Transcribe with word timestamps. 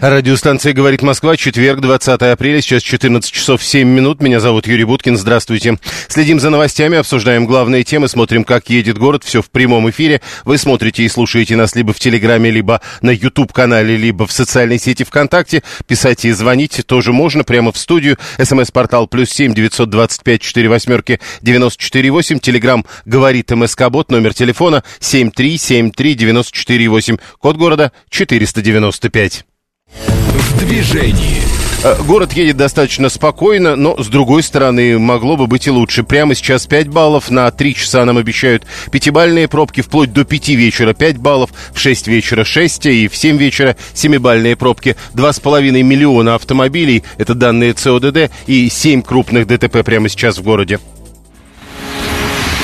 Радиостанция 0.00 0.74
«Говорит 0.74 1.02
Москва», 1.02 1.36
четверг, 1.36 1.80
20 1.80 2.22
апреля, 2.22 2.60
сейчас 2.60 2.82
14 2.84 3.32
часов 3.32 3.64
7 3.64 3.88
минут. 3.88 4.22
Меня 4.22 4.38
зовут 4.38 4.68
Юрий 4.68 4.84
Буткин, 4.84 5.16
здравствуйте. 5.16 5.76
Следим 6.06 6.38
за 6.38 6.50
новостями, 6.50 6.98
обсуждаем 6.98 7.46
главные 7.46 7.82
темы, 7.82 8.06
смотрим, 8.06 8.44
как 8.44 8.70
едет 8.70 8.96
город, 8.96 9.24
все 9.24 9.42
в 9.42 9.50
прямом 9.50 9.90
эфире. 9.90 10.20
Вы 10.44 10.56
смотрите 10.56 11.02
и 11.02 11.08
слушаете 11.08 11.56
нас 11.56 11.74
либо 11.74 11.92
в 11.92 11.98
Телеграме, 11.98 12.48
либо 12.52 12.80
на 13.02 13.10
YouTube-канале, 13.10 13.96
либо 13.96 14.28
в 14.28 14.30
социальной 14.30 14.78
сети 14.78 15.02
ВКонтакте. 15.02 15.64
Писать 15.88 16.24
и 16.24 16.30
звонить 16.30 16.80
тоже 16.86 17.12
можно 17.12 17.42
прямо 17.42 17.72
в 17.72 17.76
студию. 17.76 18.18
СМС-портал 18.40 19.08
плюс 19.08 19.30
семь 19.30 19.52
девятьсот 19.52 19.90
двадцать 19.90 20.22
пять 20.22 20.42
четыре 20.42 20.68
восьмерки 20.68 21.18
девяносто 21.42 21.82
четыре 21.82 22.12
восемь. 22.12 22.38
Телеграм 22.38 22.86
«Говорит 23.04 23.50
МСК-бот», 23.50 24.12
номер 24.12 24.32
телефона 24.32 24.84
семь 25.00 25.32
три 25.32 25.58
семь 25.58 25.90
три 25.90 26.14
девяносто 26.14 26.56
четыре 26.56 26.86
восемь. 26.86 27.16
Код 27.40 27.56
города 27.56 27.90
четыреста 28.10 28.62
девяносто 28.62 29.08
пять. 29.08 29.44
В 29.92 30.58
движении. 30.58 31.42
Э, 31.84 31.96
Город 32.02 32.32
едет 32.32 32.56
достаточно 32.56 33.08
спокойно, 33.08 33.76
но, 33.76 34.02
с 34.02 34.08
другой 34.08 34.42
стороны, 34.42 34.98
могло 34.98 35.36
бы 35.36 35.46
быть 35.46 35.66
и 35.66 35.70
лучше. 35.70 36.02
Прямо 36.02 36.34
сейчас 36.34 36.66
5 36.66 36.88
баллов, 36.88 37.30
на 37.30 37.50
3 37.50 37.74
часа 37.74 38.04
нам 38.04 38.18
обещают 38.18 38.64
пятибальные 38.90 39.48
пробки, 39.48 39.80
вплоть 39.80 40.12
до 40.12 40.24
5 40.24 40.48
вечера 40.50 40.92
5 40.92 41.18
баллов, 41.18 41.50
в 41.72 41.78
6 41.78 42.08
вечера 42.08 42.44
6 42.44 42.86
и 42.86 43.08
в 43.08 43.16
7 43.16 43.36
вечера 43.36 43.76
7-бальные 43.94 44.56
пробки. 44.56 44.96
2,5 45.14 45.82
миллиона 45.82 46.34
автомобилей, 46.34 47.04
это 47.16 47.34
данные 47.34 47.74
ЦОДД, 47.74 48.30
и 48.46 48.68
7 48.68 49.02
крупных 49.02 49.46
ДТП 49.46 49.84
прямо 49.84 50.08
сейчас 50.08 50.38
в 50.38 50.42
городе. 50.42 50.80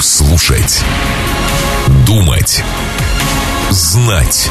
Слушать. 0.01 0.83
Думать. 2.07 2.63
Знать. 3.71 4.51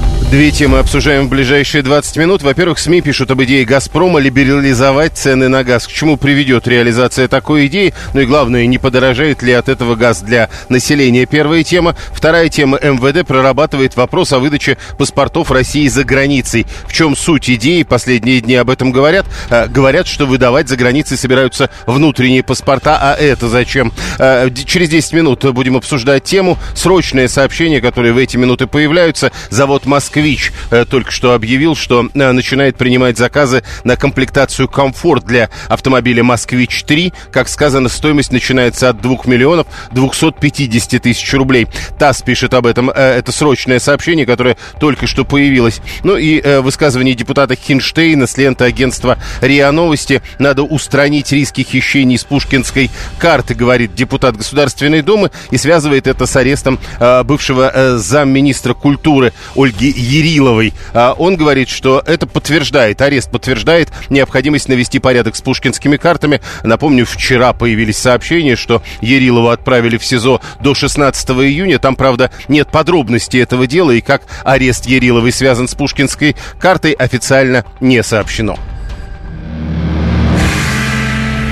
Две 0.31 0.49
темы 0.49 0.79
обсуждаем 0.79 1.27
в 1.27 1.29
ближайшие 1.29 1.83
20 1.83 2.15
минут. 2.15 2.41
Во-первых, 2.41 2.79
СМИ 2.79 3.01
пишут 3.01 3.31
об 3.31 3.43
идее 3.43 3.65
«Газпрома» 3.65 4.17
либерализовать 4.17 5.17
цены 5.17 5.49
на 5.49 5.65
газ. 5.65 5.85
К 5.87 5.91
чему 5.91 6.15
приведет 6.15 6.69
реализация 6.69 7.27
такой 7.27 7.67
идеи? 7.67 7.93
Ну 8.13 8.21
и 8.21 8.25
главное, 8.25 8.65
не 8.65 8.77
подорожает 8.77 9.43
ли 9.43 9.51
от 9.51 9.67
этого 9.67 9.95
газ 9.95 10.21
для 10.21 10.49
населения? 10.69 11.25
Первая 11.25 11.65
тема. 11.65 11.97
Вторая 12.13 12.47
тема. 12.47 12.79
МВД 12.81 13.27
прорабатывает 13.27 13.97
вопрос 13.97 14.31
о 14.31 14.39
выдаче 14.39 14.77
паспортов 14.97 15.51
России 15.51 15.89
за 15.89 16.05
границей. 16.05 16.65
В 16.87 16.93
чем 16.93 17.17
суть 17.17 17.49
идеи? 17.49 17.83
Последние 17.83 18.39
дни 18.39 18.55
об 18.55 18.69
этом 18.69 18.93
говорят. 18.93 19.25
А, 19.49 19.67
говорят, 19.67 20.07
что 20.07 20.25
выдавать 20.25 20.69
за 20.69 20.77
границей 20.77 21.17
собираются 21.17 21.69
внутренние 21.85 22.41
паспорта. 22.41 22.97
А 23.01 23.15
это 23.15 23.49
зачем? 23.49 23.91
А, 24.17 24.49
через 24.49 24.87
10 24.87 25.11
минут 25.11 25.43
будем 25.51 25.75
обсуждать 25.75 26.23
тему. 26.23 26.57
Срочное 26.73 27.27
сообщение, 27.27 27.81
которое 27.81 28.13
в 28.13 28.17
эти 28.17 28.37
минуты 28.37 28.65
появляются. 28.65 29.33
Завод 29.49 29.85
«Москвич» 30.21 30.51
э, 30.69 30.85
только 30.85 31.11
что 31.11 31.33
объявил, 31.33 31.75
что 31.75 32.07
э, 32.13 32.31
начинает 32.31 32.77
принимать 32.77 33.17
заказы 33.17 33.63
на 33.83 33.95
комплектацию 33.95 34.67
«Комфорт» 34.67 35.25
для 35.25 35.49
автомобиля 35.67 36.23
«Москвич-3». 36.23 37.11
Как 37.31 37.49
сказано, 37.49 37.89
стоимость 37.89 38.31
начинается 38.31 38.89
от 38.89 39.01
2 39.01 39.21
миллионов 39.25 39.65
250 39.93 41.01
тысяч 41.01 41.33
рублей. 41.33 41.67
ТАСС 41.97 42.21
пишет 42.21 42.53
об 42.53 42.67
этом. 42.67 42.91
Э, 42.91 43.17
Это 43.17 43.31
срочное 43.31 43.79
сообщение, 43.79 44.27
которое 44.27 44.57
только 44.79 45.07
что 45.07 45.25
появилось. 45.25 45.81
Ну 46.03 46.17
и 46.17 46.39
высказывание 46.59 47.15
депутата 47.15 47.55
Хинштейна 47.55 48.27
с 48.27 48.37
ленты 48.37 48.65
агентства 48.65 49.17
РИА 49.41 49.71
Новости. 49.71 50.21
Надо 50.37 50.61
устранить 50.61 51.31
риски 51.31 51.61
хищений 51.61 52.19
с 52.19 52.23
пушкинской 52.23 52.91
карты, 53.17 53.55
говорит 53.55 53.95
депутат 53.95 54.37
Государственной 54.37 55.01
Думы, 55.01 55.31
и 55.49 55.57
связывает 55.57 56.05
это 56.05 56.27
с 56.27 56.35
арестом 56.35 56.79
бывшего 57.23 57.97
замминистра 57.97 58.73
культуры 58.73 59.33
Ольги 59.55 59.91
Яриловой. 60.11 60.73
А 60.93 61.13
Он 61.13 61.37
говорит, 61.37 61.69
что 61.69 62.03
это 62.05 62.27
подтверждает, 62.27 63.01
арест 63.01 63.31
подтверждает 63.31 63.89
необходимость 64.09 64.67
навести 64.67 64.99
порядок 64.99 65.35
с 65.35 65.41
пушкинскими 65.41 65.97
картами. 65.97 66.41
Напомню, 66.63 67.05
вчера 67.05 67.53
появились 67.53 67.97
сообщения, 67.97 68.55
что 68.55 68.83
Ярилову 69.01 69.49
отправили 69.49 69.97
в 69.97 70.05
СИЗО 70.05 70.41
до 70.59 70.75
16 70.75 71.29
июня. 71.29 71.79
Там, 71.79 71.95
правда, 71.95 72.29
нет 72.47 72.69
подробностей 72.69 73.41
этого 73.41 73.67
дела, 73.67 73.91
и 73.91 74.01
как 74.01 74.23
арест 74.43 74.85
Яриловой 74.85 75.31
связан 75.31 75.67
с 75.67 75.75
пушкинской 75.75 76.35
картой, 76.59 76.91
официально 76.91 77.65
не 77.79 78.03
сообщено. 78.03 78.57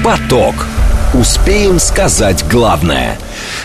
Поток. 0.03 0.56
Успеем 1.14 1.80
сказать 1.80 2.46
главное. 2.50 3.18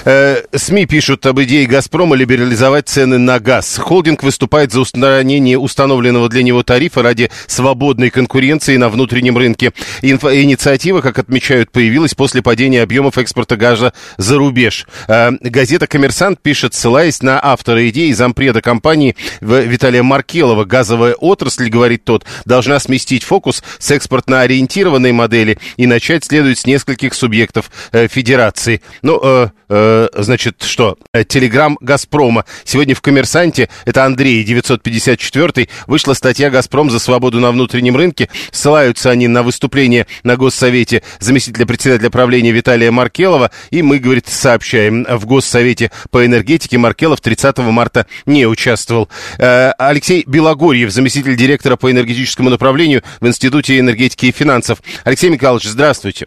Э, 0.06 0.42
СМИ 0.54 0.84
пишут 0.84 1.24
об 1.24 1.40
идее 1.40 1.66
«Газпрома» 1.66 2.14
либерализовать 2.14 2.88
цены 2.88 3.16
на 3.16 3.40
газ. 3.40 3.78
Холдинг 3.78 4.22
выступает 4.22 4.70
за 4.70 4.80
устранение 4.80 5.58
установленного 5.58 6.28
для 6.28 6.42
него 6.42 6.62
тарифа 6.62 7.02
ради 7.02 7.30
свободной 7.46 8.10
конкуренции 8.10 8.76
на 8.76 8.90
внутреннем 8.90 9.38
рынке. 9.38 9.72
Инфо- 10.02 10.38
инициатива, 10.38 11.00
как 11.00 11.18
отмечают, 11.18 11.70
появилась 11.70 12.14
после 12.14 12.42
падения 12.42 12.82
объемов 12.82 13.16
экспорта 13.16 13.56
газа 13.56 13.94
за 14.18 14.36
рубеж. 14.36 14.86
Э, 15.08 15.30
газета 15.40 15.86
«Коммерсант» 15.86 16.38
пишет, 16.42 16.74
ссылаясь 16.74 17.22
на 17.22 17.42
автора 17.42 17.88
идеи 17.88 18.12
зампреда 18.12 18.60
компании 18.60 19.16
Виталия 19.40 20.02
Маркелова. 20.02 20.66
Газовая 20.66 21.14
отрасль, 21.14 21.70
говорит 21.70 22.04
тот, 22.04 22.26
должна 22.44 22.78
сместить 22.78 23.24
фокус 23.24 23.62
с 23.78 23.90
экспортно-ориентированной 23.90 25.12
модели 25.12 25.58
и 25.78 25.86
начать 25.86 26.24
следует 26.24 26.58
с 26.58 26.66
нескольких 26.66 27.14
субъектов 27.14 27.70
э, 27.92 28.06
федерации. 28.08 28.82
Ну, 29.00 29.18
э, 29.22 29.48
э, 29.70 29.93
значит, 30.14 30.62
что? 30.62 30.96
Э, 31.12 31.24
Телеграм 31.24 31.76
«Газпрома». 31.80 32.44
Сегодня 32.64 32.94
в 32.94 33.00
«Коммерсанте», 33.00 33.68
это 33.84 34.04
Андрей, 34.04 34.44
954 34.44 35.68
вышла 35.86 36.14
статья 36.14 36.50
«Газпром 36.50 36.90
за 36.90 36.98
свободу 36.98 37.40
на 37.40 37.50
внутреннем 37.50 37.96
рынке». 37.96 38.28
Ссылаются 38.50 39.10
они 39.10 39.28
на 39.28 39.42
выступление 39.42 40.06
на 40.22 40.36
Госсовете 40.36 41.02
заместителя 41.20 41.66
председателя 41.66 42.10
правления 42.10 42.52
Виталия 42.52 42.90
Маркелова. 42.90 43.50
И 43.70 43.82
мы, 43.82 43.98
говорит, 43.98 44.28
сообщаем, 44.28 45.06
в 45.08 45.26
Госсовете 45.26 45.90
по 46.10 46.24
энергетике 46.24 46.78
Маркелов 46.78 47.20
30 47.20 47.58
марта 47.58 48.06
не 48.26 48.46
участвовал. 48.46 49.08
Э, 49.38 49.72
Алексей 49.78 50.24
Белогорьев, 50.26 50.90
заместитель 50.90 51.36
директора 51.36 51.76
по 51.76 51.90
энергетическому 51.90 52.50
направлению 52.50 53.02
в 53.20 53.26
Институте 53.26 53.78
энергетики 53.78 54.26
и 54.26 54.32
финансов. 54.32 54.78
Алексей 55.04 55.30
Михайлович, 55.30 55.64
здравствуйте. 55.64 56.26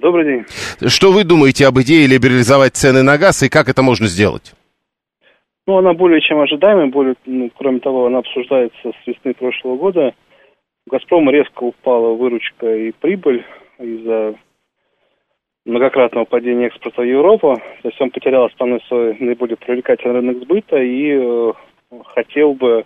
Добрый 0.00 0.24
день. 0.24 0.44
Что 0.88 1.10
вы 1.10 1.24
думаете 1.24 1.66
об 1.66 1.78
идее 1.80 2.06
либерализовать 2.06 2.76
цены 2.76 3.02
на 3.02 3.18
газ 3.18 3.42
и 3.42 3.48
как 3.48 3.68
это 3.68 3.82
можно 3.82 4.06
сделать? 4.06 4.54
Ну, 5.66 5.78
она 5.78 5.92
более 5.92 6.20
чем 6.20 6.38
ожидаемая, 6.40 6.86
более, 6.86 7.16
ну, 7.26 7.50
кроме 7.56 7.80
того, 7.80 8.06
она 8.06 8.18
обсуждается 8.18 8.92
с 8.92 9.06
весны 9.06 9.34
прошлого 9.34 9.76
года. 9.76 10.14
У 10.86 10.90
«Газпрома» 10.90 11.32
резко 11.32 11.64
упала 11.64 12.14
выручка 12.14 12.74
и 12.74 12.92
прибыль 12.92 13.44
из-за 13.78 14.34
многократного 15.66 16.24
падения 16.24 16.68
экспорта 16.68 17.02
в 17.02 17.04
Европу. 17.04 17.60
То 17.82 17.88
есть 17.88 18.00
он 18.00 18.10
потерял 18.10 18.44
основной 18.44 18.80
свой 18.88 19.16
наиболее 19.18 19.56
привлекательный 19.56 20.14
рынок 20.14 20.38
сбыта 20.44 20.78
и 20.78 21.18
э, 21.20 21.52
хотел 22.14 22.54
бы 22.54 22.84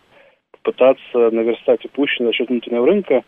попытаться 0.50 1.30
наверстать 1.30 1.84
упущенное 1.84 2.30
за 2.30 2.36
счет 2.36 2.48
внутреннего 2.48 2.86
рынка, 2.86 3.22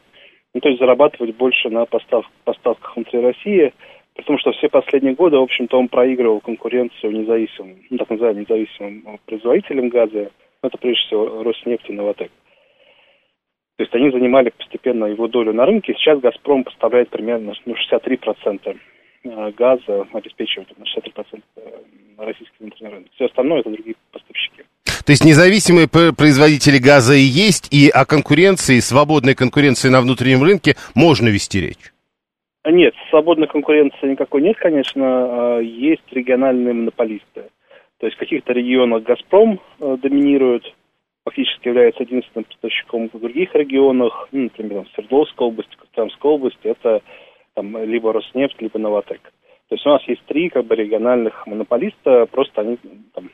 ну, 0.54 0.60
то 0.60 0.68
есть 0.68 0.80
зарабатывать 0.80 1.36
больше 1.36 1.68
на 1.68 1.84
постав- 1.84 2.30
поставках 2.44 2.94
внутри 2.94 3.20
России, 3.20 3.72
при 4.14 4.22
том, 4.22 4.38
что 4.38 4.52
все 4.52 4.68
последние 4.68 5.14
годы, 5.14 5.36
в 5.36 5.42
общем-то, 5.42 5.76
он 5.76 5.88
проигрывал 5.88 6.40
конкуренцию 6.40 7.12
независимым, 7.12 7.78
ну, 7.90 7.98
так 7.98 8.10
называемым 8.10 8.42
независимым 8.42 9.18
производителям 9.26 9.88
газа, 9.88 10.30
Ну, 10.62 10.68
это 10.68 10.78
прежде 10.78 11.02
всего 11.02 11.42
Роснефть 11.42 11.90
и 11.90 11.92
Новотек. 11.92 12.30
То 13.76 13.82
есть 13.82 13.94
они 13.94 14.10
занимали 14.10 14.50
постепенно 14.50 15.06
его 15.06 15.26
долю 15.26 15.52
на 15.52 15.66
рынке. 15.66 15.94
Сейчас 15.94 16.20
«Газпром» 16.20 16.62
поставляет 16.62 17.10
примерно 17.10 17.54
ну, 17.66 17.74
63% 17.74 18.60
э, 18.64 18.74
газа, 19.24 20.06
обеспечивает 20.12 20.68
на 20.78 20.84
63% 20.84 21.42
российский 22.18 22.56
внутренний 22.60 22.90
рынок. 22.90 23.08
Все 23.14 23.26
остальное 23.26 23.60
это 23.60 23.70
другие 23.70 23.96
поставщики. 24.12 24.62
То 25.04 25.12
есть 25.12 25.24
независимые 25.24 25.88
производители 25.88 26.78
газа 26.78 27.14
и 27.14 27.20
есть, 27.20 27.72
и 27.72 27.88
о 27.88 28.04
конкуренции, 28.06 28.78
свободной 28.78 29.34
конкуренции 29.34 29.88
на 29.88 30.00
внутреннем 30.00 30.42
рынке 30.42 30.76
можно 30.94 31.28
вести 31.28 31.60
речь. 31.60 31.92
А 32.62 32.70
Нет, 32.70 32.94
свободной 33.10 33.46
конкуренции 33.46 34.10
никакой 34.10 34.40
нет, 34.40 34.56
конечно. 34.56 35.04
а, 35.04 35.58
Есть 35.60 36.10
региональные 36.10 36.72
монополисты. 36.72 37.50
То 37.98 38.06
есть 38.06 38.16
в 38.16 38.20
каких-то 38.20 38.52
регионах 38.54 39.02
«Газпром» 39.02 39.60
э, 39.80 39.96
доминирует, 40.02 40.64
фактически 41.24 41.68
является 41.68 42.02
единственным 42.02 42.44
поставщиком 42.44 43.10
в 43.12 43.18
других 43.18 43.54
регионах, 43.54 44.28
ну, 44.32 44.44
например, 44.44 44.84
в 44.84 44.94
Свердловской 44.94 45.46
области, 45.46 45.76
Костромской 45.76 46.30
области, 46.30 46.66
это 46.66 47.02
там, 47.54 47.76
либо 47.84 48.12
Роснефть, 48.12 48.60
либо 48.60 48.78
Новотек. 48.78 49.22
То 49.68 49.74
есть 49.74 49.86
у 49.86 49.90
нас 49.90 50.02
есть 50.06 50.24
три 50.26 50.50
как 50.50 50.66
бы 50.66 50.76
региональных 50.76 51.46
монополиста, 51.46 52.26
просто 52.30 52.60
они 52.60 52.78
там, 53.14 53.30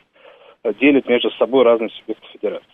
делят 0.79 1.07
между 1.07 1.29
собой 1.31 1.65
разные 1.65 1.89
субъекты 1.89 2.27
федерации. 2.31 2.67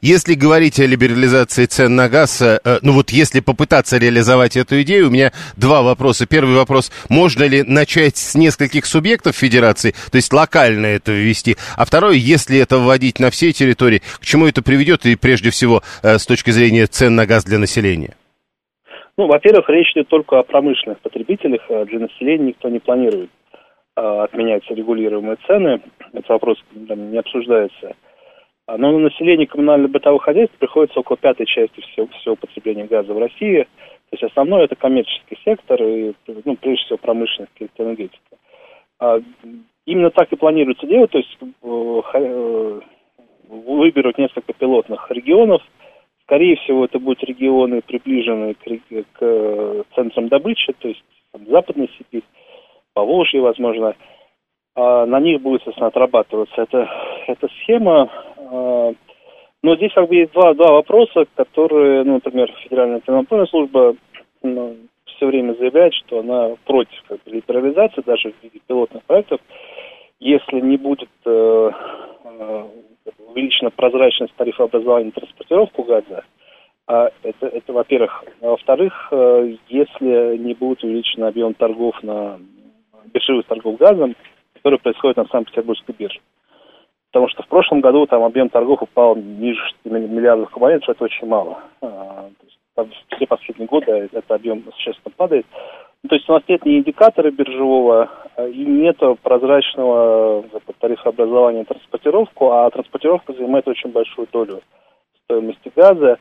Если 0.00 0.34
говорить 0.34 0.78
о 0.78 0.86
либерализации 0.86 1.66
цен 1.66 1.96
на 1.96 2.08
газ, 2.08 2.40
э, 2.40 2.58
ну 2.82 2.92
вот 2.92 3.10
если 3.10 3.40
попытаться 3.40 3.98
реализовать 3.98 4.56
эту 4.56 4.80
идею, 4.82 5.08
у 5.08 5.10
меня 5.10 5.32
два 5.56 5.82
вопроса. 5.82 6.26
Первый 6.26 6.54
вопрос, 6.54 6.92
можно 7.08 7.44
ли 7.44 7.62
начать 7.62 8.16
с 8.16 8.34
нескольких 8.34 8.86
субъектов 8.86 9.34
федерации, 9.34 9.94
то 10.12 10.16
есть 10.16 10.32
локально 10.32 10.86
это 10.86 11.12
ввести? 11.12 11.56
А 11.76 11.84
второй, 11.84 12.18
если 12.18 12.58
это 12.58 12.78
вводить 12.78 13.18
на 13.18 13.30
всей 13.30 13.52
территории, 13.52 14.02
к 14.20 14.24
чему 14.24 14.46
это 14.46 14.62
приведет 14.62 15.06
и 15.06 15.16
прежде 15.16 15.50
всего 15.50 15.82
э, 16.02 16.18
с 16.18 16.26
точки 16.26 16.50
зрения 16.50 16.86
цен 16.86 17.16
на 17.16 17.26
газ 17.26 17.44
для 17.44 17.58
населения? 17.58 18.14
Ну, 19.16 19.26
во-первых, 19.26 19.68
речь 19.70 19.92
идет 19.92 20.08
только 20.08 20.38
о 20.38 20.42
промышленных 20.42 20.98
потребителях, 21.00 21.62
а 21.70 21.84
для 21.84 22.00
населения 22.00 22.46
никто 22.46 22.68
не 22.68 22.80
планирует 22.80 23.30
а, 23.96 24.24
отменять 24.24 24.68
регулируемые 24.68 25.36
цены. 25.46 25.80
Этот 26.12 26.28
вопрос 26.28 26.58
там, 26.88 27.12
не 27.12 27.18
обсуждается. 27.18 27.94
А, 28.66 28.76
но 28.76 28.90
на 28.90 28.98
население 28.98 29.46
коммунально-бытовых 29.46 30.22
хозяйств 30.22 30.56
приходится 30.58 30.98
около 30.98 31.16
пятой 31.16 31.46
части 31.46 31.80
всего, 31.80 32.08
всего 32.08 32.34
потребления 32.34 32.86
газа 32.86 33.12
в 33.12 33.18
России. 33.18 33.62
То 34.10 34.16
есть 34.16 34.24
основное 34.24 34.64
это 34.64 34.74
коммерческий 34.74 35.38
сектор 35.44 35.82
и, 35.82 36.12
ну, 36.44 36.56
прежде 36.56 36.84
всего, 36.84 36.98
промышленность 36.98 37.52
и 37.60 37.68
энергетика. 37.78 38.36
А, 38.98 39.20
именно 39.86 40.10
так 40.10 40.32
и 40.32 40.36
планируется 40.36 40.86
делать, 40.86 41.10
то 41.10 41.18
есть 41.18 41.36
э, 41.40 42.02
э, 42.14 42.80
выберут 43.48 44.18
несколько 44.18 44.52
пилотных 44.52 45.10
регионов. 45.10 45.62
Скорее 46.26 46.56
всего, 46.56 46.86
это 46.86 46.98
будут 46.98 47.22
регионы, 47.24 47.82
приближенные 47.82 48.54
к, 48.54 48.64
к 49.12 49.84
центрам 49.94 50.28
добычи, 50.28 50.72
то 50.78 50.88
есть 50.88 51.04
там, 51.32 51.46
Западная 51.46 51.88
Сибирь, 51.98 52.24
Поволжье, 52.94 53.40
возможно. 53.40 53.94
А 54.74 55.04
на 55.06 55.20
них 55.20 55.42
будет, 55.42 55.60
соответственно, 55.60 55.88
отрабатываться 55.88 56.62
эта, 56.62 56.88
эта 57.26 57.48
схема. 57.60 58.10
А, 58.38 58.92
но 59.62 59.76
здесь 59.76 59.92
как 59.92 60.08
бы 60.08 60.14
есть 60.14 60.32
два, 60.32 60.54
два 60.54 60.72
вопроса, 60.72 61.26
которые, 61.34 62.04
ну, 62.04 62.14
например, 62.14 62.52
Федеральная 62.62 62.96
антимонопольная 62.96 63.46
служба 63.46 63.94
ну, 64.42 64.76
все 65.04 65.26
время 65.26 65.54
заявляет, 65.54 65.94
что 65.94 66.20
она 66.20 66.56
против 66.64 67.02
как 67.08 67.22
бы, 67.22 67.30
либерализации, 67.30 68.02
даже 68.02 68.32
в 68.32 68.42
виде 68.42 68.60
пилотных 68.66 69.02
проектов, 69.04 69.40
если 70.20 70.60
не 70.60 70.76
будет 70.76 71.10
э, 71.24 71.70
э, 72.24 72.64
увеличена 73.18 73.70
прозрачность 73.70 74.34
тарифообразования 74.34 75.08
и 75.08 75.12
транспортировку 75.12 75.82
газа, 75.82 76.24
а 76.86 77.10
это, 77.22 77.46
это 77.46 77.72
во-первых. 77.72 78.24
А 78.40 78.50
во-вторых, 78.50 79.08
э, 79.10 79.54
если 79.68 80.36
не 80.36 80.54
будет 80.54 80.82
увеличен 80.82 81.24
объем 81.24 81.54
торгов 81.54 82.02
на 82.02 82.38
биржевых 83.12 83.46
торгов 83.46 83.78
газом, 83.78 84.14
которые 84.54 84.80
происходят 84.80 85.16
на 85.16 85.26
Санкт-Петербургской 85.26 85.94
бирже. 85.98 86.20
Потому 87.12 87.28
что 87.28 87.42
в 87.42 87.48
прошлом 87.48 87.80
году 87.80 88.06
там 88.06 88.22
объем 88.24 88.48
торгов 88.48 88.82
упал 88.82 89.14
ниже 89.14 89.60
6 89.84 89.84
миллиардов 89.84 90.50
кубометров, 90.50 90.88
это 90.88 91.04
очень 91.04 91.28
мало. 91.28 91.58
А, 91.80 92.28
там, 92.74 92.90
все 93.08 93.26
последние 93.26 93.68
годы 93.68 93.92
этот 93.92 94.30
объем 94.30 94.64
существенно 94.72 95.14
падает. 95.16 95.46
Ну, 96.04 96.08
то 96.08 96.16
есть 96.16 96.28
у 96.28 96.34
нас 96.34 96.42
нет 96.48 96.66
ни 96.66 96.78
индикатора 96.78 97.30
биржевого, 97.30 98.10
а, 98.36 98.46
и 98.46 98.62
нет 98.62 98.98
прозрачного 99.22 100.44
тарифообразования 100.78 101.64
транспортировку, 101.64 102.52
а 102.52 102.68
транспортировка 102.70 103.32
занимает 103.32 103.66
очень 103.66 103.90
большую 103.90 104.28
долю 104.30 104.60
стоимости 105.24 105.72
газа. 105.74 106.18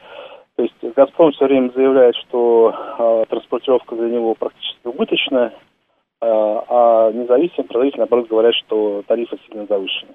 То 0.56 0.64
есть 0.64 0.96
«Газпром» 0.96 1.34
все 1.34 1.46
время 1.46 1.70
заявляет, 1.76 2.16
что 2.16 2.74
э, 2.74 3.26
транспортировка 3.30 3.96
для 3.96 4.08
него 4.08 4.36
практически 4.36 4.86
убыточная, 4.86 5.48
э, 5.48 5.52
а 6.22 7.12
независимые 7.12 7.68
производители, 7.68 8.00
наоборот, 8.00 8.30
говорят, 8.30 8.54
что 8.66 9.04
тарифы 9.06 9.38
сильно 9.48 9.66
завышены. 9.66 10.14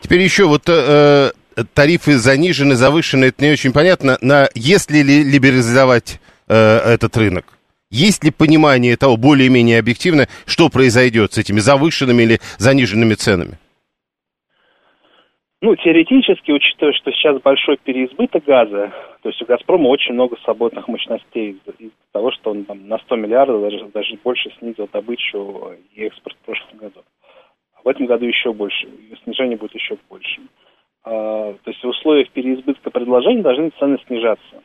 Теперь 0.00 0.22
еще 0.22 0.44
вот 0.44 0.62
э, 0.68 1.32
тарифы 1.74 2.12
занижены, 2.12 2.74
завышены, 2.74 3.26
это 3.26 3.44
не 3.44 3.52
очень 3.52 3.74
понятно. 3.74 4.16
На, 4.22 4.46
если 4.54 4.98
ли 4.98 5.24
либерализовать 5.24 6.20
э, 6.48 6.54
этот 6.54 7.14
рынок? 7.18 7.57
Есть 7.90 8.22
ли 8.22 8.30
понимание 8.30 8.96
того, 8.96 9.16
более-менее 9.16 9.78
объективно, 9.78 10.26
что 10.46 10.68
произойдет 10.68 11.32
с 11.32 11.38
этими 11.38 11.58
завышенными 11.58 12.22
или 12.22 12.38
заниженными 12.58 13.14
ценами? 13.14 13.58
Ну, 15.60 15.74
теоретически, 15.74 16.52
учитывая, 16.52 16.92
что 16.92 17.10
сейчас 17.10 17.40
большой 17.40 17.78
переизбыток 17.78 18.44
газа, 18.44 18.92
то 19.22 19.28
есть 19.28 19.42
у 19.42 19.46
«Газпрома» 19.46 19.88
очень 19.88 20.14
много 20.14 20.36
свободных 20.44 20.86
мощностей 20.86 21.50
из-за 21.50 21.72
из 21.78 21.90
того, 22.12 22.30
что 22.30 22.50
он 22.52 22.64
там 22.64 22.86
на 22.86 22.98
100 22.98 23.16
миллиардов, 23.16 23.62
даже, 23.62 23.84
даже 23.86 24.16
больше 24.22 24.50
снизил 24.58 24.88
добычу 24.92 25.72
и 25.94 26.02
экспорт 26.04 26.36
в 26.42 26.44
прошлом 26.44 26.78
году. 26.78 27.02
А 27.74 27.80
в 27.82 27.88
этом 27.88 28.06
году 28.06 28.26
еще 28.26 28.52
больше, 28.52 28.88
снижение 29.24 29.56
будет 29.56 29.74
еще 29.74 29.96
больше. 30.08 30.42
А, 31.02 31.54
то 31.54 31.70
есть 31.70 31.82
в 31.82 31.88
условиях 31.88 32.30
переизбытка 32.30 32.90
предложений 32.90 33.42
должны 33.42 33.70
цены 33.80 33.98
снижаться, 34.06 34.54
ну, 34.54 34.62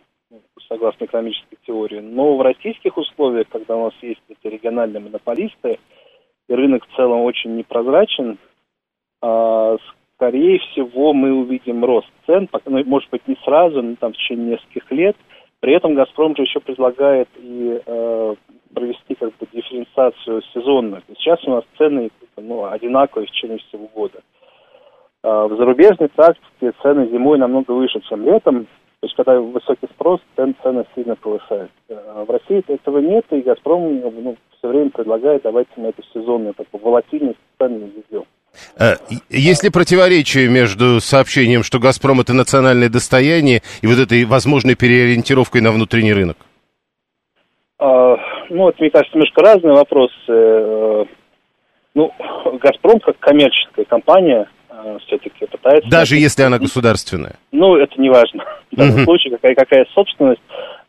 согласно 0.68 1.06
экономической 1.06 1.58
теории. 1.66 2.00
Но 2.00 2.38
в 2.38 2.42
российских 2.42 2.98
условиях, 2.98 3.48
когда 3.50 3.76
у 3.76 3.86
нас 3.86 3.94
есть 4.02 4.22
эти 4.30 4.52
региональные 4.52 5.02
монополисты, 5.02 5.80
и 6.48 6.54
рынок 6.54 6.86
в 6.86 6.96
целом 6.96 7.22
очень 7.22 7.56
непрозрачен, 7.56 8.38
а, 9.22 9.78
скорее 10.16 10.60
всего, 10.60 11.14
мы 11.14 11.34
увидим 11.34 11.84
рост 11.84 12.08
цен, 12.26 12.50
ну, 12.66 12.84
может 12.86 13.10
быть, 13.10 13.28
не 13.28 13.36
сразу, 13.44 13.82
но 13.82 13.96
там 13.96 14.14
в 14.14 14.18
течение 14.18 14.52
нескольких 14.52 14.92
лет. 14.92 15.16
При 15.60 15.74
этом 15.74 15.96
«Газпром» 15.96 16.36
же 16.36 16.44
еще 16.44 16.60
предлагает 16.60 17.30
и 17.38 17.82
э, 17.86 18.36
провести 18.74 19.16
как 19.16 19.30
бы 19.38 19.48
дифференциацию 19.54 20.42
сезонную. 20.54 21.02
Сейчас 21.18 21.42
у 21.46 21.52
нас 21.52 21.64
цены 21.78 22.10
ну, 22.36 22.66
одинаковые 22.66 23.28
в 23.28 23.32
течение 23.32 23.60
всего 23.60 23.88
года. 23.88 24.20
Э, 25.24 25.48
в 25.48 25.56
зарубежной 25.56 26.10
практике 26.10 26.74
цены 26.82 27.08
зимой 27.08 27.38
намного 27.38 27.72
выше, 27.72 28.02
чем 28.02 28.26
летом. 28.26 28.68
То 29.04 29.08
есть, 29.08 29.18
когда 29.18 29.38
высокий 29.38 29.88
спрос, 29.88 30.22
цен, 30.38 30.56
цены 30.64 30.86
сильно 30.96 31.18
повышают. 31.18 31.70
Э, 31.90 32.24
в 32.26 32.32
России 32.32 32.64
этого 32.70 33.00
нет, 33.00 33.26
и 33.32 33.42
«Газпром» 33.42 34.00
ну, 34.00 34.38
все 34.58 34.70
время 34.70 34.92
предлагает, 34.92 35.42
давайте 35.44 35.72
мы 35.76 35.90
эту 35.90 36.02
сезонную 36.14 36.54
такую 36.54 36.82
волатильность 36.82 37.38
цен 37.58 37.80
введем. 37.80 38.24
Э, 38.80 38.94
есть 39.30 39.62
ли 39.62 39.70
противоречие 39.70 40.48
между 40.48 41.02
сообщением, 41.02 41.64
что 41.64 41.80
«Газпром»— 41.80 42.22
это 42.22 42.34
национальное 42.34 42.88
достояние, 42.88 43.62
и 43.82 43.88
вот 43.88 44.00
этой 44.00 44.24
возможной 44.24 44.76
переориентировкой 44.76 45.60
на 45.60 45.74
внутренний 45.74 46.14
рынок? 46.14 46.38
А, 47.80 48.16
ну, 48.50 48.70
это, 48.70 48.78
мне 48.80 48.90
кажется, 48.90 49.18
немножко 49.18 49.42
разные 49.42 49.74
вопросы. 49.74 50.14
Э, 50.30 51.06
ну, 51.94 52.14
«Газпром» 52.62 53.02
как 53.02 53.20
коммерческая 53.20 53.84
компания 53.84 54.48
все-таки 55.06 55.46
пытается... 55.46 55.90
Даже 55.90 56.18
если 56.18 56.44
она 56.44 56.60
государственная? 56.60 57.36
Ну, 57.52 57.76
это 57.76 58.00
не 58.00 58.10
важно. 58.10 58.44
В 58.72 58.76
данном 58.76 59.04
случае 59.04 59.32
какая, 59.32 59.56
какая 59.56 59.86
собственность, 59.94 60.42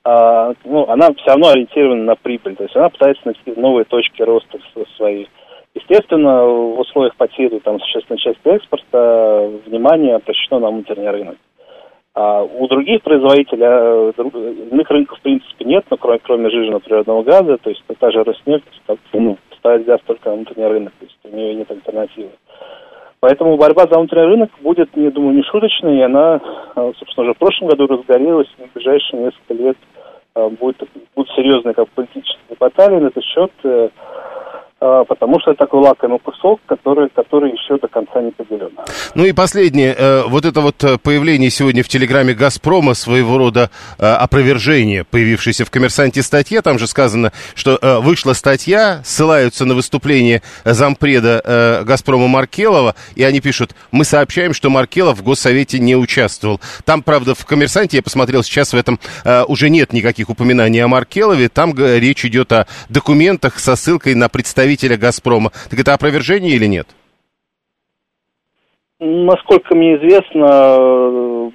а, 0.05 0.53
ну, 0.65 0.89
она 0.89 1.13
все 1.15 1.27
равно 1.29 1.49
ориентирована 1.49 2.05
на 2.05 2.17
прибыль. 2.17 2.57
То 2.57 2.65
есть 2.65 2.77
она 2.77 2.89
пытается 2.89 3.23
найти 3.25 3.59
новые 3.59 3.85
точки 3.85 4.23
роста 4.23 4.59
своей 4.97 5.29
Естественно, 5.75 6.45
в 6.45 6.79
условиях 6.79 7.17
потери 7.17 7.59
там, 7.59 7.81
существенной 7.81 8.19
части 8.19 8.41
экспорта 8.45 9.51
внимание 9.67 10.15
обращено 10.15 10.61
на 10.61 10.71
внутренний 10.71 11.09
рынок. 11.09 11.37
А 12.15 12.43
у 12.45 12.69
других 12.69 13.03
производителей 13.03 13.67
а, 13.67 14.13
иных 14.71 14.89
рынков 14.89 15.19
в 15.19 15.23
принципе 15.23 15.65
нет, 15.65 15.85
но 15.91 15.97
кроме, 15.97 16.21
кроме 16.21 16.49
жиженного 16.49 16.79
природного 16.79 17.25
газа, 17.25 17.59
то 17.59 17.71
есть 17.71 17.83
та 17.99 18.11
же 18.13 18.23
Роснефть 18.23 18.65
ну, 19.15 19.37
ставит 19.59 19.85
газ 19.85 20.01
только 20.07 20.31
на 20.31 20.37
внутренний 20.37 20.69
рынок, 20.69 20.93
то 21.01 21.07
есть 21.07 21.19
у 21.25 21.37
нее 21.37 21.57
нет 21.57 21.69
альтернативы. 21.69 22.31
Поэтому 23.25 23.57
борьба 23.57 23.87
за 23.87 23.97
внутренний 23.97 24.27
рынок 24.27 24.51
будет, 24.61 24.91
я 24.97 25.11
думаю, 25.11 25.35
не 25.35 25.43
шуточной, 25.45 25.97
и 25.97 26.03
она, 26.03 26.43
а, 26.77 26.93
собственно, 26.99 27.25
уже 27.25 27.33
в 27.33 27.39
прошлом 27.39 27.69
году 27.69 27.87
разгорелась, 27.87 28.49
и 28.59 28.65
в 28.65 28.73
ближайшие 28.75 29.23
несколько 29.23 29.55
лет 29.55 29.79
а, 30.35 30.51
будет, 30.51 30.77
будут 31.17 31.31
серьезные 31.31 31.73
как 31.73 31.89
политические 31.89 32.59
баталии 32.61 32.99
на 32.99 33.07
этот 33.07 33.25
счет. 33.25 33.51
А, 34.87 35.03
потому 35.05 35.41
что 35.41 35.53
это 35.53 35.65
такой 35.65 35.81
лакомый 35.81 36.19
кусок, 36.19 36.61
который, 36.67 37.09
который 37.09 37.53
еще 37.53 37.79
до 37.79 37.89
конца 37.89 38.21
не 38.21 38.33
поделен. 38.33 38.69
Ну 39.15 39.25
и 39.25 39.33
последнее, 39.33 39.95
э, 39.97 40.25
вот 40.27 40.45
это 40.45 40.61
вот 40.61 40.85
э, 40.85 40.99
появление 40.99 41.49
сегодня 41.49 41.83
в 41.83 41.89
телеграме 41.89 42.35
«Газпрома» 42.35 42.93
своего 42.93 43.39
рода 43.39 43.71
э, 43.99 44.05
опровержение, 44.05 45.05
появившееся 45.05 45.65
в 45.65 45.71
«Коммерсанте» 45.71 46.23
статье, 46.23 46.61
там 46.61 46.79
же 46.79 46.87
сказано, 46.87 47.33
что 47.55 47.79
вышла 48.03 48.35
статья, 48.35 49.01
ссылаются 49.05 49.65
на 49.65 49.75
выступление 49.75 50.43
зампреда 50.65 51.83
«Газпрома» 51.87 52.29
Маркелова, 52.29 52.95
и 53.15 53.23
они 53.23 53.41
пишут, 53.41 53.75
мы 53.91 54.05
сообщаем, 54.05 54.53
что 54.53 54.69
Маркелов 54.69 55.19
в 55.19 55.23
Госсовете 55.23 55.79
не 55.79 55.97
участвовал. 55.97 56.61
Там, 56.85 57.03
правда, 57.03 57.35
в 57.35 57.47
«Коммерсанте», 57.47 57.97
я 57.97 58.03
посмотрел, 58.03 58.43
сейчас 58.43 58.75
в 58.75 58.77
этом 58.77 58.99
уже 59.49 59.71
нет 59.71 59.95
никаких 59.95 60.29
упоминаний 60.29 60.85
о 60.85 60.89
Маркелове, 60.89 61.49
там 61.49 61.75
речь 61.75 62.25
идет 62.27 62.53
о 62.53 62.67
документах 62.91 63.59
со 63.59 63.77
ссылкой 63.77 64.15
на 64.15 64.29
представителя 64.29 64.74
представителя 64.75 64.97
«Газпрома». 64.97 65.51
Так 65.71 65.79
это 65.79 65.95
опровержение 65.95 66.57
или 66.57 66.67
нет? 66.67 66.87
Насколько 69.01 69.75
мне 69.75 69.97
известно, 69.97 71.53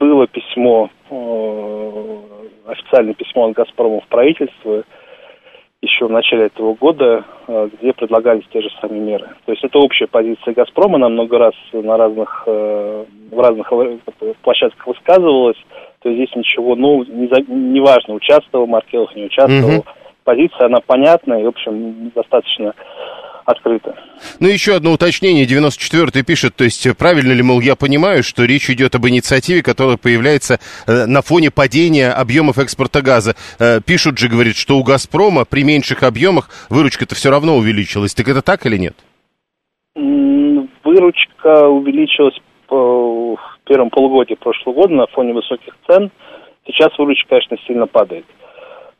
было 0.00 0.26
письмо, 0.26 0.90
э, 1.10 2.16
официальное 2.66 3.14
письмо 3.14 3.48
от 3.48 3.56
«Газпрома» 3.56 4.00
в 4.00 4.08
правительство, 4.08 4.82
еще 5.82 6.06
в 6.06 6.10
начале 6.10 6.46
этого 6.46 6.74
года, 6.74 7.24
э, 7.46 7.68
где 7.78 7.92
предлагались 7.92 8.44
те 8.52 8.60
же 8.60 8.68
самые 8.80 9.00
меры. 9.00 9.28
То 9.44 9.52
есть 9.52 9.62
это 9.62 9.78
общая 9.78 10.06
позиция 10.06 10.54
«Газпрома», 10.54 10.96
она 10.96 11.08
много 11.08 11.38
раз 11.38 11.54
на 11.72 11.96
разных, 11.96 12.44
э, 12.46 13.04
в 13.30 13.38
разных 13.38 13.70
площадках 14.42 14.86
высказывалась. 14.86 15.58
То 16.00 16.08
есть 16.08 16.22
здесь 16.22 16.36
ничего, 16.36 16.74
ну, 16.74 17.04
не, 17.04 17.28
за, 17.28 17.40
не 17.42 17.80
важно, 17.80 18.14
участвовал 18.14 18.66
Маркелов, 18.66 19.14
не 19.14 19.24
участвовал. 19.24 19.78
Угу. 19.78 19.84
Позиция, 20.24 20.66
она 20.66 20.78
понятная 20.80 21.40
и, 21.40 21.44
в 21.44 21.48
общем, 21.48 22.10
достаточно 22.14 22.74
открыто. 23.44 23.94
Ну, 24.40 24.48
еще 24.48 24.74
одно 24.74 24.92
уточнение. 24.92 25.44
94-й 25.44 26.24
пишет, 26.24 26.56
то 26.56 26.64
есть 26.64 26.86
правильно 26.96 27.32
ли, 27.32 27.42
мол, 27.42 27.60
я 27.60 27.76
понимаю, 27.76 28.22
что 28.22 28.44
речь 28.44 28.70
идет 28.70 28.94
об 28.94 29.06
инициативе, 29.06 29.62
которая 29.62 29.96
появляется 29.96 30.58
э, 30.86 31.06
на 31.06 31.22
фоне 31.22 31.50
падения 31.50 32.10
объемов 32.10 32.58
экспорта 32.58 33.02
газа. 33.02 33.34
Э, 33.58 33.80
пишут 33.84 34.18
же, 34.18 34.28
говорит, 34.28 34.56
что 34.56 34.78
у 34.78 34.82
«Газпрома» 34.82 35.44
при 35.44 35.62
меньших 35.62 36.02
объемах 36.02 36.48
выручка-то 36.70 37.14
все 37.14 37.30
равно 37.30 37.56
увеличилась. 37.56 38.14
Так 38.14 38.28
это 38.28 38.42
так 38.42 38.64
или 38.66 38.78
нет? 38.78 38.94
Выручка 39.94 41.68
увеличилась 41.68 42.36
в 42.68 43.36
первом 43.64 43.90
полугодии 43.90 44.34
прошлого 44.34 44.74
года 44.74 44.94
на 44.94 45.06
фоне 45.08 45.34
высоких 45.34 45.76
цен. 45.86 46.10
Сейчас 46.66 46.96
выручка, 46.98 47.28
конечно, 47.28 47.56
сильно 47.66 47.86
падает. 47.86 48.24
Э, 48.24 48.43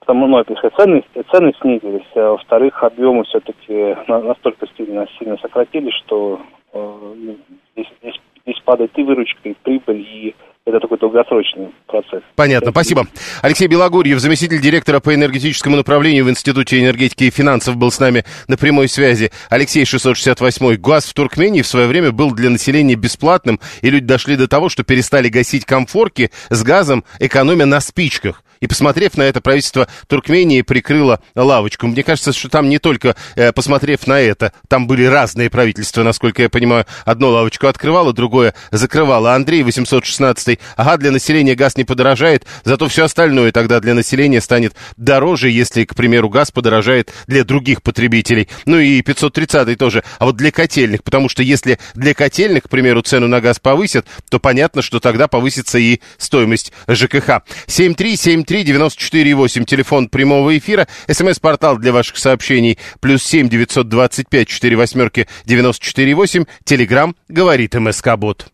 потому 0.04 0.26
ну, 0.26 0.38
это 0.38 0.54
цены, 0.76 1.02
цены 1.30 1.52
снизились, 1.61 2.06
а 2.14 2.32
во-вторых, 2.32 2.82
объемы 2.82 3.25
все-таки 3.25 3.96
настолько 4.06 4.66
сильно, 4.76 5.06
сильно 5.18 5.38
сократились, 5.38 5.94
что 6.04 6.40
э, 6.73 7.34
здесь, 7.75 7.88
здесь, 8.00 8.20
здесь 8.42 8.61
падает 8.64 8.90
и 8.96 9.02
выручка, 9.02 9.49
и 9.49 9.54
прибыль, 9.62 10.00
и 10.00 10.34
это 10.66 10.80
такой 10.80 10.99
долгосрочный 10.99 11.75
процесс. 11.87 12.23
Понятно, 12.37 12.70
спасибо. 12.70 13.06
Алексей 13.42 13.66
Белогурьев, 13.66 14.18
заместитель 14.18 14.61
директора 14.61 15.00
по 15.00 15.14
энергетическому 15.14 15.76
направлению 15.76 16.25
в 16.25 16.30
Институте 16.30 16.82
энергетики 16.82 17.25
и 17.25 17.30
финансов, 17.30 17.76
был 17.76 17.90
с 17.90 17.99
нами 17.99 18.25
на 18.49 18.56
прямой 18.56 18.88
связи. 18.88 19.30
Алексей 19.50 19.84
668. 19.84 20.76
Газ 20.76 21.06
в 21.06 21.14
Туркмении 21.14 21.62
в 21.62 21.66
свое 21.66 21.87
время 21.87 22.12
был 22.12 22.32
для 22.32 22.49
населения 22.50 22.94
бесплатным, 22.94 23.61
и 23.82 23.90
люди 23.90 24.06
дошли 24.06 24.37
до 24.37 24.49
того, 24.49 24.68
что 24.68 24.84
перестали 24.84 25.28
гасить 25.28 25.64
комфорки 25.64 26.30
с 26.49 26.62
газом, 26.62 27.04
экономя 27.20 27.66
на 27.66 27.80
спичках. 27.80 28.42
И 28.64 28.66
посмотрев 28.66 29.18
на 29.18 29.25
это, 29.25 29.42
правительство 29.42 29.88
Туркмении 30.06 30.62
прикрыло 30.62 31.21
лавочку. 31.35 31.87
Мне 31.87 32.02
кажется, 32.02 32.33
что 32.33 32.49
там 32.49 32.71
не 32.71 32.78
только 32.78 33.14
э, 33.37 33.52
посмотрев 33.52 34.06
на 34.06 34.18
это, 34.18 34.54
там 34.68 34.87
были 34.87 35.04
разные 35.04 35.50
правительства, 35.50 36.02
насколько 36.02 36.40
я 36.40 36.49
понимаю. 36.49 36.87
Одно 37.04 37.28
лавочку 37.28 37.66
открывало, 37.66 38.14
другое 38.14 38.54
закрывало. 38.71 39.35
Андрей 39.35 39.62
816. 39.64 40.59
Ага, 40.78 40.97
для 40.97 41.11
населения 41.11 41.54
газ 41.54 41.76
не 41.76 41.85
подорожает, 41.85 42.47
зато 42.64 42.88
все 42.88 43.04
остальное 43.04 43.52
тогда 43.52 43.80
для 43.80 43.92
населения 43.92 44.40
станет 44.40 44.75
дороже, 44.97 45.50
если, 45.50 45.85
к 45.85 45.94
примеру, 45.94 46.30
газ 46.30 46.50
подорожает 46.50 47.12
для 47.26 47.44
других 47.44 47.83
потребителей. 47.83 48.49
Ну 48.64 48.78
и 48.78 49.02
530 49.02 49.76
тоже. 49.76 50.04
А 50.18 50.25
вот 50.25 50.37
для 50.37 50.50
котельных, 50.50 51.04
потому 51.04 51.28
что 51.28 51.42
если 51.42 51.78
для 51.94 52.14
котельных, 52.14 52.62
к 52.62 52.68
примеру, 52.71 53.02
цену 53.02 53.28
на 53.28 53.42
газ 53.42 53.59
повысят, 53.59 54.06
то 54.30 54.38
понятно, 54.38 54.80
что 54.80 55.00
тогда 55.00 55.28
повысится 55.28 55.76
и 55.76 56.00
стоимость 56.16 56.73
ЖКХ. 56.88 57.42
737 57.66 58.44
7373948, 58.62 59.64
телефон 59.64 60.08
прямого 60.08 60.56
эфира, 60.56 60.87
смс-портал 61.11 61.78
для 61.78 61.92
ваших 61.92 62.16
сообщений, 62.16 62.78
плюс 63.00 63.23
7 63.25 63.49
925 63.49 64.49
4 64.49 64.76
восьмерки 64.76 65.26
948, 65.46 66.44
телеграмм, 66.64 67.16
говорит 67.28 67.75
МСК-бот. 67.75 68.46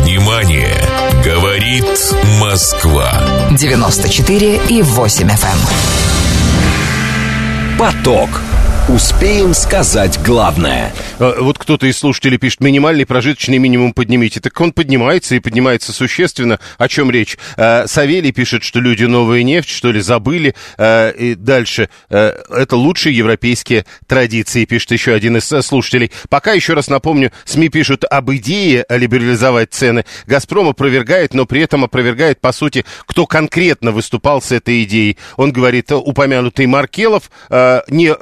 Внимание! 0.00 0.74
Говорит 1.24 1.84
Москва. 2.40 3.12
94 3.58 4.60
и 4.68 4.82
8 4.82 5.28
FM. 5.28 5.46
Эм. 5.46 5.58
Поток. 7.78 8.47
Успеем 8.88 9.52
сказать 9.52 10.18
главное. 10.24 10.94
А, 11.18 11.42
вот 11.42 11.58
кто-то 11.58 11.86
из 11.86 11.98
слушателей 11.98 12.38
пишет, 12.38 12.60
минимальный 12.60 13.04
прожиточный 13.04 13.58
минимум 13.58 13.92
поднимите. 13.92 14.40
Так 14.40 14.58
он 14.58 14.72
поднимается 14.72 15.34
и 15.34 15.40
поднимается 15.40 15.92
существенно. 15.92 16.58
О 16.78 16.88
чем 16.88 17.10
речь? 17.10 17.36
А, 17.58 17.86
Савелий 17.86 18.32
пишет, 18.32 18.62
что 18.62 18.80
люди 18.80 19.04
новая 19.04 19.42
нефть, 19.42 19.68
что 19.68 19.92
ли, 19.92 20.00
забыли. 20.00 20.54
А, 20.78 21.10
и 21.10 21.34
дальше. 21.34 21.90
Это 22.08 22.76
лучшие 22.76 23.14
европейские 23.14 23.84
традиции, 24.06 24.64
пишет 24.64 24.92
еще 24.92 25.12
один 25.12 25.36
из 25.36 25.52
э, 25.52 25.60
слушателей. 25.60 26.10
Пока, 26.30 26.52
еще 26.52 26.72
раз 26.72 26.88
напомню, 26.88 27.30
СМИ 27.44 27.68
пишут 27.68 28.04
об 28.04 28.30
идее 28.32 28.86
либерализовать 28.88 29.74
цены. 29.74 30.06
«Газпром» 30.26 30.68
опровергает, 30.68 31.34
но 31.34 31.44
при 31.44 31.60
этом 31.60 31.84
опровергает, 31.84 32.40
по 32.40 32.52
сути, 32.52 32.86
кто 33.04 33.26
конкретно 33.26 33.92
выступал 33.92 34.40
с 34.40 34.50
этой 34.50 34.84
идеей. 34.84 35.18
Он 35.36 35.52
говорит, 35.52 35.92
упомянутый 35.92 36.64
Маркелов 36.66 37.30
не 37.50 38.14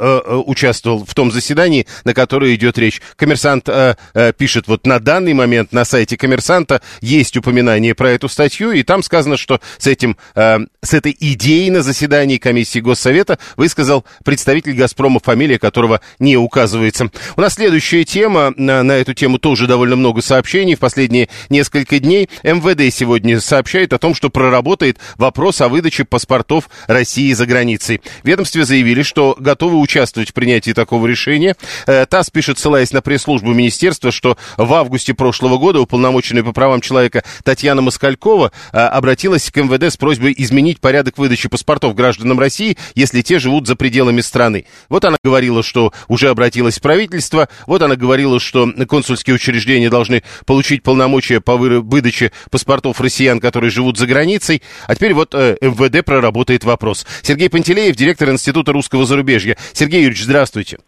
участвовал 0.56 1.04
в 1.04 1.14
том 1.14 1.30
заседании, 1.30 1.86
на 2.04 2.14
которое 2.14 2.54
идет 2.54 2.78
речь. 2.78 3.02
Коммерсант 3.16 3.68
э, 3.68 3.96
э, 4.14 4.32
пишет, 4.32 4.68
вот 4.68 4.86
на 4.86 4.98
данный 4.98 5.34
момент 5.34 5.72
на 5.72 5.84
сайте 5.84 6.16
коммерсанта 6.16 6.80
есть 7.02 7.36
упоминание 7.36 7.94
про 7.94 8.10
эту 8.10 8.28
статью, 8.28 8.72
и 8.72 8.82
там 8.82 9.02
сказано, 9.02 9.36
что 9.36 9.60
с 9.76 9.86
этим, 9.86 10.16
э, 10.34 10.58
с 10.80 10.94
этой 10.94 11.14
идеей 11.20 11.70
на 11.70 11.82
заседании 11.82 12.38
комиссии 12.38 12.78
Госсовета 12.78 13.38
высказал 13.56 14.06
представитель 14.25 14.72
«Газпрома», 14.72 15.20
фамилия 15.22 15.58
которого 15.58 16.00
не 16.18 16.38
указывается. 16.38 17.10
У 17.36 17.40
нас 17.42 17.54
следующая 17.54 18.04
тема, 18.04 18.54
на, 18.56 18.82
на 18.82 18.92
эту 18.92 19.12
тему 19.12 19.38
тоже 19.38 19.66
довольно 19.66 19.96
много 19.96 20.22
сообщений. 20.22 20.75
В 20.75 20.78
последние 20.78 21.28
несколько 21.50 21.98
дней 21.98 22.30
МВД 22.42 22.94
сегодня 22.94 23.40
сообщает 23.40 23.92
о 23.92 23.98
том, 23.98 24.14
что 24.14 24.30
проработает 24.30 24.96
вопрос 25.18 25.60
о 25.60 25.68
выдаче 25.68 26.06
паспортов 26.06 26.70
России 26.86 27.32
за 27.34 27.44
границей. 27.44 28.00
В 28.22 28.26
ведомстве 28.26 28.64
заявили, 28.64 29.02
что 29.02 29.36
готовы 29.38 29.78
участвовать 29.78 30.30
в 30.30 30.32
принятии 30.47 30.73
такого 30.73 31.09
решения. 31.09 31.57
Э, 31.88 32.07
ТАСС 32.07 32.31
пишет, 32.31 32.61
ссылаясь 32.61 32.93
на 32.93 33.03
пресс-службу 33.03 33.53
министерства, 33.53 34.12
что 34.12 34.38
в 34.57 34.73
августе 34.75 35.12
прошлого 35.12 35.59
года 35.59 35.81
уполномоченная 35.81 36.45
по 36.45 36.53
правам 36.53 36.81
человека 36.81 37.25
Татьяна 37.43 37.83
Москалькова 37.83 38.53
э, 38.73 38.79
обратилась 38.79 39.50
к 39.50 39.57
МВД 39.57 39.93
с 39.93 39.97
просьбой 39.97 40.33
изменить 40.38 40.79
порядок 40.79 41.19
выдачи 41.19 41.49
паспортов 41.49 41.97
гражданам 41.97 42.38
России, 42.38 42.79
если 42.95 43.23
те 43.23 43.41
живут 43.41 43.67
за 43.67 43.75
пределами 43.75 44.21
страны. 44.21 44.67
Вот 44.88 45.05
она 45.05 45.17
говорила, 45.25 45.65
что 45.65 45.93
уже 46.07 46.29
обратилась 46.29 46.79
в 46.79 46.81
правительство, 46.81 47.49
вот 47.67 47.83
она 47.83 47.97
говорила, 47.97 48.38
что 48.38 48.73
консульские 48.88 49.35
учреждения 49.35 49.91
должны 49.91 50.23
получить 50.45 50.85
полномочия 50.85 51.41
по 51.41 51.57
выдаче 51.57 52.31
паспортов 52.53 53.00
россиян, 53.00 53.41
которые 53.41 53.73
живут 53.73 53.99
за 53.99 54.07
границей, 54.07 54.62
а 54.87 54.95
теперь 54.95 55.12
вот 55.12 55.35
э, 55.35 55.57
МВД 55.61 56.05
проработает 56.05 56.62
вопрос. 56.62 57.05
Сергей 57.23 57.50
Пантелеев, 57.50 57.97
директор 57.97 58.31
Института 58.31 58.71
русского 58.71 59.07
зарубежья. 59.07 59.57
Сергей 59.73 60.03
Юрьевич, 60.03 60.25
здравствуйте. 60.26 60.78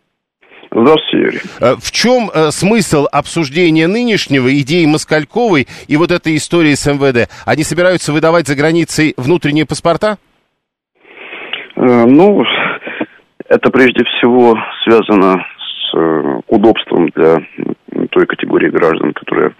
Здравствуйте, 0.70 1.16
Юрий. 1.16 1.40
Э, 1.60 1.74
в 1.76 1.90
чем 1.90 2.28
э, 2.28 2.50
смысл 2.50 3.06
обсуждения 3.10 3.86
нынешнего, 3.86 4.48
идеи 4.60 4.84
Москальковой 4.84 5.66
и 5.86 5.96
вот 5.96 6.10
этой 6.10 6.36
истории 6.36 6.74
с 6.74 6.86
МВД? 6.86 7.30
Они 7.46 7.62
собираются 7.62 8.12
выдавать 8.12 8.46
за 8.46 8.54
границей 8.54 9.14
внутренние 9.16 9.64
паспорта? 9.64 10.18
Э, 11.76 12.04
ну, 12.06 12.44
это 13.48 13.70
прежде 13.70 14.04
всего 14.04 14.58
связано 14.84 15.42
с 15.56 16.42
удобством 16.48 17.08
для 17.14 17.38
той 18.10 18.26
категории 18.26 18.68
граждан, 18.68 19.14
которые 19.14 19.54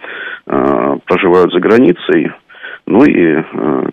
проживают 0.45 1.51
за 1.51 1.59
границей. 1.59 2.31
Ну 2.85 3.03
и 3.03 3.43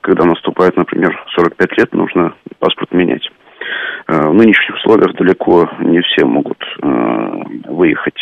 когда 0.02 0.24
наступает, 0.24 0.76
например, 0.76 1.18
45 1.34 1.78
лет, 1.78 1.92
нужно 1.94 2.34
паспорт 2.58 2.92
менять. 2.92 3.26
Э, 4.08 4.28
в 4.28 4.34
нынешних 4.34 4.76
условиях 4.76 5.14
далеко 5.14 5.68
не 5.80 6.00
все 6.02 6.24
могут 6.24 6.62
э, 6.82 7.42
выехать 7.68 8.18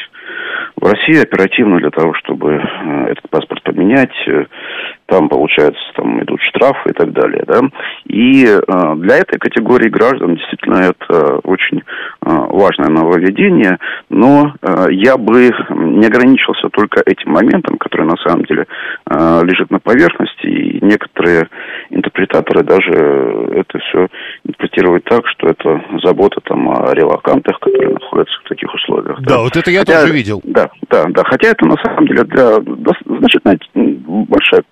в 0.76 0.86
Россию 0.86 1.22
оперативно 1.22 1.78
для 1.78 1.90
того, 1.90 2.14
чтобы 2.14 2.54
э, 2.54 3.06
этот 3.10 3.28
паспорт 3.28 3.62
поменять. 3.62 4.14
Там, 5.06 5.28
получается, 5.28 5.80
там 5.96 6.22
идут 6.22 6.40
штрафы 6.40 6.90
и 6.90 6.92
так 6.92 7.12
далее, 7.12 7.44
да. 7.46 7.60
И 8.06 8.44
для 8.96 9.16
этой 9.18 9.38
категории 9.38 9.88
граждан 9.88 10.36
действительно 10.36 10.76
это 10.76 11.36
очень 11.44 11.82
важное 12.22 12.88
нововведение, 12.88 13.78
но 14.08 14.54
я 14.90 15.18
бы 15.18 15.50
не 15.70 16.06
ограничился 16.06 16.68
только 16.70 17.02
этим 17.04 17.32
моментом, 17.32 17.76
который 17.76 18.06
на 18.06 18.16
самом 18.16 18.44
деле 18.44 18.66
лежит 19.10 19.70
на 19.70 19.78
поверхности, 19.78 20.46
и 20.46 20.84
некоторые 20.84 21.48
интерпретаторы 21.90 22.62
даже 22.62 22.92
это 22.92 23.78
все 23.80 24.08
интерпретируют 24.44 25.04
так, 25.04 25.26
что 25.28 25.48
это 25.48 25.84
забота 26.02 26.40
там 26.44 26.70
о 26.70 26.94
релакантах, 26.94 27.58
которые 27.60 27.92
находятся 27.92 28.40
в 28.42 28.48
таких 28.48 28.72
условиях. 28.72 29.20
Да, 29.20 29.36
да. 29.36 29.42
вот 29.42 29.54
это 29.54 29.70
я 29.70 29.80
хотя, 29.80 30.00
тоже 30.00 30.14
видел. 30.14 30.40
Да, 30.44 30.70
да, 30.90 31.04
да. 31.10 31.22
Хотя 31.24 31.48
это 31.48 31.66
на 31.66 31.76
самом 31.84 32.06
деле 32.06 32.24
для 32.24 32.54
значительно 33.18 33.58
большая 34.28 34.62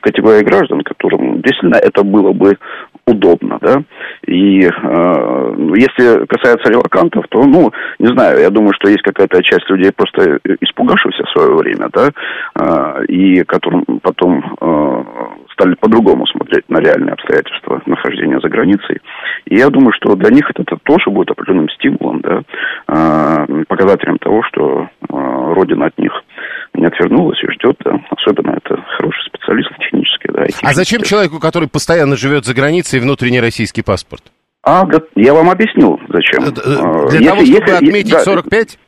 категория 0.00 0.42
граждан, 0.42 0.82
которым 0.82 1.40
действительно 1.42 1.76
это 1.76 2.02
было 2.02 2.32
бы 2.32 2.56
удобно, 3.06 3.58
да. 3.60 3.82
И 4.26 4.62
э, 4.62 5.54
если 5.76 6.26
касается 6.26 6.70
релакантов, 6.70 7.26
то, 7.28 7.44
ну, 7.44 7.70
не 7.98 8.08
знаю, 8.08 8.40
я 8.40 8.50
думаю, 8.50 8.72
что 8.74 8.88
есть 8.88 9.02
какая-то 9.02 9.42
часть 9.42 9.68
людей 9.70 9.92
просто 9.92 10.40
испугавшихся 10.60 11.22
в 11.24 11.30
свое 11.30 11.54
время, 11.54 11.88
да, 11.92 12.10
э, 12.58 13.04
и 13.06 13.44
которым 13.44 13.84
потом 14.02 14.56
э, 14.60 15.04
стали 15.52 15.74
по-другому 15.74 16.26
смотреть 16.26 16.68
на 16.68 16.78
реальные 16.78 17.12
обстоятельства 17.12 17.80
нахождения 17.86 18.40
за 18.40 18.48
границей. 18.48 19.00
И 19.46 19.56
я 19.56 19.68
думаю, 19.70 19.92
что 19.92 20.14
для 20.16 20.30
них 20.30 20.50
это, 20.50 20.62
это 20.62 20.76
тоже 20.82 21.10
будет 21.10 21.30
определенным 21.30 21.70
стимулом, 21.70 22.20
да, 22.20 22.42
э, 22.88 23.64
показателем 23.68 24.18
того, 24.18 24.42
что 24.42 24.88
э, 25.08 25.54
Родина 25.54 25.86
от 25.86 25.98
них 25.98 26.12
не 26.74 26.86
отвернулась 26.86 27.42
и 27.42 27.50
ждет, 27.52 27.76
да. 27.84 28.00
особенно 28.10 28.58
это 28.62 28.75
хороший 29.46 29.64
специалист 29.64 29.70
технический. 29.78 30.28
Да, 30.32 30.68
а 30.68 30.74
зачем 30.74 31.02
человеку, 31.02 31.38
который 31.38 31.68
постоянно 31.68 32.16
живет 32.16 32.44
за 32.44 32.54
границей, 32.54 33.00
внутренний 33.00 33.40
российский 33.40 33.82
паспорт? 33.82 34.22
А, 34.62 34.84
я 35.14 35.32
вам 35.32 35.50
объяснил, 35.50 35.98
зачем. 36.08 36.52
Для 36.52 37.18
если, 37.18 37.28
того, 37.28 37.40
чтобы 37.40 37.60
если, 37.60 37.70
отметить 37.70 38.10
да, 38.10 38.20
45? 38.20 38.78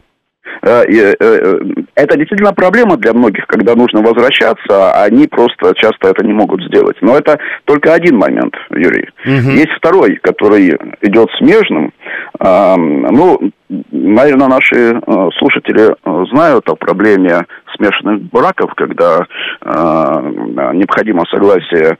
Э, 0.62 0.82
э, 0.88 1.14
э, 1.18 1.58
это 1.94 2.16
действительно 2.16 2.52
проблема 2.52 2.96
для 2.96 3.12
многих, 3.12 3.46
когда 3.46 3.74
нужно 3.74 4.02
возвращаться, 4.02 4.92
а 4.92 5.04
они 5.04 5.26
просто 5.26 5.72
часто 5.74 6.08
это 6.08 6.26
не 6.26 6.32
могут 6.32 6.62
сделать. 6.64 6.96
Но 7.00 7.16
это 7.16 7.38
только 7.64 7.94
один 7.94 8.16
момент, 8.16 8.54
Юрий. 8.70 9.08
Угу. 9.24 9.52
Есть 9.52 9.72
второй, 9.78 10.16
который 10.16 10.76
идет 11.02 11.28
смежным. 11.38 11.92
Ну, 12.40 13.50
наверное, 13.90 14.48
наши 14.48 15.00
слушатели 15.38 15.94
знают 16.30 16.68
о 16.68 16.76
проблеме 16.76 17.44
смешанных 17.76 18.22
браков, 18.30 18.72
когда 18.74 19.26
необходимо 19.64 21.24
согласие 21.30 21.98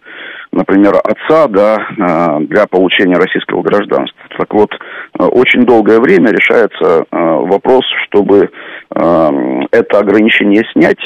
например, 0.59 0.95
отца, 1.03 1.47
да, 1.47 1.77
э, 1.79 2.45
для 2.47 2.67
получения 2.67 3.17
российского 3.17 3.63
гражданства. 3.63 4.19
Так 4.37 4.53
вот, 4.53 4.71
э, 4.73 5.25
очень 5.25 5.65
долгое 5.65 6.01
время 6.01 6.33
решается 6.33 7.05
э, 7.05 7.05
вопрос, 7.11 7.85
чтобы 8.07 8.51
это 8.91 9.99
ограничение 9.99 10.65
снять. 10.73 10.99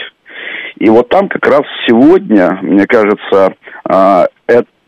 И 0.77 0.89
вот 0.89 1.09
там 1.09 1.29
как 1.29 1.45
раз 1.47 1.63
сегодня, 1.87 2.61
мне 2.63 2.87
кажется, 2.87 3.55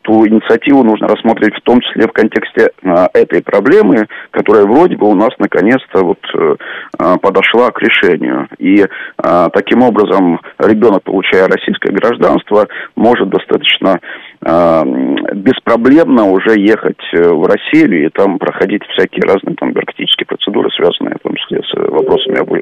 эту 0.04 0.26
инициативу 0.28 0.84
нужно 0.84 1.08
рассмотреть 1.08 1.54
в 1.56 1.62
том 1.62 1.80
числе 1.80 2.06
в 2.06 2.12
контексте 2.12 2.70
а, 2.84 3.08
этой 3.14 3.42
проблемы, 3.42 4.06
которая 4.30 4.64
вроде 4.64 4.96
бы 4.96 5.08
у 5.08 5.14
нас 5.14 5.30
наконец-то 5.38 6.04
вот 6.04 6.18
а, 6.99 7.16
подошла 7.18 7.70
к 7.70 7.80
решению. 7.80 8.49
И 8.58 8.84
таким 9.52 9.82
образом 9.82 10.40
ребенок, 10.58 11.02
получая 11.02 11.49
российское 11.49 11.90
гражданство, 11.92 12.68
может 12.96 13.28
достаточно 13.28 14.00
беспроблемно 15.34 16.30
уже 16.30 16.58
ехать 16.58 17.00
э, 17.12 17.28
в 17.28 17.46
Россию 17.46 18.06
и 18.06 18.08
там 18.11 18.38
проходить 18.38 18.82
всякие 18.88 19.23
разные 19.23 19.56
там 19.56 19.73
бюрократические 19.73 20.26
процедуры, 20.26 20.70
связанные 20.70 21.16
в 21.16 21.23
том 21.23 21.34
числе 21.37 21.62
с 21.62 21.75
вопросами 21.75 22.38
об, 22.38 22.52
э, 22.52 22.61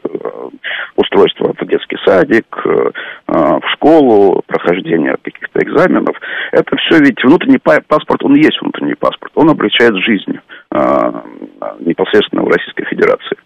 устройства 0.96 1.54
в 1.58 1.66
детский 1.66 1.96
садик, 2.04 2.46
э, 2.64 2.90
в 3.26 3.68
школу, 3.72 4.42
прохождения 4.46 5.16
каких-то 5.22 5.60
экзаменов. 5.60 6.16
Это 6.52 6.76
все 6.76 6.98
ведь 6.98 7.22
внутренний 7.24 7.58
паспорт, 7.58 8.22
он 8.22 8.34
есть 8.34 8.60
внутренний 8.60 8.94
паспорт, 8.94 9.32
он 9.34 9.48
облегчает 9.48 9.96
жизнь 9.96 10.38
непосредственно 11.80 12.42
в 12.42 12.48
Российской 12.48 12.84
Федерации. 12.84 13.36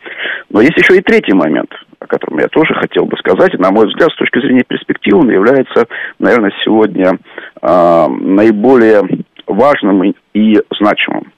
Но 0.50 0.60
есть 0.60 0.76
еще 0.76 0.96
и 0.96 1.02
третий 1.02 1.32
момент, 1.32 1.70
о 2.00 2.06
котором 2.06 2.38
я 2.40 2.48
тоже 2.48 2.74
хотел 2.74 3.06
бы 3.06 3.16
сказать, 3.18 3.54
и, 3.54 3.58
на 3.58 3.70
мой 3.70 3.86
взгляд, 3.86 4.10
с 4.10 4.16
точки 4.16 4.40
зрения 4.40 4.64
перспективы, 4.66 5.20
он 5.20 5.30
является, 5.30 5.86
наверное, 6.18 6.52
сегодня 6.64 7.18
э, 7.62 8.06
наиболее 8.08 9.02
важным 9.46 10.14
и 10.34 10.60
значимым. 10.78 11.32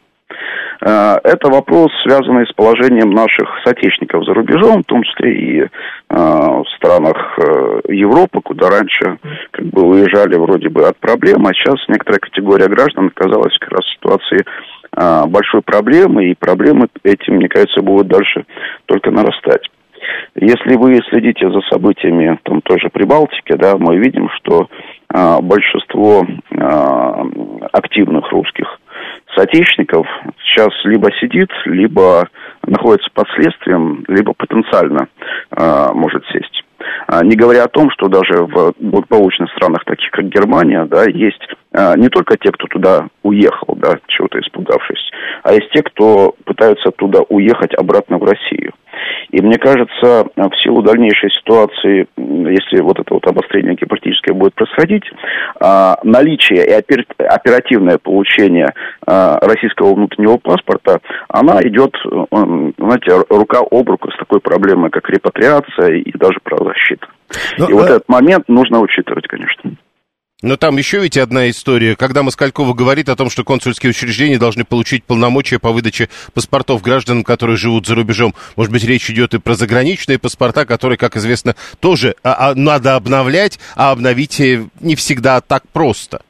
Э, 0.80 1.16
это 1.24 1.48
вопрос, 1.48 1.90
связанный 2.02 2.46
с 2.46 2.52
положением 2.52 3.10
наших 3.10 3.48
соотечественников 3.64 4.24
за 4.24 4.34
рубежом, 4.34 4.82
в 4.82 4.86
том 4.86 5.02
числе 5.02 5.34
и 5.34 5.60
э, 5.60 5.68
в 6.08 6.64
странах 6.76 7.38
э, 7.38 7.80
Европы, 7.88 8.40
куда 8.40 8.70
раньше 8.70 9.18
как 9.50 9.66
бы 9.66 9.82
уезжали 9.82 10.36
вроде 10.36 10.68
бы 10.68 10.86
от 10.86 10.96
проблем, 10.98 11.46
а 11.46 11.54
сейчас 11.54 11.76
некоторая 11.88 12.20
категория 12.20 12.68
граждан 12.68 13.10
оказалась 13.14 13.56
как 13.58 13.72
раз 13.72 13.84
в 13.84 13.92
ситуации 13.92 14.44
большой 15.26 15.60
проблемы, 15.60 16.30
и 16.30 16.34
проблемы 16.34 16.88
эти, 17.04 17.30
мне 17.30 17.46
кажется, 17.48 17.82
будут 17.82 18.08
дальше 18.08 18.46
только 18.86 19.10
нарастать. 19.10 19.68
Если 20.34 20.76
вы 20.76 21.00
следите 21.10 21.50
за 21.50 21.60
событиями 21.70 22.38
там 22.44 22.60
той 22.62 22.78
же 22.80 22.88
Прибалтики, 22.90 23.54
да, 23.54 23.76
мы 23.76 23.96
видим, 23.96 24.28
что 24.36 24.68
э, 25.12 25.38
большинство 25.42 26.24
э, 26.24 26.58
активных 27.72 28.30
русских 28.30 28.77
соотечественников 29.34 30.06
сейчас 30.44 30.70
либо 30.84 31.10
сидит, 31.20 31.50
либо 31.66 32.28
находится 32.66 33.08
под 33.12 33.26
следствием, 33.36 34.04
либо 34.08 34.32
потенциально 34.34 35.08
э, 35.50 35.92
может 35.94 36.24
сесть. 36.32 36.64
А, 37.06 37.24
не 37.24 37.36
говоря 37.36 37.64
о 37.64 37.68
том, 37.68 37.90
что 37.90 38.08
даже 38.08 38.44
в 38.44 38.74
благополучных 38.78 39.50
странах, 39.52 39.84
таких 39.84 40.10
как 40.10 40.26
Германия, 40.26 40.84
да, 40.84 41.04
есть 41.04 41.40
а, 41.72 41.96
не 41.96 42.08
только 42.08 42.36
те, 42.36 42.50
кто 42.52 42.66
туда 42.66 43.08
уехал, 43.22 43.76
да, 43.76 43.98
чего-то 44.06 44.38
испугавшись, 44.40 45.10
а 45.42 45.52
есть 45.52 45.70
те, 45.72 45.82
кто 45.82 46.34
пытаются 46.44 46.90
оттуда 46.90 47.22
уехать 47.28 47.74
обратно 47.74 48.18
в 48.18 48.24
Россию. 48.24 48.72
И 49.30 49.42
мне 49.42 49.58
кажется, 49.58 50.26
в 50.36 50.62
силу 50.62 50.82
дальнейшей 50.82 51.30
ситуации, 51.30 52.06
если 52.16 52.80
вот 52.80 52.98
это 52.98 53.14
вот 53.14 53.26
обострение 53.26 53.74
гипотетическое 53.74 54.34
будет 54.34 54.54
происходить, 54.54 55.04
а, 55.60 55.98
наличие 56.02 56.66
и 56.66 56.72
оперативное 56.72 57.98
получение 57.98 58.72
российского 59.06 59.94
внутреннего 59.94 60.36
паспорта, 60.36 61.00
она 61.28 61.60
идет, 61.62 61.94
знаете, 62.30 63.24
рука 63.30 63.60
об 63.70 63.88
руку 63.88 64.10
с 64.10 64.18
такой 64.18 64.40
проблемой, 64.40 64.90
как 64.90 65.08
репатриация 65.10 65.96
и 65.96 66.16
даже 66.16 66.38
правозащита. 66.42 67.06
Но, 67.58 67.64
ну, 67.64 67.70
и 67.70 67.72
вот 67.74 67.90
а... 67.90 67.96
этот 67.96 68.08
момент 68.08 68.48
нужно 68.48 68.80
учитывать, 68.80 69.26
конечно. 69.26 69.72
Но 70.40 70.56
там 70.56 70.76
еще 70.76 71.00
ведь 71.00 71.16
одна 71.16 71.50
история, 71.50 71.96
когда 71.96 72.22
Москалькова 72.22 72.72
говорит 72.72 73.08
о 73.08 73.16
том, 73.16 73.28
что 73.28 73.42
консульские 73.42 73.90
учреждения 73.90 74.38
должны 74.38 74.64
получить 74.64 75.02
полномочия 75.02 75.58
по 75.58 75.72
выдаче 75.72 76.08
паспортов 76.32 76.80
гражданам, 76.80 77.24
которые 77.24 77.56
живут 77.56 77.88
за 77.88 77.96
рубежом. 77.96 78.36
Может 78.54 78.72
быть, 78.72 78.84
речь 78.84 79.10
идет 79.10 79.34
и 79.34 79.38
про 79.38 79.54
заграничные 79.54 80.20
паспорта, 80.20 80.64
которые, 80.64 80.96
как 80.96 81.16
известно, 81.16 81.56
тоже 81.80 82.14
а, 82.22 82.50
а, 82.50 82.54
надо 82.54 82.94
обновлять, 82.94 83.58
а 83.74 83.90
обновить 83.90 84.38
э, 84.38 84.64
не 84.78 84.94
всегда 84.94 85.40
так 85.40 85.64
просто. 85.72 86.20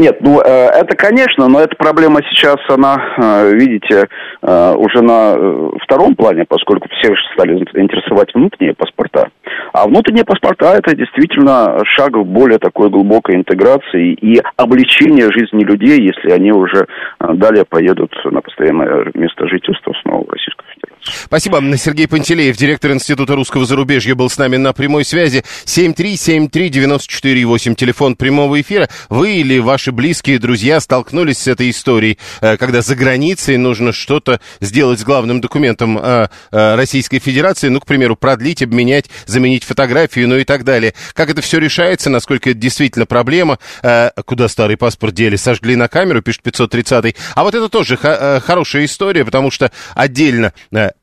Нет, 0.00 0.16
ну 0.22 0.40
э, 0.40 0.48
это, 0.48 0.96
конечно, 0.96 1.46
но 1.46 1.60
эта 1.60 1.76
проблема 1.76 2.22
сейчас, 2.30 2.56
она, 2.70 2.96
э, 3.18 3.52
видите, 3.52 4.08
э, 4.40 4.74
уже 4.74 5.02
на 5.02 5.36
втором 5.82 6.16
плане, 6.16 6.46
поскольку 6.48 6.88
все 6.88 7.14
стали 7.34 7.58
интересовать 7.58 8.34
внутренние 8.34 8.72
паспорта. 8.72 9.28
А 9.74 9.86
внутренние 9.86 10.24
паспорта 10.24 10.74
это 10.74 10.96
действительно 10.96 11.84
шаг 11.84 12.16
в 12.16 12.24
более 12.24 12.58
такой 12.58 12.88
глубокой 12.88 13.34
интеграции 13.34 14.14
и 14.14 14.40
облегчение 14.56 15.30
жизни 15.30 15.64
людей, 15.64 16.00
если 16.00 16.30
они 16.30 16.50
уже 16.50 16.86
далее 17.20 17.66
поедут 17.68 18.10
на 18.24 18.40
постоянное 18.40 19.04
место 19.12 19.48
жительства 19.48 19.92
снова 20.00 20.24
в 20.24 20.30
Российскую 20.30 20.66
Федерацию. 20.70 20.89
Спасибо. 21.02 21.62
Сергей 21.76 22.08
Пантелеев, 22.08 22.56
директор 22.56 22.92
Института 22.92 23.34
русского 23.34 23.64
зарубежья, 23.64 24.14
был 24.14 24.28
с 24.28 24.38
нами 24.38 24.56
на 24.56 24.72
прямой 24.72 25.04
связи. 25.04 25.44
7373948, 25.64 27.74
телефон 27.74 28.16
прямого 28.16 28.60
эфира. 28.60 28.88
Вы 29.08 29.36
или 29.36 29.58
ваши 29.58 29.92
близкие 29.92 30.38
друзья 30.38 30.80
столкнулись 30.80 31.38
с 31.38 31.46
этой 31.46 31.70
историей, 31.70 32.18
э, 32.40 32.56
когда 32.56 32.82
за 32.82 32.96
границей 32.96 33.56
нужно 33.56 33.92
что-то 33.92 34.40
сделать 34.60 35.00
с 35.00 35.04
главным 35.04 35.40
документом 35.40 35.98
э, 35.98 36.28
э, 36.50 36.74
Российской 36.74 37.18
Федерации, 37.18 37.68
ну, 37.68 37.80
к 37.80 37.86
примеру, 37.86 38.16
продлить, 38.16 38.62
обменять, 38.62 39.06
заменить 39.26 39.64
фотографию, 39.64 40.28
ну 40.28 40.36
и 40.36 40.44
так 40.44 40.64
далее. 40.64 40.94
Как 41.14 41.30
это 41.30 41.40
все 41.40 41.58
решается, 41.58 42.10
насколько 42.10 42.50
это 42.50 42.58
действительно 42.58 43.06
проблема, 43.06 43.58
куда 44.24 44.48
старый 44.48 44.76
паспорт 44.76 45.14
дели, 45.14 45.36
сожгли 45.36 45.76
на 45.76 45.88
камеру, 45.88 46.22
пишет 46.22 46.42
530-й. 46.44 47.16
А 47.34 47.44
вот 47.44 47.54
это 47.54 47.68
тоже 47.68 47.96
хорошая 47.96 48.84
история, 48.84 49.24
потому 49.24 49.50
что 49.50 49.70
отдельно... 49.94 50.52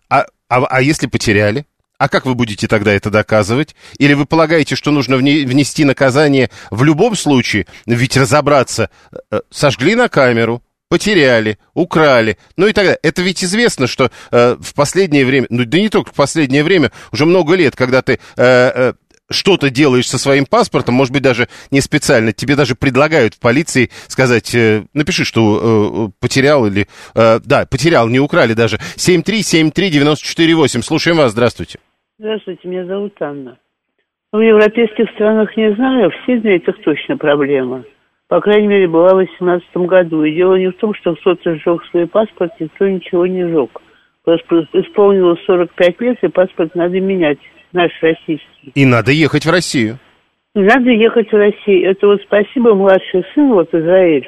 А, 0.10 0.26
а, 0.50 0.66
а 0.66 0.82
если 0.82 1.08
потеряли? 1.08 1.66
А 1.98 2.10
как 2.10 2.26
вы 2.26 2.36
будете 2.36 2.68
тогда 2.68 2.94
это 2.94 3.10
доказывать? 3.10 3.76
Или 3.98 4.14
вы 4.14 4.26
полагаете, 4.26 4.76
что 4.76 4.92
нужно 4.92 5.18
внести 5.18 5.84
наказание 5.84 6.52
в 6.70 6.84
любом 6.84 7.16
случае? 7.16 7.66
Ведь 7.88 8.16
разобраться, 8.16 8.92
э, 9.32 9.42
сожгли 9.50 9.96
на 9.96 10.08
камеру, 10.08 10.62
потеряли, 10.90 11.58
украли, 11.74 12.38
ну 12.56 12.68
и 12.68 12.74
так 12.74 12.86
далее. 12.86 13.00
Это 13.02 13.22
ведь 13.22 13.44
известно, 13.44 13.88
что 13.88 14.12
э, 14.32 14.56
в 14.60 14.74
последнее 14.76 15.26
время, 15.26 15.48
ну 15.50 15.66
да 15.66 15.80
не 15.80 15.90
только 15.90 16.12
в 16.12 16.14
последнее 16.14 16.64
время, 16.64 16.92
уже 17.12 17.26
много 17.26 17.56
лет, 17.56 17.76
когда 17.76 18.02
ты 18.02 18.14
э, 18.14 18.18
э, 18.38 18.94
что-то 19.30 19.70
делаешь 19.70 20.08
со 20.08 20.18
своим 20.18 20.46
паспортом, 20.46 20.96
может 20.96 21.14
быть, 21.14 21.24
даже 21.24 21.48
не 21.72 21.82
специально, 21.82 22.32
тебе 22.34 22.56
даже 22.56 22.76
предлагают 22.76 23.34
в 23.34 23.40
полиции 23.40 23.90
сказать, 24.08 24.54
э, 24.56 24.84
напиши, 24.94 25.26
что 25.26 26.08
э, 26.08 26.12
потерял 26.20 26.66
или... 26.66 26.88
Э, 27.16 27.40
да, 27.46 27.66
потерял, 27.70 28.08
не 28.10 28.20
украли 28.20 28.54
даже. 28.54 28.78
7373948. 28.98 30.82
Слушаем 30.82 31.18
вас, 31.18 31.32
здравствуйте. 31.32 31.80
Здравствуйте, 32.20 32.68
меня 32.68 32.86
зовут 32.86 33.14
Анна. 33.22 33.58
Ну, 34.34 34.40
в 34.40 34.42
европейских 34.42 35.10
странах 35.16 35.56
не 35.56 35.74
знаю, 35.76 36.10
в 36.12 36.16
Сиднее 36.26 36.58
это 36.58 36.74
точно 36.74 37.18
проблема. 37.18 37.84
По 38.28 38.42
крайней 38.42 38.68
мере, 38.68 38.88
была 38.88 39.14
в 39.14 39.18
2018 39.18 39.78
году. 39.88 40.24
И 40.24 40.36
дело 40.36 40.56
не 40.56 40.70
в 40.70 40.78
том, 40.78 40.94
что 40.96 41.16
кто-то 41.16 41.56
сжег 41.56 41.82
свой 41.92 42.08
паспорт, 42.08 42.52
никто 42.60 42.88
ничего 42.88 43.26
не 43.26 43.48
сжег. 43.48 43.82
Просто 44.24 44.68
исполнилось 44.74 45.40
45 45.46 46.02
лет, 46.02 46.18
и 46.22 46.28
паспорт 46.28 46.76
надо 46.76 47.00
менять 47.00 47.40
наш 47.74 47.92
российский. 48.02 48.72
И 48.74 48.86
надо 48.86 49.12
ехать 49.12 49.46
в 49.46 49.52
Россию. 49.52 49.98
Надо 50.56 50.90
ехать 50.90 51.32
в 51.32 51.36
Россию. 51.36 51.92
Это 51.92 52.08
вот 52.08 52.22
спасибо 52.24 52.74
младший 52.74 53.24
сын, 53.34 53.52
вот 53.54 53.74
Израиль. 53.74 54.28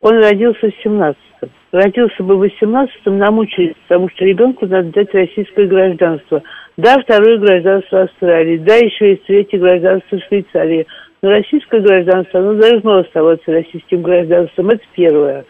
Он 0.00 0.18
родился 0.22 0.70
в 0.70 0.86
17-м. 0.86 1.50
Родился 1.72 2.22
бы 2.22 2.36
в 2.36 2.42
18-м, 2.42 3.18
намучились, 3.18 3.74
потому 3.88 4.08
что 4.10 4.24
ребенку 4.24 4.66
надо 4.66 4.90
дать 4.92 5.12
российское 5.12 5.66
гражданство. 5.66 6.42
Да, 6.76 6.96
второе 7.00 7.38
гражданство 7.38 8.02
Австралии, 8.02 8.58
да, 8.58 8.76
еще 8.76 9.10
есть 9.10 9.24
третье 9.26 9.58
гражданство 9.58 10.20
Швейцарии. 10.28 10.86
Но 11.22 11.30
российское 11.30 11.80
гражданство, 11.80 12.40
оно 12.40 12.54
должно 12.54 12.98
оставаться 12.98 13.50
российским 13.50 14.02
гражданством, 14.02 14.70
это 14.70 14.82
первое. 14.94 15.44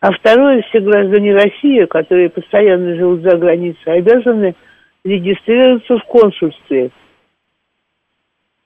А 0.00 0.12
второе, 0.12 0.62
все 0.62 0.80
граждане 0.80 1.34
России, 1.34 1.84
которые 1.86 2.30
постоянно 2.30 2.94
живут 2.94 3.22
за 3.22 3.36
границей, 3.36 3.98
обязаны 3.98 4.54
регистрироваться 5.04 5.98
в 5.98 6.04
консульстве. 6.04 6.90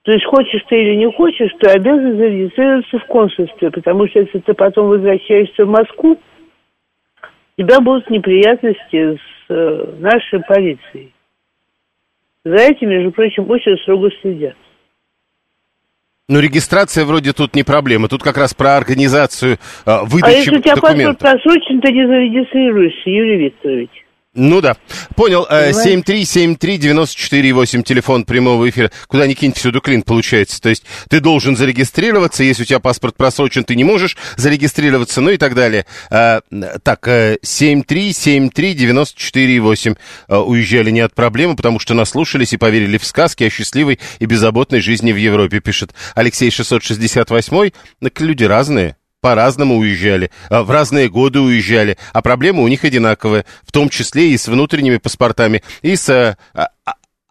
То 0.03 0.11
есть 0.11 0.25
хочешь 0.25 0.61
ты 0.67 0.81
или 0.81 0.95
не 0.95 1.11
хочешь, 1.11 1.51
ты 1.59 1.69
обязан 1.71 2.17
зарегистрироваться 2.17 2.99
в 2.99 3.05
консульстве, 3.05 3.71
потому 3.71 4.07
что 4.07 4.19
если 4.19 4.39
ты 4.39 4.53
потом 4.53 4.89
возвращаешься 4.89 5.65
в 5.65 5.69
Москву, 5.69 6.19
у 7.57 7.61
тебя 7.61 7.79
будут 7.79 8.09
неприятности 8.09 9.15
с 9.15 9.19
э, 9.49 9.95
нашей 9.99 10.41
полицией. 10.41 11.13
За 12.43 12.55
этим, 12.55 12.89
между 12.89 13.11
прочим, 13.11 13.49
очень 13.49 13.77
строго 13.77 14.09
следят. 14.21 14.55
Ну, 16.27 16.39
регистрация 16.39 17.05
вроде 17.05 17.31
тут 17.31 17.55
не 17.55 17.63
проблема. 17.63 18.09
Тут 18.09 18.23
как 18.23 18.37
раз 18.37 18.53
про 18.53 18.75
организацию 18.75 19.57
э, 19.85 19.97
выдачи 20.03 20.33
А 20.33 20.37
если 20.37 20.57
у 20.57 20.61
тебя 20.61 20.75
документов. 20.75 21.17
паспорт 21.19 21.43
просрочен, 21.43 21.81
ты 21.81 21.91
не 21.93 22.07
зарегистрируешься, 22.07 23.09
Юрий 23.09 23.45
Викторович. 23.45 24.02
Ну 24.35 24.61
да. 24.61 24.77
Понял. 25.15 25.45
Э, 25.47 25.71
Понимаешь? 25.71 26.07
7373948, 26.07 27.83
телефон 27.83 28.25
прямого 28.25 28.67
эфира. 28.67 28.89
Куда 29.07 29.27
ни 29.27 29.33
кинь, 29.33 29.53
всюду 29.53 29.79
клин 29.79 30.01
получается. 30.01 30.59
То 30.59 30.69
есть 30.69 30.83
ты 31.07 31.19
должен 31.19 31.55
зарегистрироваться. 31.55 32.43
Если 32.43 32.63
у 32.63 32.65
тебя 32.65 32.79
паспорт 32.79 33.15
просрочен, 33.15 33.63
ты 33.63 33.75
не 33.75 33.83
можешь 33.83 34.17
зарегистрироваться, 34.35 35.21
ну 35.21 35.29
и 35.29 35.37
так 35.37 35.53
далее. 35.53 35.85
Э, 36.09 36.41
так, 36.81 37.07
э, 37.07 37.37
7373948. 37.43 39.97
Э, 40.27 40.37
уезжали 40.37 40.89
не 40.89 41.01
от 41.01 41.13
проблемы, 41.13 41.55
потому 41.55 41.77
что 41.77 41.93
наслушались 41.93 42.53
и 42.53 42.57
поверили 42.57 42.97
в 42.97 43.05
сказки 43.05 43.43
о 43.43 43.51
счастливой 43.51 43.99
и 44.17 44.25
беззаботной 44.25 44.81
жизни 44.81 45.11
в 45.11 45.17
Европе, 45.17 45.59
пишет 45.59 45.93
Алексей 46.15 46.49
668. 46.49 47.69
Так 48.01 48.19
люди 48.19 48.45
разные 48.45 48.95
по-разному 49.23 49.77
уезжали, 49.77 50.31
а, 50.49 50.63
в 50.63 50.69
разные 50.69 51.09
годы 51.09 51.39
уезжали, 51.39 51.97
а 52.11 52.21
проблемы 52.21 52.61
у 52.61 52.67
них 52.67 52.83
одинаковые, 52.83 53.45
в 53.65 53.71
том 53.71 53.87
числе 53.87 54.31
и 54.31 54.37
с 54.37 54.49
внутренними 54.49 54.97
паспортами, 54.97 55.63
и 55.81 55.95
с 55.95 56.09
а, 56.09 56.67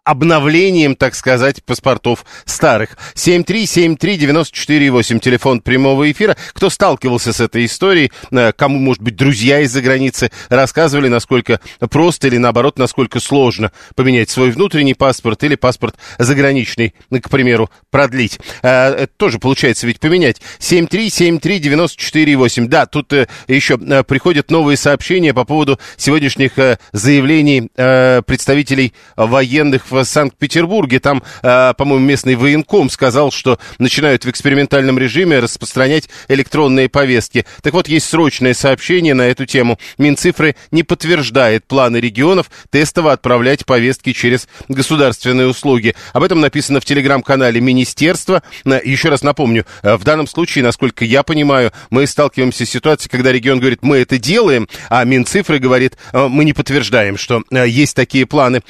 обновлением, 0.03 0.95
так 0.95 1.13
сказать, 1.15 1.63
паспортов 1.63 2.23
старых. 2.45 2.97
7373948, 3.15 5.19
телефон 5.19 5.61
прямого 5.61 6.11
эфира. 6.11 6.37
Кто 6.53 6.69
сталкивался 6.69 7.33
с 7.33 7.39
этой 7.39 7.65
историей, 7.65 8.11
э, 8.31 8.51
кому, 8.53 8.77
может 8.79 9.01
быть, 9.01 9.15
друзья 9.15 9.61
из-за 9.61 9.81
границы 9.81 10.29
рассказывали, 10.49 11.07
насколько 11.07 11.59
просто 11.89 12.27
или, 12.27 12.37
наоборот, 12.37 12.77
насколько 12.77 13.19
сложно 13.19 13.71
поменять 13.95 14.29
свой 14.29 14.51
внутренний 14.51 14.93
паспорт 14.93 15.43
или 15.43 15.55
паспорт 15.55 15.95
заграничный, 16.17 16.93
к 17.09 17.29
примеру, 17.29 17.71
продлить. 17.89 18.39
Э, 18.61 19.03
Это 19.03 19.13
тоже 19.15 19.39
получается 19.39 19.87
ведь 19.87 20.01
поменять. 20.01 20.41
7373948. 20.59 22.67
Да, 22.67 22.85
тут 22.85 23.13
э, 23.13 23.29
еще 23.47 23.77
приходят 23.77 24.51
новые 24.51 24.75
сообщения 24.75 25.33
по 25.33 25.45
поводу 25.45 25.79
сегодняшних 25.97 26.51
заявлений 26.91 27.69
представителей 27.73 28.93
военных 29.15 29.92
в 29.93 30.03
Санкт-Петербурге. 30.03 30.99
Там, 30.99 31.23
э, 31.41 31.73
по-моему, 31.77 32.05
местный 32.05 32.35
военком 32.35 32.89
сказал, 32.89 33.31
что 33.31 33.59
начинают 33.77 34.25
в 34.25 34.29
экспериментальном 34.29 34.97
режиме 34.97 35.39
распространять 35.39 36.09
электронные 36.27 36.89
повестки. 36.89 37.45
Так 37.61 37.73
вот, 37.73 37.87
есть 37.87 38.09
срочное 38.09 38.53
сообщение 38.53 39.13
на 39.13 39.23
эту 39.23 39.45
тему. 39.45 39.79
Минцифры 39.97 40.55
не 40.71 40.83
подтверждает 40.83 41.65
планы 41.65 41.97
регионов 41.97 42.49
тестово 42.71 43.13
отправлять 43.13 43.65
повестки 43.65 44.11
через 44.13 44.47
государственные 44.67 45.47
услуги. 45.47 45.95
Об 46.13 46.23
этом 46.23 46.41
написано 46.41 46.79
в 46.79 46.85
телеграм-канале 46.85 47.61
Министерства. 47.61 48.41
Э, 48.65 48.81
Еще 48.83 49.09
раз 49.09 49.21
напомню, 49.21 49.65
э, 49.83 49.95
в 49.95 50.03
данном 50.03 50.27
случае, 50.27 50.63
насколько 50.63 51.05
я 51.05 51.23
понимаю, 51.23 51.71
мы 51.91 52.07
сталкиваемся 52.07 52.65
с 52.65 52.69
ситуацией, 52.69 53.11
когда 53.11 53.31
регион 53.31 53.59
говорит, 53.59 53.79
мы 53.83 53.97
это 53.97 54.17
делаем, 54.17 54.67
а 54.89 55.03
Минцифры 55.03 55.59
говорит, 55.59 55.97
мы 56.13 56.43
не 56.43 56.53
подтверждаем, 56.53 57.17
что 57.17 57.43
есть 57.51 57.95
такие 57.95 58.25
планы. 58.25 58.61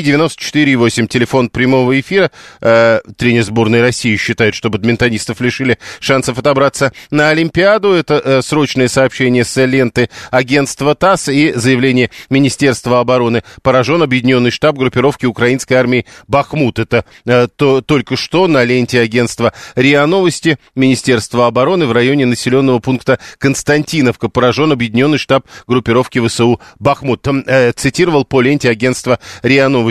7373948, 0.00 1.06
телефон 1.06 1.48
прямого 1.50 1.98
эфира. 2.00 2.30
Э, 2.60 3.00
тренер 3.16 3.42
сборной 3.42 3.82
России 3.82 4.16
считает, 4.16 4.54
что 4.54 4.70
бадминтонистов 4.70 5.40
лишили 5.40 5.78
шансов 6.00 6.38
отобраться 6.38 6.92
на 7.10 7.28
Олимпиаду. 7.28 7.92
Это 7.92 8.20
э, 8.24 8.42
срочное 8.42 8.88
сообщение 8.88 9.44
с 9.44 9.62
ленты 9.64 10.08
агентства 10.30 10.94
ТАСС 10.94 11.28
и 11.28 11.52
заявление 11.54 12.10
Министерства 12.30 13.00
обороны. 13.00 13.42
Поражен 13.62 14.02
объединенный 14.02 14.50
штаб 14.50 14.76
группировки 14.76 15.26
украинской 15.26 15.74
армии 15.74 16.06
«Бахмут». 16.26 16.78
Это 16.78 17.04
э, 17.26 17.48
то, 17.54 17.82
только 17.82 18.16
что 18.16 18.46
на 18.46 18.64
ленте 18.64 19.00
агентства 19.00 19.52
РИА 19.74 20.06
Новости. 20.06 20.58
Министерство 20.74 21.46
обороны 21.46 21.86
в 21.86 21.92
районе 21.92 22.24
населенного 22.26 22.78
пункта 22.78 23.18
Константиновка. 23.38 24.28
Поражен 24.28 24.72
объединенный 24.72 25.18
штаб 25.18 25.46
группировки 25.66 26.26
ВСУ 26.26 26.60
«Бахмут». 26.78 27.22
Там, 27.22 27.44
э, 27.46 27.72
цитировал 27.72 28.24
по 28.24 28.40
ленте 28.40 28.70
агентства 28.70 29.18
РИА 29.42 29.68
Новости. 29.68 29.81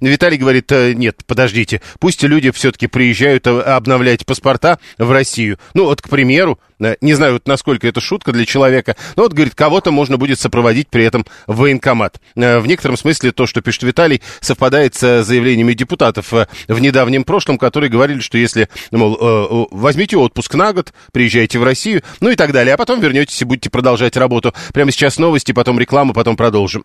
Виталий 0.00 0.36
говорит, 0.36 0.70
э, 0.72 0.92
нет, 0.94 1.22
подождите, 1.26 1.80
пусть 1.98 2.22
люди 2.22 2.50
все-таки 2.50 2.86
приезжают 2.86 3.46
э, 3.46 3.60
обновлять 3.60 4.26
паспорта 4.26 4.78
в 4.98 5.10
Россию. 5.10 5.58
Ну 5.74 5.84
вот, 5.84 6.02
к 6.02 6.08
примеру, 6.08 6.58
э, 6.80 6.96
не 7.00 7.14
знаю, 7.14 7.34
вот 7.34 7.46
насколько 7.46 7.86
это 7.86 8.00
шутка 8.00 8.32
для 8.32 8.44
человека, 8.46 8.96
но 9.16 9.24
вот, 9.24 9.32
говорит, 9.32 9.54
кого-то 9.54 9.90
можно 9.90 10.16
будет 10.16 10.38
сопроводить 10.38 10.88
при 10.88 11.04
этом 11.04 11.26
в 11.46 11.56
военкомат. 11.56 12.20
В 12.34 12.66
некотором 12.66 12.96
смысле 12.96 13.32
то, 13.32 13.46
что 13.46 13.60
пишет 13.60 13.82
Виталий, 13.82 14.22
совпадает 14.40 14.94
с 14.94 15.22
заявлениями 15.22 15.74
депутатов 15.74 16.32
в 16.32 16.46
недавнем 16.80 17.24
прошлом, 17.24 17.58
которые 17.58 17.90
говорили, 17.90 18.20
что 18.20 18.38
если, 18.38 18.68
мол, 18.90 19.68
возьмите 19.70 20.16
отпуск 20.16 20.54
на 20.54 20.72
год, 20.72 20.92
приезжайте 21.12 21.58
в 21.58 21.64
Россию, 21.64 22.02
ну 22.20 22.30
и 22.30 22.36
так 22.36 22.52
далее, 22.52 22.74
а 22.74 22.76
потом 22.76 23.00
вернетесь 23.00 23.40
и 23.42 23.44
будете 23.44 23.70
продолжать 23.70 24.16
работу. 24.16 24.54
Прямо 24.72 24.90
сейчас 24.90 25.18
новости, 25.18 25.52
потом 25.52 25.78
реклама, 25.78 26.12
потом 26.12 26.36
продолжим. 26.36 26.84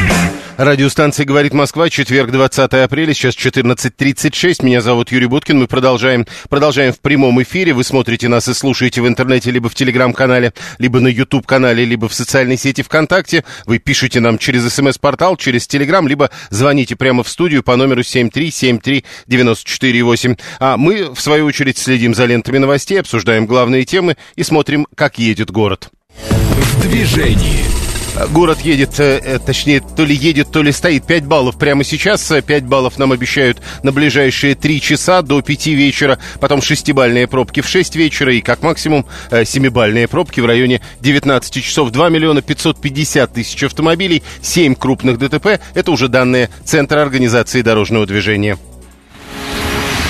Радиостанция 0.63 1.25
«Говорит 1.25 1.55
Москва», 1.55 1.89
четверг, 1.89 2.29
20 2.29 2.73
апреля, 2.73 3.15
сейчас 3.15 3.35
14.36. 3.35 4.63
Меня 4.63 4.81
зовут 4.81 5.11
Юрий 5.11 5.25
Буткин. 5.25 5.57
Мы 5.57 5.65
продолжаем, 5.65 6.27
продолжаем 6.49 6.93
в 6.93 6.99
прямом 6.99 7.41
эфире. 7.41 7.73
Вы 7.73 7.83
смотрите 7.83 8.27
нас 8.27 8.47
и 8.47 8.53
слушаете 8.53 9.01
в 9.01 9.07
интернете, 9.07 9.49
либо 9.49 9.69
в 9.69 9.73
телеграм-канале, 9.73 10.53
либо 10.77 10.99
на 10.99 11.07
YouTube-канале, 11.07 11.83
либо 11.83 12.07
в 12.07 12.13
социальной 12.13 12.57
сети 12.57 12.83
ВКонтакте. 12.83 13.43
Вы 13.65 13.79
пишете 13.79 14.19
нам 14.19 14.37
через 14.37 14.71
смс-портал, 14.71 15.35
через 15.35 15.65
телеграм, 15.65 16.07
либо 16.07 16.29
звоните 16.51 16.95
прямо 16.95 17.23
в 17.23 17.29
студию 17.29 17.63
по 17.63 17.75
номеру 17.75 18.01
7373948. 18.01 20.39
А 20.59 20.77
мы, 20.77 21.11
в 21.11 21.19
свою 21.19 21.47
очередь, 21.47 21.79
следим 21.79 22.13
за 22.13 22.25
лентами 22.25 22.59
новостей, 22.59 22.99
обсуждаем 22.99 23.47
главные 23.47 23.83
темы 23.83 24.15
и 24.35 24.43
смотрим, 24.43 24.85
как 24.93 25.17
едет 25.17 25.49
город. 25.49 25.89
В 26.19 26.81
движении. 26.83 27.90
Город 28.31 28.59
едет, 28.61 28.99
э, 28.99 29.19
э, 29.23 29.39
точнее, 29.39 29.79
то 29.81 30.03
ли 30.03 30.13
едет, 30.13 30.51
то 30.51 30.61
ли 30.61 30.71
стоит. 30.71 31.05
5 31.05 31.25
баллов 31.25 31.57
прямо 31.57 31.83
сейчас. 31.83 32.21
5 32.21 32.65
баллов 32.65 32.97
нам 32.97 33.11
обещают 33.11 33.61
на 33.83 33.91
ближайшие 33.91 34.55
3 34.55 34.81
часа 34.81 35.21
до 35.21 35.41
5 35.41 35.67
вечера. 35.67 36.19
Потом 36.39 36.59
6-бальные 36.59 37.27
пробки 37.27 37.61
в 37.61 37.67
6 37.67 37.95
вечера. 37.95 38.33
И 38.33 38.41
как 38.41 38.61
максимум 38.61 39.05
7-бальные 39.29 40.07
пробки 40.07 40.39
в 40.39 40.45
районе 40.45 40.81
19 40.99 41.63
часов. 41.63 41.91
2 41.91 42.09
миллиона 42.09 42.41
550 42.41 43.33
тысяч 43.33 43.63
автомобилей. 43.63 44.23
7 44.41 44.75
крупных 44.75 45.17
ДТП. 45.17 45.59
Это 45.73 45.91
уже 45.91 46.07
данные 46.07 46.49
Центра 46.65 47.01
организации 47.01 47.61
дорожного 47.61 48.05
движения. 48.05 48.57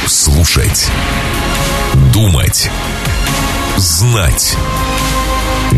Слушать. 0.08 0.90
Думать. 2.14 2.70
Знать. 3.78 4.56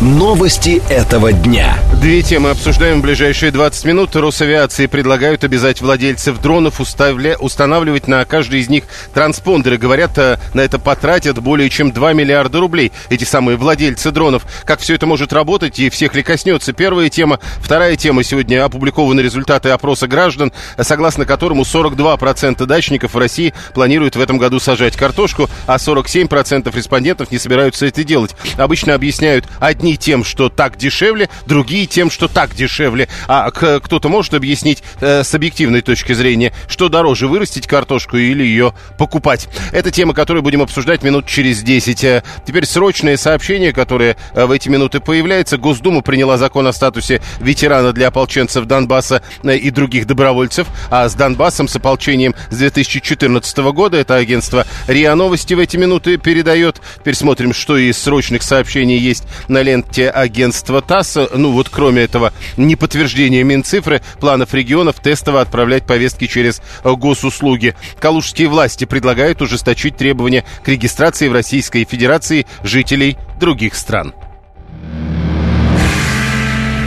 Новости 0.00 0.80
этого 0.88 1.30
дня. 1.30 1.78
Две 2.00 2.22
темы 2.22 2.48
обсуждаем 2.48 3.00
в 3.00 3.02
ближайшие 3.02 3.52
20 3.52 3.84
минут. 3.84 4.16
Росавиации 4.16 4.86
предлагают 4.86 5.44
обязать 5.44 5.82
владельцев 5.82 6.40
дронов 6.40 6.80
уставля... 6.80 7.36
устанавливать 7.36 8.08
на 8.08 8.24
каждый 8.24 8.60
из 8.60 8.70
них 8.70 8.84
транспондеры. 9.12 9.76
Говорят, 9.76 10.16
э, 10.16 10.38
на 10.54 10.62
это 10.62 10.78
потратят 10.78 11.38
более 11.42 11.68
чем 11.68 11.92
2 11.92 12.14
миллиарда 12.14 12.60
рублей. 12.60 12.92
Эти 13.10 13.24
самые 13.24 13.58
владельцы 13.58 14.10
дронов. 14.10 14.46
Как 14.64 14.80
все 14.80 14.94
это 14.94 15.04
может 15.04 15.34
работать 15.34 15.78
и 15.78 15.90
всех 15.90 16.14
ли 16.14 16.22
коснется? 16.22 16.72
Первая 16.72 17.10
тема. 17.10 17.38
Вторая 17.58 17.94
тема. 17.96 18.24
Сегодня 18.24 18.64
опубликованы 18.64 19.20
результаты 19.20 19.68
опроса 19.68 20.08
граждан, 20.08 20.50
согласно 20.80 21.26
которому 21.26 21.64
42% 21.64 22.64
дачников 22.64 23.12
в 23.12 23.18
России 23.18 23.52
планируют 23.74 24.16
в 24.16 24.20
этом 24.22 24.38
году 24.38 24.60
сажать 24.60 24.96
картошку, 24.96 25.50
а 25.66 25.76
47% 25.76 26.74
респондентов 26.74 27.30
не 27.30 27.38
собираются 27.38 27.84
это 27.84 28.02
делать. 28.02 28.34
Обычно 28.56 28.94
объясняют 28.94 29.44
одни 29.58 29.89
Одни 29.90 29.96
тем, 29.96 30.22
что 30.22 30.48
так 30.48 30.76
дешевле, 30.76 31.28
другие 31.46 31.84
тем, 31.86 32.12
что 32.12 32.28
так 32.28 32.54
дешевле. 32.54 33.08
А 33.26 33.50
кто-то 33.50 34.08
может 34.08 34.34
объяснить 34.34 34.84
э, 35.00 35.24
с 35.24 35.34
объективной 35.34 35.80
точки 35.80 36.12
зрения, 36.12 36.52
что 36.68 36.88
дороже, 36.88 37.26
вырастить 37.26 37.66
картошку 37.66 38.16
или 38.16 38.44
ее 38.44 38.72
покупать. 38.98 39.48
Это 39.72 39.90
тема, 39.90 40.14
которую 40.14 40.44
будем 40.44 40.62
обсуждать 40.62 41.02
минут 41.02 41.26
через 41.26 41.62
10. 41.62 42.04
Э, 42.04 42.22
теперь 42.46 42.66
срочное 42.66 43.16
сообщение, 43.16 43.72
которое 43.72 44.16
э, 44.32 44.46
в 44.46 44.52
эти 44.52 44.68
минуты 44.68 45.00
появляется. 45.00 45.58
Госдума 45.58 46.02
приняла 46.02 46.38
закон 46.38 46.68
о 46.68 46.72
статусе 46.72 47.20
ветерана 47.40 47.92
для 47.92 48.08
ополченцев 48.08 48.66
Донбасса 48.66 49.22
э, 49.42 49.56
и 49.56 49.70
других 49.70 50.06
добровольцев. 50.06 50.68
А 50.90 51.08
с 51.08 51.16
Донбассом, 51.16 51.66
с 51.66 51.74
ополчением 51.74 52.36
с 52.50 52.56
2014 52.58 53.58
года, 53.72 53.96
это 53.96 54.14
агентство 54.14 54.64
РИА 54.86 55.16
Новости 55.16 55.54
в 55.54 55.58
эти 55.58 55.76
минуты 55.76 56.16
передает. 56.16 56.80
Теперь 57.00 57.16
смотрим, 57.16 57.52
что 57.52 57.76
из 57.76 57.98
срочных 57.98 58.44
сообщений 58.44 58.96
есть 58.96 59.24
на 59.48 59.62
ленте 59.62 59.79
ленте 59.80 60.10
агентства 60.10 60.80
ТАСС. 60.82 61.16
Ну 61.34 61.52
вот 61.52 61.68
кроме 61.68 62.02
этого 62.02 62.32
неподтверждения 62.56 63.42
Минцифры, 63.42 64.02
планов 64.20 64.54
регионов 64.54 65.00
тестово 65.00 65.40
отправлять 65.40 65.86
повестки 65.86 66.26
через 66.26 66.60
госуслуги. 66.84 67.74
Калужские 67.98 68.48
власти 68.48 68.84
предлагают 68.84 69.42
ужесточить 69.42 69.96
требования 69.96 70.44
к 70.62 70.68
регистрации 70.68 71.28
в 71.28 71.32
Российской 71.32 71.84
Федерации 71.84 72.46
жителей 72.62 73.16
других 73.38 73.74
стран. 73.74 74.14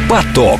Поток. 0.10 0.60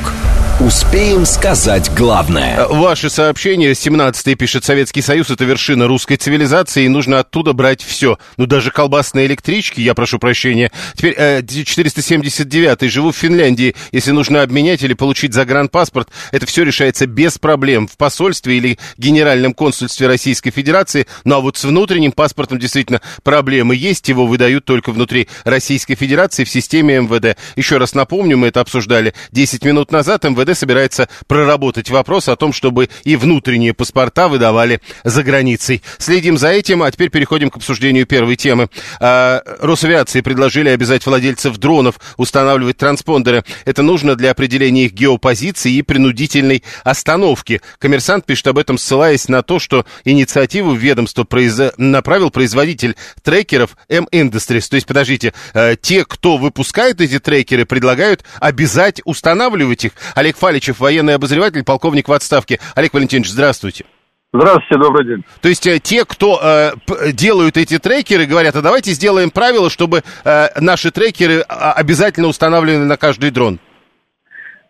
Успеем 0.60 1.26
сказать 1.26 1.92
главное. 1.96 2.56
Э, 2.56 2.66
ваши 2.68 3.10
сообщения. 3.10 3.72
17-й 3.72 4.36
пишет 4.36 4.64
Советский 4.64 5.02
Союз. 5.02 5.28
Это 5.28 5.44
вершина 5.44 5.88
русской 5.88 6.14
цивилизации. 6.14 6.84
И 6.84 6.88
нужно 6.88 7.18
оттуда 7.18 7.52
брать 7.52 7.82
все. 7.82 8.20
Ну, 8.36 8.46
даже 8.46 8.70
колбасные 8.70 9.26
электрички, 9.26 9.80
я 9.80 9.94
прошу 9.94 10.20
прощения. 10.20 10.70
Теперь 10.94 11.14
э, 11.18 11.40
479-й. 11.40 12.88
Живу 12.88 13.10
в 13.10 13.16
Финляндии. 13.16 13.74
Если 13.90 14.12
нужно 14.12 14.42
обменять 14.42 14.84
или 14.84 14.94
получить 14.94 15.34
загранпаспорт, 15.34 16.08
это 16.30 16.46
все 16.46 16.62
решается 16.62 17.08
без 17.08 17.36
проблем. 17.36 17.88
В 17.88 17.96
посольстве 17.96 18.56
или 18.58 18.78
генеральном 18.96 19.54
консульстве 19.54 20.06
Российской 20.06 20.52
Федерации. 20.52 21.08
Ну, 21.24 21.34
а 21.34 21.40
вот 21.40 21.56
с 21.56 21.64
внутренним 21.64 22.12
паспортом 22.12 22.60
действительно 22.60 23.00
проблемы 23.24 23.74
есть. 23.74 24.08
Его 24.08 24.24
выдают 24.24 24.64
только 24.64 24.92
внутри 24.92 25.28
Российской 25.42 25.96
Федерации 25.96 26.44
в 26.44 26.48
системе 26.48 27.00
МВД. 27.00 27.36
Еще 27.56 27.78
раз 27.78 27.94
напомню, 27.94 28.38
мы 28.38 28.46
это 28.48 28.60
обсуждали 28.60 29.14
10 29.32 29.64
минут 29.64 29.90
назад. 29.90 30.22
МВД 30.22 30.44
Собирается 30.54 31.08
проработать 31.26 31.90
вопрос 31.90 32.28
о 32.28 32.36
том, 32.36 32.52
чтобы 32.52 32.88
и 33.04 33.16
внутренние 33.16 33.74
паспорта 33.74 34.28
выдавали 34.28 34.80
за 35.02 35.22
границей. 35.22 35.82
Следим 35.98 36.38
за 36.38 36.48
этим, 36.48 36.82
а 36.82 36.90
теперь 36.90 37.10
переходим 37.10 37.50
к 37.50 37.56
обсуждению 37.56 38.06
первой 38.06 38.36
темы. 38.36 38.68
А, 39.00 39.42
Росавиации 39.60 40.20
предложили 40.20 40.68
обязать 40.68 41.06
владельцев 41.06 41.56
дронов 41.58 42.00
устанавливать 42.16 42.76
транспондеры. 42.76 43.44
Это 43.64 43.82
нужно 43.82 44.14
для 44.14 44.30
определения 44.30 44.84
их 44.84 44.92
геопозиции 44.92 45.72
и 45.72 45.82
принудительной 45.82 46.62
остановки. 46.82 47.60
Коммерсант 47.78 48.26
пишет 48.26 48.46
об 48.48 48.58
этом, 48.58 48.78
ссылаясь 48.78 49.28
на 49.28 49.42
то, 49.42 49.58
что 49.58 49.86
инициативу 50.04 50.74
ведомства 50.74 51.24
произ... 51.24 51.60
направил 51.76 52.30
производитель 52.30 52.96
трекеров 53.22 53.76
M-Industries. 53.88 54.68
То 54.68 54.76
есть, 54.76 54.86
подождите, 54.86 55.32
э, 55.52 55.76
те, 55.80 56.04
кто 56.04 56.36
выпускает 56.36 57.00
эти 57.00 57.18
трекеры, 57.18 57.64
предлагают 57.64 58.24
обязать 58.40 59.00
устанавливать 59.04 59.84
их. 59.86 59.92
Олег 60.14 60.33
Олег 60.34 60.36
Фаличев, 60.36 60.80
военный 60.80 61.14
обозреватель, 61.14 61.64
полковник 61.64 62.08
в 62.08 62.12
отставке. 62.12 62.58
Олег 62.74 62.92
Валентинович, 62.94 63.30
здравствуйте. 63.30 63.84
Здравствуйте, 64.32 64.82
добрый 64.82 65.06
день. 65.06 65.24
То 65.40 65.48
есть 65.48 65.64
э, 65.66 65.78
те, 65.78 66.04
кто 66.04 66.40
э, 66.42 66.72
делают 67.12 67.56
эти 67.56 67.78
трекеры, 67.78 68.26
говорят, 68.26 68.56
а 68.56 68.62
давайте 68.62 68.90
сделаем 68.90 69.30
правило, 69.30 69.70
чтобы 69.70 70.02
э, 70.24 70.46
наши 70.60 70.90
трекеры 70.90 71.44
а, 71.48 71.72
обязательно 71.74 72.26
устанавливали 72.26 72.84
на 72.84 72.96
каждый 72.96 73.30
дрон. 73.30 73.60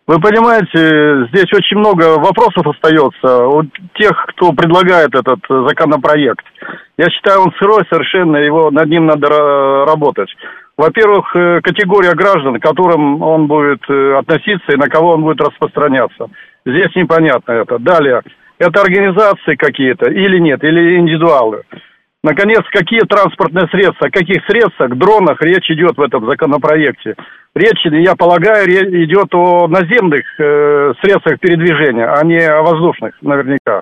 Вы 0.05 0.19
понимаете, 0.19 1.27
здесь 1.29 1.51
очень 1.51 1.77
много 1.77 2.19
вопросов 2.19 2.67
остается 2.67 3.47
у 3.47 3.63
тех, 3.95 4.11
кто 4.27 4.51
предлагает 4.51 5.15
этот 5.15 5.39
законопроект. 5.49 6.45
Я 6.97 7.09
считаю, 7.09 7.41
он 7.41 7.51
сырой 7.57 7.85
совершенно, 7.89 8.37
его 8.37 8.69
над 8.69 8.87
ним 8.87 9.07
надо 9.07 9.29
работать. 9.87 10.29
Во-первых, 10.77 11.33
э, 11.35 11.61
категория 11.61 12.13
граждан, 12.13 12.59
к 12.59 12.63
которым 12.63 13.21
он 13.21 13.47
будет 13.47 13.81
э, 13.89 14.17
относиться 14.17 14.73
и 14.73 14.77
на 14.77 14.87
кого 14.89 15.13
он 15.13 15.21
будет 15.21 15.39
распространяться. 15.39 16.27
Здесь 16.65 16.93
непонятно 16.95 17.53
это. 17.53 17.79
Далее, 17.79 18.21
это 18.59 18.81
организации 18.81 19.55
какие-то 19.55 20.09
или 20.09 20.37
нет, 20.39 20.63
или 20.63 20.97
индивидуалы. 20.97 21.63
Наконец, 22.23 22.63
какие 22.71 23.01
транспортные 23.01 23.67
средства, 23.67 24.07
о 24.07 24.11
каких 24.11 24.43
средствах, 24.47 24.97
дронах 24.97 25.41
речь 25.41 25.69
идет 25.69 25.95
в 25.95 26.01
этом 26.01 26.25
законопроекте? 26.25 27.15
Речь, 27.53 27.85
я 27.85 28.15
полагаю, 28.15 28.67
идет 29.05 29.33
о 29.33 29.67
наземных 29.67 30.25
э, 30.39 30.93
средствах 31.01 31.39
передвижения, 31.39 32.11
а 32.11 32.25
не 32.25 32.39
о 32.39 32.63
воздушных, 32.63 33.13
наверняка 33.21 33.81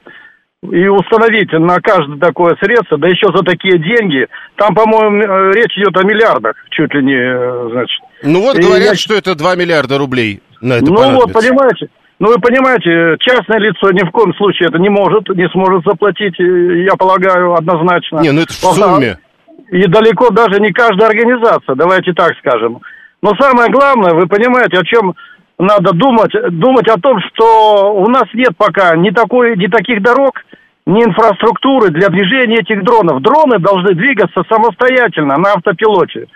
и 0.71 0.87
установить 0.87 1.51
на 1.51 1.79
каждое 1.81 2.17
такое 2.17 2.55
средство, 2.61 2.97
да 2.97 3.07
еще 3.07 3.27
за 3.35 3.43
такие 3.43 3.77
деньги, 3.77 4.27
там, 4.55 4.73
по-моему, 4.73 5.21
э, 5.21 5.51
речь 5.53 5.77
идет 5.77 5.95
о 5.97 6.03
миллиардах, 6.03 6.55
чуть 6.69 6.93
ли 6.93 7.03
не, 7.03 7.15
э, 7.15 7.69
значит. 7.71 7.99
Ну 8.23 8.41
вот 8.41 8.57
говорят, 8.57 8.91
я... 8.91 8.95
что 8.95 9.15
это 9.15 9.35
2 9.35 9.55
миллиарда 9.55 9.97
рублей 9.97 10.41
на 10.61 10.73
это 10.73 10.85
Ну 10.85 11.15
вот, 11.15 11.33
понимаете, 11.33 11.87
ну 12.19 12.27
вы 12.27 12.39
понимаете, 12.39 13.17
частное 13.19 13.59
лицо 13.59 13.91
ни 13.91 14.07
в 14.07 14.11
коем 14.11 14.33
случае 14.35 14.69
это 14.69 14.77
не 14.77 14.89
может, 14.89 15.27
не 15.29 15.49
сможет 15.49 15.83
заплатить, 15.85 16.39
э, 16.39 16.83
я 16.83 16.95
полагаю, 16.95 17.55
однозначно. 17.55 18.19
Не, 18.19 18.31
ну 18.31 18.41
это 18.41 18.53
в 18.53 18.57
сумме. 18.57 19.17
И 19.71 19.87
далеко 19.87 20.29
даже 20.29 20.59
не 20.61 20.71
каждая 20.71 21.09
организация, 21.09 21.75
давайте 21.75 22.13
так 22.13 22.33
скажем. 22.39 22.79
Но 23.21 23.31
самое 23.39 23.71
главное, 23.71 24.13
вы 24.13 24.27
понимаете, 24.27 24.77
о 24.77 24.83
чем 24.83 25.15
надо 25.63 25.93
думать, 25.93 26.31
думать 26.51 26.87
о 26.87 26.99
том, 26.99 27.19
что 27.21 27.93
у 27.93 28.07
нас 28.09 28.25
нет 28.33 28.51
пока 28.57 28.95
ни, 28.95 29.09
такой, 29.09 29.55
ни 29.57 29.67
таких 29.67 30.01
дорог, 30.01 30.43
ни 30.85 31.01
инфраструктуры 31.01 31.89
для 31.89 32.09
движения 32.09 32.59
этих 32.59 32.83
дронов. 32.83 33.21
Дроны 33.21 33.59
должны 33.59 33.95
двигаться 33.95 34.43
самостоятельно 34.49 35.37
на 35.37 35.53
автопилоте. 35.53 36.27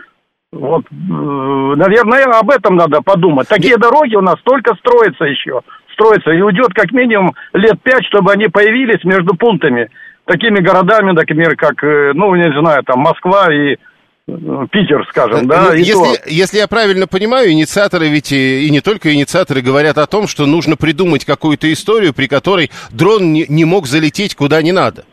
Вот, 0.53 0.85
э, 0.85 0.95
наверное, 0.95 2.39
об 2.39 2.49
этом 2.49 2.77
надо 2.77 3.01
подумать. 3.01 3.49
Такие 3.49 3.77
дороги 3.77 4.15
у 4.15 4.21
нас 4.21 4.37
только 4.43 4.75
строятся 4.75 5.25
еще. 5.25 5.61
Строятся. 5.93 6.31
И 6.31 6.41
уйдет 6.41 6.73
как 6.73 6.91
минимум 6.93 7.33
лет 7.53 7.81
пять, 7.83 8.05
чтобы 8.05 8.31
они 8.31 8.47
появились 8.47 9.03
между 9.03 9.35
пунктами. 9.35 9.89
Такими 10.25 10.59
городами, 10.59 11.11
например, 11.11 11.55
как, 11.57 11.83
э, 11.83 12.13
ну, 12.13 12.33
не 12.35 12.51
знаю, 12.59 12.83
там 12.83 13.01
Москва 13.01 13.53
и 13.53 13.75
Питер, 14.27 15.07
скажем, 15.09 15.45
э, 15.45 15.47
да. 15.47 15.61
Ну, 15.69 15.73
если, 15.73 15.93
то... 15.93 16.29
если 16.29 16.57
я 16.57 16.67
правильно 16.67 17.07
понимаю, 17.07 17.49
инициаторы 17.51 18.09
ведь 18.09 18.33
и, 18.33 18.67
и 18.67 18.69
не 18.69 18.81
только 18.81 19.13
инициаторы 19.13 19.61
говорят 19.61 19.97
о 19.97 20.05
том, 20.05 20.27
что 20.27 20.45
нужно 20.45 20.75
придумать 20.75 21.23
какую-то 21.23 21.71
историю, 21.71 22.13
при 22.13 22.27
которой 22.27 22.69
дрон 22.91 23.31
не, 23.31 23.45
не 23.47 23.63
мог 23.63 23.87
залететь 23.87 24.35
куда 24.35 24.61
не 24.61 24.73
надо. 24.73 25.05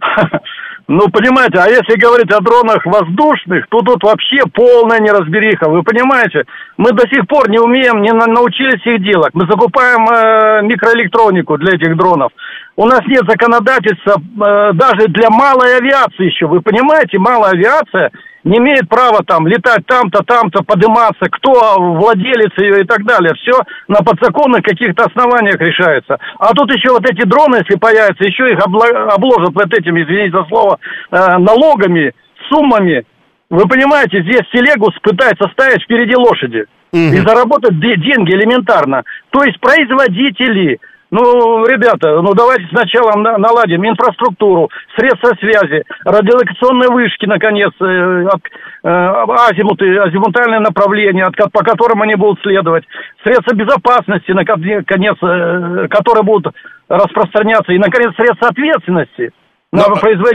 Ну, 0.90 1.10
понимаете, 1.10 1.58
а 1.58 1.68
если 1.68 2.00
говорить 2.00 2.32
о 2.32 2.40
дронах 2.40 2.84
воздушных, 2.86 3.66
то 3.68 3.82
тут 3.82 4.02
вообще 4.02 4.38
полная 4.54 5.00
неразбериха. 5.00 5.68
Вы 5.68 5.82
понимаете, 5.82 6.44
мы 6.78 6.92
до 6.92 7.06
сих 7.08 7.26
пор 7.28 7.50
не 7.50 7.58
умеем, 7.58 8.00
не 8.00 8.10
научились 8.10 8.80
их 8.86 9.02
делать. 9.02 9.34
Мы 9.34 9.44
закупаем 9.46 10.08
э, 10.08 10.62
микроэлектронику 10.62 11.58
для 11.58 11.74
этих 11.74 11.94
дронов. 11.94 12.32
У 12.74 12.86
нас 12.86 13.02
нет 13.06 13.22
законодательства 13.28 14.14
э, 14.16 14.72
даже 14.72 15.08
для 15.08 15.28
малой 15.28 15.76
авиации 15.76 16.24
еще. 16.24 16.46
Вы 16.46 16.62
понимаете, 16.62 17.18
малая 17.18 17.52
авиация 17.52 18.10
не 18.48 18.58
имеет 18.58 18.88
права 18.88 19.20
там 19.26 19.46
летать 19.46 19.84
там-то, 19.86 20.24
там-то, 20.24 20.64
подниматься, 20.64 21.26
кто 21.30 21.76
владелец 21.78 22.52
ее 22.56 22.80
и 22.80 22.84
так 22.84 23.04
далее. 23.04 23.34
Все 23.34 23.52
на 23.88 23.98
подзаконных 23.98 24.62
каких-то 24.62 25.04
основаниях 25.04 25.60
решается. 25.60 26.18
А 26.38 26.54
тут 26.54 26.72
еще 26.72 26.90
вот 26.90 27.04
эти 27.04 27.26
дроны, 27.26 27.56
если 27.56 27.76
появятся, 27.76 28.24
еще 28.24 28.50
их 28.50 28.58
обложат 28.58 29.54
вот 29.54 29.74
этими, 29.74 30.02
извините 30.02 30.38
за 30.38 30.44
слово, 30.44 30.78
э, 31.10 31.36
налогами, 31.36 32.14
суммами. 32.48 33.04
Вы 33.50 33.68
понимаете, 33.68 34.22
здесь 34.22 34.48
телегу 34.50 34.90
пытается 35.02 35.48
ставить 35.52 35.82
впереди 35.82 36.16
лошади. 36.16 36.64
Угу. 36.90 37.00
И 37.00 37.16
заработать 37.20 37.78
деньги 37.78 38.32
элементарно. 38.32 39.02
То 39.28 39.44
есть 39.44 39.60
производители 39.60 40.80
Ну, 41.10 41.64
ребята, 41.66 42.20
ну 42.20 42.34
давайте 42.34 42.66
сначала 42.68 43.16
на- 43.16 43.38
наладим 43.38 43.82
инфраструктуру, 43.86 44.68
средства 44.96 45.30
связи, 45.40 45.82
радиолокационные 46.04 46.90
вышки, 46.90 47.24
наконец, 47.24 47.70
э, 47.80 48.26
от, 48.26 48.42
э, 48.84 48.88
азимуты, 49.48 49.96
азимутальные 49.98 50.60
направления, 50.60 51.24
от, 51.24 51.34
по 51.50 51.64
которым 51.64 52.02
они 52.02 52.14
будут 52.14 52.40
следовать, 52.42 52.84
средства 53.24 53.54
безопасности, 53.54 54.32
наконец, 54.32 55.16
э, 55.22 55.88
которые 55.88 56.24
будут 56.24 56.54
распространяться, 56.88 57.72
и, 57.72 57.78
наконец, 57.78 58.14
средства 58.14 58.48
ответственности 58.48 59.30
Но- 59.72 59.84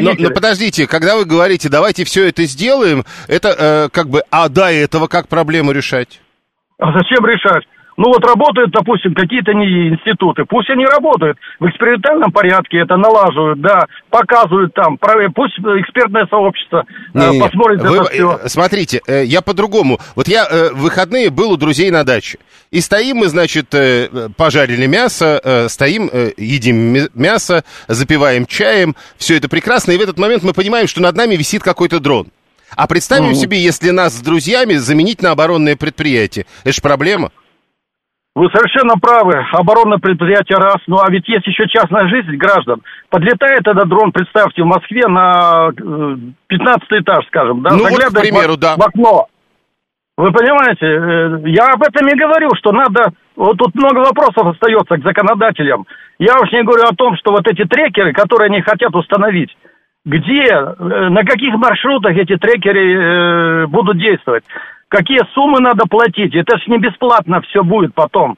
но- 0.03 0.12
но 0.29 0.33
подождите, 0.36 0.88
когда 0.88 1.15
вы 1.17 1.25
говорите, 1.25 1.69
давайте 1.69 2.03
все 2.03 2.29
это 2.29 2.43
сделаем, 2.43 3.03
это 3.27 3.49
э, 3.49 3.89
как 3.91 4.07
бы, 4.09 4.21
а 4.31 4.49
до 4.49 4.71
этого 4.71 5.07
как 5.07 5.27
проблему 5.27 5.71
решать? 5.71 6.19
А 6.79 6.91
зачем 6.93 7.25
решать? 7.25 7.63
Ну 7.97 8.06
вот 8.08 8.23
работают, 8.25 8.71
допустим, 8.71 9.13
какие-то 9.13 9.53
не 9.53 9.89
институты, 9.89 10.45
пусть 10.45 10.69
они 10.69 10.86
работают 10.86 11.38
в 11.60 11.67
экспериментальном 11.67 12.32
порядке, 12.32 12.79
это 12.79 12.97
налаживают, 12.97 13.62
да, 13.62 13.86
показывают 14.10 14.73
там, 14.73 14.97
пусть 15.36 15.58
экспертное 15.60 16.25
сообщество 16.27 16.86
э, 17.13 17.19
Не-не-не. 17.19 17.43
посмотрит 17.43 17.82
Вы, 17.82 17.95
это 17.97 18.06
все. 18.06 18.39
э, 18.43 18.47
Смотрите, 18.49 19.01
э, 19.08 19.23
я 19.25 19.41
по-другому. 19.41 19.99
Вот 20.15 20.27
я 20.27 20.45
в 20.73 20.84
выходные 20.84 21.29
был 21.29 21.51
у 21.51 21.58
друзей 21.58 21.91
на 21.91 22.03
даче. 22.03 22.38
И 22.71 22.82
стоим 22.82 23.17
мы, 23.17 23.27
значит, 23.27 23.73
пожарили 24.38 24.86
мясо, 24.88 25.67
стоим, 25.69 26.10
едим 26.38 27.08
мясо, 27.13 27.63
запиваем 27.88 28.45
чаем. 28.45 28.95
Все 29.17 29.38
это 29.38 29.49
прекрасно. 29.49 29.91
И 29.91 29.97
в 29.97 30.01
этот 30.01 30.17
момент 30.17 30.43
мы 30.43 30.53
понимаем, 30.53 30.88
что 30.88 31.01
над 31.01 31.15
нами 31.15 31.36
висит 31.36 31.63
какой-то 31.63 31.99
дрон. 31.99 32.27
А 32.75 32.88
представим 32.88 33.36
себе, 33.36 33.62
если 33.62 33.91
нас 33.91 34.15
с 34.15 34.21
друзьями 34.21 34.73
заменить 34.75 35.21
на 35.21 35.32
оборонное 35.32 35.75
предприятие. 35.75 36.45
Это 36.63 36.73
же 36.73 36.82
проблема. 36.82 37.32
Вы 38.36 38.50
совершенно 38.50 38.96
правы, 39.00 39.46
оборонное 39.52 40.00
предприятие 40.00 40.58
раз, 40.58 40.78
ну 40.88 40.98
а 41.00 41.12
ведь 41.12 41.28
есть 41.28 41.46
еще 41.46 41.67
частная 41.67 42.08
жизнь 42.08 42.36
граждан. 42.36 42.82
Подлетает 43.10 43.67
этот 43.67 43.88
дрон, 43.88 44.12
представьте, 44.12 44.63
в 44.63 44.65
Москве 44.65 45.08
на 45.08 45.69
э, 45.69 46.15
15 46.48 46.88
этаж, 46.89 47.28
скажем, 47.28 47.62
да, 47.62 47.69
Ну 47.72 47.88
вот, 47.88 48.04
к 48.04 48.19
примеру, 48.19 48.54
в, 48.54 48.58
да. 48.58 48.76
в 48.76 48.82
окно. 48.82 49.28
Вы 50.17 50.32
понимаете, 50.32 50.86
э, 50.86 51.50
я 51.50 51.74
об 51.74 51.84
этом 51.84 52.08
и 52.08 52.17
говорю, 52.17 52.50
что 52.56 52.72
надо, 52.72 53.13
вот 53.36 53.58
тут 53.58 53.76
много 53.76 54.00
вопросов 54.00 54.48
остается 54.48 54.98
к 54.98 55.04
законодателям. 55.04 55.86
Я 56.17 56.39
уж 56.39 56.52
не 56.52 56.63
говорю 56.63 56.86
о 56.86 56.96
том, 56.96 57.15
что 57.17 57.32
вот 57.32 57.48
эти 57.48 57.65
трекеры, 57.65 58.13
которые 58.13 58.48
они 58.48 58.62
хотят 58.62 58.96
установить, 58.96 59.56
где, 60.06 60.46
э, 60.46 61.10
на 61.10 61.24
каких 61.24 61.54
маршрутах 61.54 62.17
эти 62.17 62.36
трекеры 62.38 63.63
э, 63.63 63.67
будут 63.67 64.00
действовать, 64.00 64.43
какие 64.93 65.21
суммы 65.34 65.60
надо 65.60 65.86
платить, 65.89 66.36
это 66.36 66.58
ж 66.58 66.67
не 66.67 66.77
бесплатно 66.77 67.41
все 67.41 67.63
будет 67.63 67.95
потом. 67.95 68.38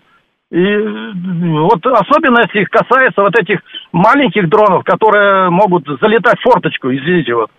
И 0.52 0.58
э, 0.58 1.12
вот 1.14 1.86
особенно 1.86 2.40
если 2.48 2.62
их 2.62 2.70
касается 2.70 3.22
вот 3.22 3.38
этих 3.38 3.60
маленьких 3.92 4.48
дронов, 4.48 4.86
которые 4.86 5.50
могут 5.50 5.86
залетать 6.00 6.40
в 6.40 6.44
форточку, 6.44 6.90
извините, 6.90 7.36
вот. 7.36 7.52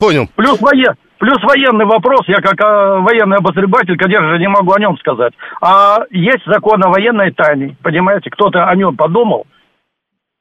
Понял. 0.00 0.28
Плюс, 0.34 0.60
воен, 0.60 0.94
плюс 1.18 1.38
военный 1.44 1.84
вопрос, 1.84 2.22
я 2.26 2.38
как 2.38 2.60
э, 2.60 2.98
военный 3.00 3.36
обозреватель, 3.36 3.96
конечно 3.96 4.30
же, 4.30 4.38
не 4.40 4.48
могу 4.48 4.72
о 4.72 4.80
нем 4.80 4.98
сказать. 4.98 5.32
А 5.62 6.00
есть 6.10 6.44
закон 6.46 6.84
о 6.84 6.88
военной 6.88 7.30
тайне, 7.30 7.76
понимаете, 7.82 8.30
кто-то 8.30 8.68
о 8.68 8.74
нем 8.74 8.96
подумал. 8.96 9.46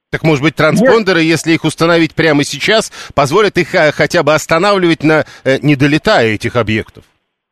Так 0.09 0.23
может 0.23 0.43
быть 0.43 0.55
транспондеры, 0.55 1.21
если 1.21 1.51
их 1.51 1.63
установить 1.63 2.15
прямо 2.15 2.43
сейчас, 2.43 2.91
позволят 3.13 3.57
их 3.59 3.75
э, 3.75 3.91
хотя 3.91 4.23
бы 4.23 4.33
останавливать 4.33 5.03
на 5.03 5.25
э, 5.43 5.59
не 5.61 5.75
долетая 5.75 6.29
этих 6.29 6.55
объектов? 6.55 7.03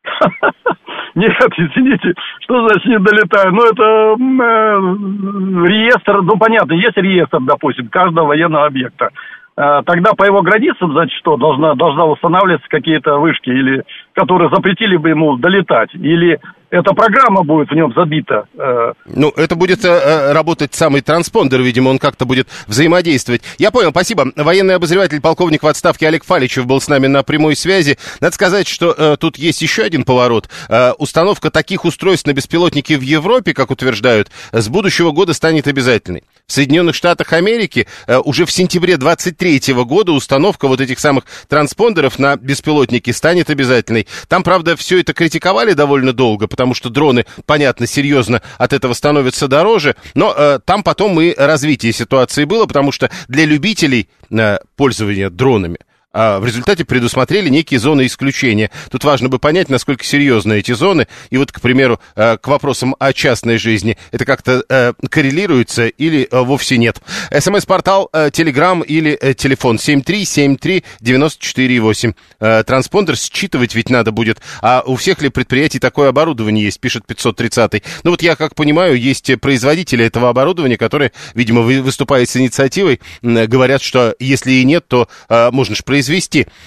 Нет, 1.14 1.32
извините, 1.56 2.14
что 2.40 2.66
значит 2.66 2.86
не 2.86 2.98
долетаю? 2.98 3.52
Ну, 3.52 3.64
это 3.64 4.16
э, 4.18 5.68
реестр, 5.68 6.22
ну, 6.22 6.38
понятно, 6.38 6.72
есть 6.72 6.96
реестр, 6.96 7.40
допустим, 7.40 7.88
каждого 7.88 8.28
военного 8.28 8.66
объекта. 8.66 9.10
Э, 9.56 9.82
Тогда 9.84 10.12
по 10.14 10.24
его 10.24 10.42
границам, 10.42 10.92
значит, 10.92 11.16
что, 11.18 11.36
должна, 11.36 11.74
должна 11.74 12.06
устанавливаться 12.06 12.68
какие-то 12.68 13.18
вышки, 13.18 13.50
или 13.50 13.82
которые 14.14 14.50
запретили 14.50 14.96
бы 14.96 15.10
ему 15.10 15.36
долетать, 15.36 15.90
или 15.94 16.38
эта 16.70 16.94
программа 16.94 17.42
будет 17.44 17.68
в 17.68 17.74
нем 17.74 17.92
забита. 17.94 18.46
э, 18.58 18.92
Ну, 19.14 19.30
это 19.36 19.54
будет 19.56 19.84
э, 19.84 19.88
э, 19.88 20.32
работать 20.32 20.72
самый 20.74 21.02
транспондер, 21.02 21.60
видимо, 21.60 21.90
он 21.90 21.98
как-то 21.98 22.24
будет 22.24 22.48
взаимодействовать. 22.66 23.42
Я 23.58 23.70
понял, 23.70 23.90
спасибо. 23.90 24.32
Военный 24.36 24.76
обозреватель, 24.76 25.20
полковник 25.20 25.62
в 25.62 25.66
отставке 25.66 26.08
Олег 26.08 26.24
Фаличев 26.24 26.66
был 26.66 26.80
с 26.80 26.88
нами 26.88 27.08
на 27.08 27.22
прямой 27.22 27.56
связи. 27.56 27.98
Надо 28.20 28.34
сказать, 28.34 28.66
что 28.66 28.94
э, 28.96 29.16
тут 29.20 29.36
есть 29.36 29.60
еще 29.60 29.82
один 29.82 30.04
поворот. 30.04 30.48
Э, 30.70 30.92
установка 30.98 31.50
таких 31.50 31.84
устройств 31.84 32.26
на 32.26 32.32
беспилотники 32.32 32.94
в 32.94 33.02
Европе, 33.02 33.52
как 33.52 33.70
утверждают, 33.70 34.30
с 34.52 34.66
будущего 34.70 35.10
года 35.10 35.34
станет 35.34 35.66
обязательной. 35.66 36.24
В 36.46 36.52
Соединенных 36.52 36.94
Штатах 36.94 37.32
Америки 37.32 37.86
э, 38.06 38.18
уже 38.18 38.44
в 38.44 38.52
сентябре 38.52 38.96
23 38.96 39.72
года 39.84 40.12
установка 40.12 40.68
вот 40.68 40.80
этих 40.80 40.98
самых 40.98 41.24
транспондеров 41.48 42.18
на 42.18 42.36
беспилотники 42.36 43.10
станет 43.10 43.48
обязательной. 43.48 44.06
Там, 44.28 44.42
правда, 44.42 44.76
все 44.76 45.00
это 45.00 45.14
критиковали 45.14 45.72
довольно 45.72 46.12
долго, 46.12 46.48
потому 46.48 46.74
что 46.74 46.90
дроны, 46.90 47.24
понятно, 47.46 47.86
серьезно 47.86 48.42
от 48.58 48.72
этого 48.72 48.92
становятся 48.92 49.48
дороже, 49.48 49.96
но 50.14 50.34
э, 50.36 50.58
там 50.64 50.82
потом 50.82 51.20
и 51.20 51.34
развитие 51.34 51.92
ситуации 51.92 52.44
было, 52.44 52.66
потому 52.66 52.92
что 52.92 53.10
для 53.28 53.44
любителей 53.44 54.08
э, 54.30 54.58
пользования 54.76 55.30
дронами 55.30 55.78
а 56.12 56.38
в 56.40 56.46
результате 56.46 56.84
предусмотрели 56.84 57.48
некие 57.48 57.78
зоны 57.80 58.06
исключения. 58.06 58.70
Тут 58.90 59.04
важно 59.04 59.28
бы 59.28 59.38
понять, 59.38 59.68
насколько 59.68 60.02
серьезны 60.04 60.58
эти 60.58 60.72
зоны. 60.72 61.06
И 61.30 61.36
вот, 61.36 61.52
к 61.52 61.60
примеру, 61.60 62.00
э, 62.16 62.38
к 62.38 62.48
вопросам 62.48 62.96
о 62.98 63.12
частной 63.12 63.58
жизни, 63.58 63.96
это 64.10 64.24
как-то 64.24 64.64
э, 64.68 64.94
коррелируется 65.08 65.86
или 65.88 66.26
э, 66.30 66.40
вовсе 66.40 66.78
нет. 66.78 67.00
СМС-портал, 67.36 68.10
Телеграм 68.32 68.80
или 68.82 69.12
э, 69.12 69.34
телефон 69.34 69.76
7373948. 69.76 72.14
Э, 72.40 72.64
Транспондер 72.64 73.16
считывать 73.16 73.74
ведь 73.74 73.90
надо 73.90 74.12
будет. 74.12 74.40
А 74.60 74.82
у 74.84 74.96
всех 74.96 75.22
ли 75.22 75.28
предприятий 75.28 75.78
такое 75.78 76.08
оборудование 76.10 76.64
есть, 76.64 76.80
пишет 76.80 77.06
530 77.06 77.82
Ну 78.04 78.10
вот 78.10 78.22
я 78.22 78.36
как 78.36 78.54
понимаю, 78.54 78.98
есть 78.98 79.30
производители 79.40 80.04
этого 80.04 80.28
оборудования, 80.28 80.76
которые, 80.76 81.12
видимо, 81.34 81.62
вы- 81.62 81.82
выступая 81.82 82.26
с 82.26 82.36
инициативой, 82.36 83.00
говорят, 83.22 83.82
что 83.82 84.14
если 84.18 84.52
и 84.52 84.64
нет, 84.64 84.86
то 84.88 85.08
можно 85.28 85.74
же. 85.74 85.82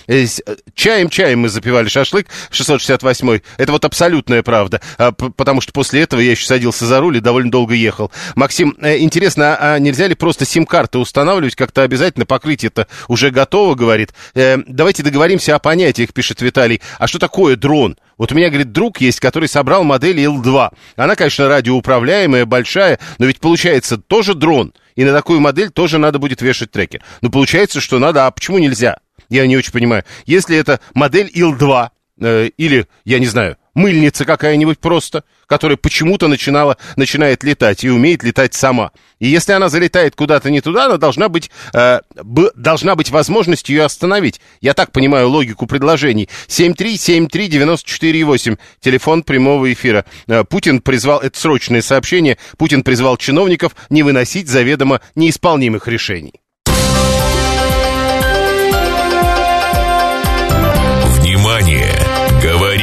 Э, 0.07 0.25
с- 0.25 0.41
э, 0.45 0.55
Чаем-чаем 0.75 1.37
мы 1.39 1.49
запивали 1.49 1.87
шашлык 1.87 2.27
668 2.51 3.41
Это 3.57 3.71
вот 3.71 3.85
абсолютная 3.85 4.43
правда. 4.43 4.81
А, 4.97 5.11
потому 5.11 5.61
что 5.61 5.71
после 5.73 6.01
этого 6.01 6.19
я 6.19 6.31
еще 6.31 6.45
садился 6.45 6.85
за 6.85 6.99
руль 6.99 7.17
и 7.17 7.19
довольно 7.19 7.51
долго 7.51 7.73
ехал. 7.73 8.11
Максим, 8.35 8.75
э, 8.81 8.99
интересно, 8.99 9.57
а 9.59 9.79
нельзя 9.79 10.07
ли 10.07 10.15
просто 10.15 10.45
сим-карты 10.45 10.97
устанавливать 10.97 11.55
как-то 11.55 11.83
обязательно? 11.83 12.25
Покрытие 12.25 12.69
это 12.73 12.87
уже 13.07 13.31
готово, 13.31 13.75
говорит. 13.75 14.13
Э, 14.33 14.57
давайте 14.67 15.03
договоримся 15.03 15.55
о 15.55 15.59
понятиях, 15.59 16.13
пишет 16.13 16.41
Виталий. 16.41 16.81
А 16.99 17.07
что 17.07 17.19
такое 17.19 17.55
дрон? 17.55 17.97
Вот 18.17 18.31
у 18.31 18.35
меня, 18.35 18.47
говорит, 18.49 18.71
друг 18.71 19.01
есть, 19.01 19.19
который 19.19 19.49
собрал 19.49 19.83
модель 19.83 20.19
Ил-2. 20.19 20.69
Она, 20.95 21.15
конечно, 21.15 21.49
радиоуправляемая, 21.49 22.45
большая, 22.45 22.99
но 23.17 23.25
ведь 23.25 23.39
получается 23.39 23.97
тоже 23.97 24.33
дрон. 24.35 24.73
И 24.95 25.03
на 25.03 25.11
такую 25.11 25.41
модель 25.41 25.69
тоже 25.69 25.97
надо 25.97 26.19
будет 26.19 26.41
вешать 26.41 26.71
трекер. 26.71 27.01
Ну, 27.21 27.29
получается, 27.29 27.81
что 27.81 27.99
надо, 27.99 28.25
а 28.25 28.31
почему 28.31 28.57
нельзя? 28.59 28.97
Я 29.29 29.47
не 29.47 29.57
очень 29.57 29.71
понимаю. 29.71 30.03
Если 30.25 30.57
это 30.57 30.79
модель 30.93 31.29
Ил-2, 31.33 31.89
э, 32.21 32.49
или, 32.57 32.87
я 33.03 33.19
не 33.19 33.27
знаю, 33.27 33.57
мыльница 33.73 34.25
какая-нибудь 34.25 34.79
просто, 34.79 35.23
которая 35.47 35.77
почему-то 35.77 36.27
начинала, 36.27 36.77
начинает 36.95 37.43
летать 37.43 37.83
и 37.83 37.89
умеет 37.89 38.23
летать 38.23 38.53
сама. 38.53 38.91
И 39.19 39.27
если 39.27 39.51
она 39.51 39.69
залетает 39.69 40.15
куда-то 40.15 40.49
не 40.49 40.61
туда, 40.61 40.85
она 40.85 40.97
должна 40.97 41.29
быть, 41.29 41.51
э, 41.73 41.99
б- 42.15 42.51
должна 42.55 42.95
быть 42.95 43.11
возможность 43.11 43.69
ее 43.69 43.83
остановить. 43.83 44.41
Я 44.61 44.73
так 44.73 44.91
понимаю 44.91 45.29
логику 45.29 45.67
предложений. 45.67 46.29
7373948, 46.47 48.57
телефон 48.79 49.23
прямого 49.23 49.71
эфира. 49.71 50.05
Э, 50.27 50.43
Путин 50.43 50.81
призвал, 50.81 51.19
это 51.19 51.37
срочное 51.37 51.81
сообщение, 51.81 52.37
Путин 52.57 52.83
призвал 52.83 53.17
чиновников 53.17 53.75
не 53.89 54.03
выносить 54.03 54.47
заведомо 54.47 55.01
неисполнимых 55.15 55.87
решений. 55.87 56.33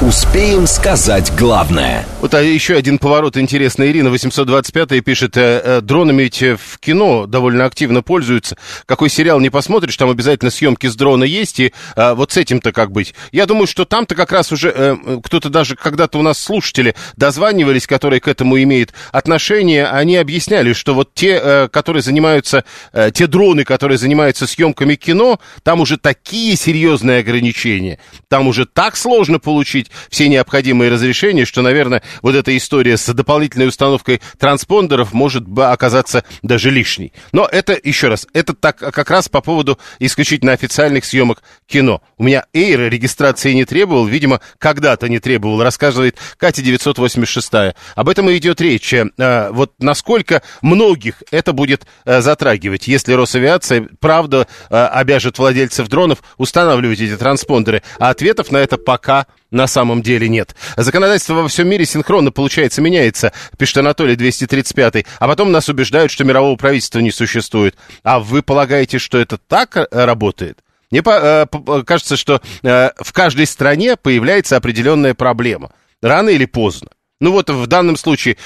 Успеем 0.00 0.66
сказать 0.66 1.30
главное. 1.36 2.06
Вот 2.22 2.32
а 2.32 2.40
еще 2.40 2.74
один 2.74 2.98
поворот 2.98 3.36
интересный. 3.36 3.90
Ирина 3.90 4.08
825 4.08 5.04
пишет, 5.04 5.36
э, 5.36 5.60
э, 5.62 5.80
дронами 5.82 6.22
ведь 6.22 6.42
в 6.42 6.78
кино 6.80 7.26
довольно 7.26 7.66
активно 7.66 8.02
пользуются. 8.02 8.56
Какой 8.86 9.10
сериал 9.10 9.40
не 9.40 9.50
посмотришь, 9.50 9.98
там 9.98 10.08
обязательно 10.08 10.50
съемки 10.50 10.86
с 10.86 10.96
дрона 10.96 11.24
есть, 11.24 11.60
и 11.60 11.74
э, 11.96 12.14
вот 12.14 12.32
с 12.32 12.38
этим-то 12.38 12.72
как 12.72 12.92
быть. 12.92 13.14
Я 13.30 13.44
думаю, 13.44 13.66
что 13.66 13.84
там-то 13.84 14.14
как 14.14 14.32
раз 14.32 14.52
уже 14.52 14.72
э, 14.74 14.96
кто-то 15.22 15.50
даже 15.50 15.76
когда-то 15.76 16.18
у 16.18 16.22
нас 16.22 16.38
слушатели 16.38 16.94
дозванивались, 17.18 17.86
которые 17.86 18.20
к 18.20 18.28
этому 18.28 18.58
имеют 18.62 18.94
отношение, 19.12 19.86
они 19.86 20.16
объясняли, 20.16 20.72
что 20.72 20.94
вот 20.94 21.12
те, 21.12 21.38
э, 21.42 21.68
которые 21.68 22.02
занимаются, 22.02 22.64
э, 22.94 23.10
те 23.12 23.26
дроны, 23.26 23.64
которые 23.64 23.98
занимаются 23.98 24.46
съемками 24.46 24.94
кино, 24.94 25.40
там 25.62 25.82
уже 25.82 25.98
такие 25.98 26.56
серьезные 26.56 27.18
ограничения, 27.18 27.98
там 28.28 28.48
уже 28.48 28.64
так 28.64 28.96
сложно 28.96 29.38
получить 29.38 29.89
все 30.08 30.28
необходимые 30.28 30.90
разрешения, 30.90 31.44
что, 31.44 31.62
наверное, 31.62 32.02
вот 32.22 32.34
эта 32.34 32.56
история 32.56 32.96
с 32.96 33.12
дополнительной 33.12 33.68
установкой 33.68 34.20
транспондеров 34.38 35.12
может 35.12 35.44
оказаться 35.58 36.24
даже 36.42 36.70
лишней. 36.70 37.12
Но 37.32 37.48
это, 37.50 37.78
еще 37.82 38.08
раз, 38.08 38.26
это 38.32 38.54
так, 38.54 38.76
как 38.78 39.10
раз 39.10 39.28
по 39.28 39.40
поводу 39.40 39.78
исключительно 39.98 40.52
официальных 40.52 41.04
съемок 41.04 41.42
кино. 41.66 42.02
У 42.18 42.24
меня 42.24 42.44
Эйр 42.52 42.90
регистрации 42.90 43.52
не 43.52 43.64
требовал, 43.64 44.06
видимо, 44.06 44.40
когда-то 44.58 45.08
не 45.08 45.18
требовал, 45.18 45.62
рассказывает 45.62 46.16
Катя 46.36 46.62
986. 46.62 47.74
Об 47.94 48.08
этом 48.08 48.28
и 48.30 48.36
идет 48.36 48.60
речь. 48.60 48.94
А, 48.94 49.50
вот 49.52 49.72
насколько 49.78 50.42
многих 50.62 51.22
это 51.30 51.52
будет 51.52 51.86
а, 52.04 52.20
затрагивать, 52.20 52.88
если 52.88 53.12
Росавиация, 53.12 53.88
правда, 54.00 54.46
а, 54.68 54.88
обяжет 54.88 55.38
владельцев 55.38 55.88
дронов 55.88 56.22
устанавливать 56.38 57.00
эти 57.00 57.16
транспондеры, 57.16 57.82
а 57.98 58.10
ответов 58.10 58.50
на 58.50 58.58
это 58.58 58.76
пока 58.78 59.26
на 59.50 59.66
самом 59.66 60.02
деле 60.02 60.28
нет. 60.28 60.54
Законодательство 60.76 61.34
во 61.34 61.48
всем 61.48 61.68
мире 61.68 61.84
синхронно, 61.84 62.32
получается, 62.32 62.80
меняется, 62.80 63.32
пишет 63.58 63.78
Анатолий 63.78 64.16
235 64.16 65.06
а 65.18 65.28
потом 65.28 65.52
нас 65.52 65.68
убеждают, 65.68 66.10
что 66.10 66.24
мирового 66.24 66.56
правительства 66.56 67.00
не 67.00 67.10
существует. 67.10 67.76
А 68.02 68.20
вы 68.20 68.42
полагаете, 68.42 68.98
что 68.98 69.18
это 69.18 69.38
так 69.38 69.76
э, 69.76 69.86
работает? 69.90 70.58
Мне 70.90 71.02
э, 71.04 71.46
кажется, 71.86 72.16
что 72.16 72.40
э, 72.62 72.90
в 72.98 73.12
каждой 73.12 73.46
стране 73.46 73.96
появляется 73.96 74.56
определенная 74.56 75.14
проблема. 75.14 75.72
Рано 76.02 76.30
или 76.30 76.46
поздно. 76.46 76.88
Ну 77.20 77.32
вот 77.32 77.50
в 77.50 77.66
данном 77.66 77.96
случае 77.96 78.38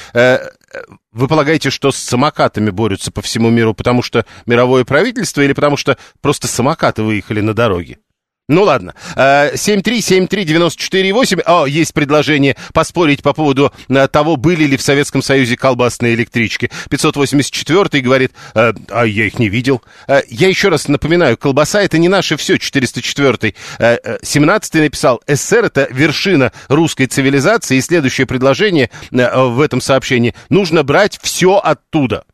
вы 1.12 1.28
полагаете, 1.28 1.70
что 1.70 1.92
с 1.92 1.96
самокатами 1.96 2.70
борются 2.70 3.12
по 3.12 3.22
всему 3.22 3.48
миру, 3.48 3.72
потому 3.72 4.02
что 4.02 4.26
мировое 4.46 4.84
правительство 4.84 5.42
или 5.42 5.52
потому 5.52 5.76
что 5.76 5.96
просто 6.20 6.48
самокаты 6.48 7.04
выехали 7.04 7.40
на 7.40 7.54
дороге? 7.54 7.98
Ну 8.46 8.64
ладно. 8.64 8.94
7373948. 9.16 11.38
Э, 11.38 11.42
О, 11.46 11.64
есть 11.64 11.94
предложение 11.94 12.56
поспорить 12.74 13.22
по 13.22 13.32
поводу 13.32 13.72
э, 13.88 14.06
того, 14.08 14.36
были 14.36 14.64
ли 14.64 14.76
в 14.76 14.82
Советском 14.82 15.22
Союзе 15.22 15.56
колбасные 15.56 16.12
электрички. 16.14 16.70
584 16.90 18.02
говорит, 18.02 18.32
э, 18.54 18.74
а 18.90 19.06
я 19.06 19.26
их 19.26 19.38
не 19.38 19.48
видел. 19.48 19.80
Я 20.28 20.48
еще 20.48 20.68
раз 20.68 20.88
напоминаю, 20.88 21.38
колбаса 21.38 21.80
это 21.80 21.96
не 21.96 22.08
наше 22.08 22.36
все, 22.36 22.58
404 22.58 23.54
17 24.22 24.74
написал, 24.74 25.22
СССР 25.26 25.64
это 25.64 25.88
вершина 25.90 26.52
русской 26.68 27.06
цивилизации. 27.06 27.78
И 27.78 27.80
следующее 27.80 28.26
предложение 28.26 28.90
в 29.10 29.58
этом 29.60 29.80
сообщении. 29.80 30.34
Нужно 30.50 30.82
брать 30.82 31.18
все 31.22 31.56
оттуда. 31.56 32.26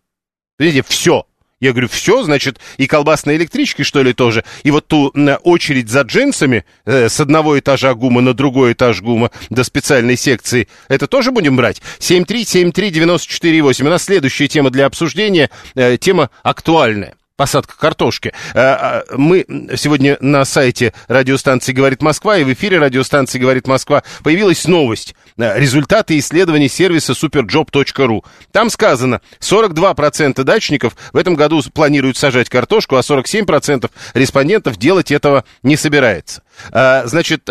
Видите, 0.59 0.85
все. 0.89 1.25
Я 1.61 1.73
говорю, 1.73 1.89
все, 1.89 2.23
значит, 2.23 2.59
и 2.79 2.87
колбасные 2.87 3.37
электрички, 3.37 3.83
что 3.83 4.03
ли, 4.03 4.15
тоже? 4.15 4.45
И 4.63 4.71
вот 4.71 4.87
ту 4.87 5.13
очередь 5.43 5.91
за 5.91 6.01
джинсами 6.03 6.65
э, 6.87 7.11
с 7.11 7.21
одного 7.21 7.59
этажа 7.59 7.93
ГУМа 7.95 8.23
на 8.23 8.33
другой 8.33 8.73
этаж 8.73 9.03
ГУМа 9.03 9.31
до 9.51 9.63
специальной 9.63 10.17
секции, 10.17 10.69
это 10.89 11.07
тоже 11.07 11.33
будем 11.33 11.57
брать? 11.57 11.83
7373948. 11.99 13.87
У 13.87 13.91
нас 13.91 14.05
следующая 14.05 14.49
тема 14.49 14.71
для 14.71 14.87
обсуждения, 14.87 15.51
э, 15.75 15.99
тема 15.99 16.31
актуальная 16.43 17.15
посадка 17.41 17.75
картошки. 17.79 18.35
Э, 18.53 18.59
а, 18.59 19.05
мы 19.17 19.47
сегодня 19.75 20.19
на 20.21 20.45
сайте 20.45 20.93
радиостанции 21.09 21.73
«Говорит 21.73 22.03
Москва» 22.03 22.37
и 22.37 22.45
в 22.45 22.53
эфире 22.53 22.79
радиостанции 22.79 23.39
«Говорит 23.39 23.67
Москва» 23.67 24.03
появилась 24.23 24.67
новость. 24.67 25.15
Э, 25.41 25.59
результаты 25.59 26.19
исследований 26.19 26.69
сервиса 26.69 27.13
superjob.ru. 27.13 28.25
Там 28.53 28.71
сказано, 28.71 29.21
42% 29.41 30.43
дачников 30.43 30.97
в 31.13 31.17
этом 31.17 31.35
году 31.35 31.63
планируют 31.73 32.17
сажать 32.17 32.49
картошку, 32.49 32.97
а 32.97 33.01
47% 33.01 33.91
респондентов 34.15 34.77
делать 34.77 35.11
этого 35.11 35.45
не 35.63 35.77
собирается. 35.77 36.43
Э, 36.73 37.07
значит, 37.07 37.49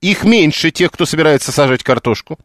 их 0.00 0.24
меньше 0.24 0.70
тех, 0.70 0.92
кто 0.92 1.06
собирается 1.06 1.50
сажать 1.50 1.82
картошку. 1.82 2.38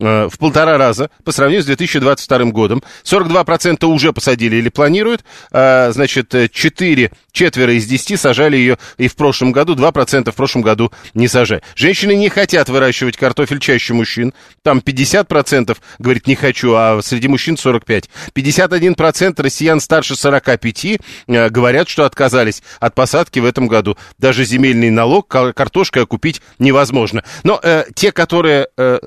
Э, 0.00 0.28
в 0.30 0.38
полтора 0.38 0.78
раза 0.78 1.10
по 1.24 1.32
сравнению 1.32 1.62
с 1.62 1.66
2022 1.66 2.52
годом. 2.52 2.82
42% 3.02 3.84
уже 3.86 4.12
посадили 4.12 4.56
или 4.56 4.68
планируют. 4.68 5.24
Э, 5.50 5.90
значит, 5.92 6.34
4, 6.52 7.10
четверо 7.32 7.72
из 7.72 7.86
10 7.86 8.20
сажали 8.20 8.56
ее 8.56 8.78
и 8.96 9.08
в 9.08 9.16
прошлом 9.16 9.50
году, 9.50 9.74
2% 9.74 10.30
в 10.30 10.34
прошлом 10.34 10.62
году 10.62 10.92
не 11.14 11.26
сажали. 11.26 11.62
Женщины 11.74 12.14
не 12.14 12.28
хотят 12.28 12.68
выращивать 12.68 13.16
картофель 13.16 13.58
чаще 13.58 13.92
мужчин. 13.92 14.34
Там 14.62 14.78
50% 14.78 15.76
говорит 15.98 16.28
не 16.28 16.36
хочу, 16.36 16.74
а 16.74 17.00
среди 17.02 17.26
мужчин 17.26 17.56
45. 17.56 18.08
51% 18.34 19.42
россиян 19.42 19.80
старше 19.80 20.14
45 20.14 20.84
э, 20.84 21.48
говорят, 21.48 21.88
что 21.88 22.04
отказались 22.04 22.62
от 22.78 22.94
посадки 22.94 23.40
в 23.40 23.44
этом 23.44 23.66
году. 23.66 23.96
Даже 24.18 24.44
земельный 24.44 24.90
налог 24.90 25.26
картошкой 25.26 26.04
окупить 26.04 26.40
невозможно. 26.60 27.24
Но 27.42 27.58
э, 27.60 27.84
те, 27.94 28.12
которые 28.12 28.68
э, 28.76 29.00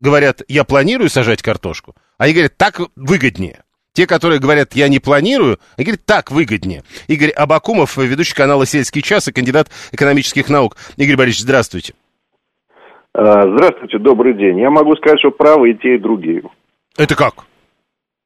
говорят, 0.00 0.42
я 0.48 0.64
планирую 0.64 1.08
сажать 1.08 1.42
картошку, 1.42 1.94
а 2.18 2.24
они 2.24 2.32
говорят, 2.32 2.56
так 2.56 2.80
выгоднее. 2.96 3.62
Те, 3.92 4.06
которые 4.06 4.40
говорят, 4.40 4.74
я 4.74 4.88
не 4.88 4.98
планирую, 4.98 5.58
они 5.78 5.86
говорят, 5.86 6.04
так 6.04 6.30
выгоднее. 6.30 6.82
Игорь 7.08 7.30
Абакумов, 7.30 7.96
ведущий 7.96 8.34
канала 8.34 8.66
«Сельский 8.66 9.00
час» 9.00 9.26
и 9.28 9.32
кандидат 9.32 9.68
экономических 9.90 10.50
наук. 10.50 10.76
Игорь 10.98 11.16
Борисович, 11.16 11.44
здравствуйте. 11.44 11.94
А, 13.14 13.48
здравствуйте, 13.48 13.98
добрый 13.98 14.34
день. 14.34 14.60
Я 14.60 14.70
могу 14.70 14.94
сказать, 14.96 15.18
что 15.18 15.30
правы 15.30 15.70
и 15.70 15.74
те, 15.74 15.94
и 15.94 15.98
другие. 15.98 16.42
Это 16.98 17.16
как? 17.16 17.46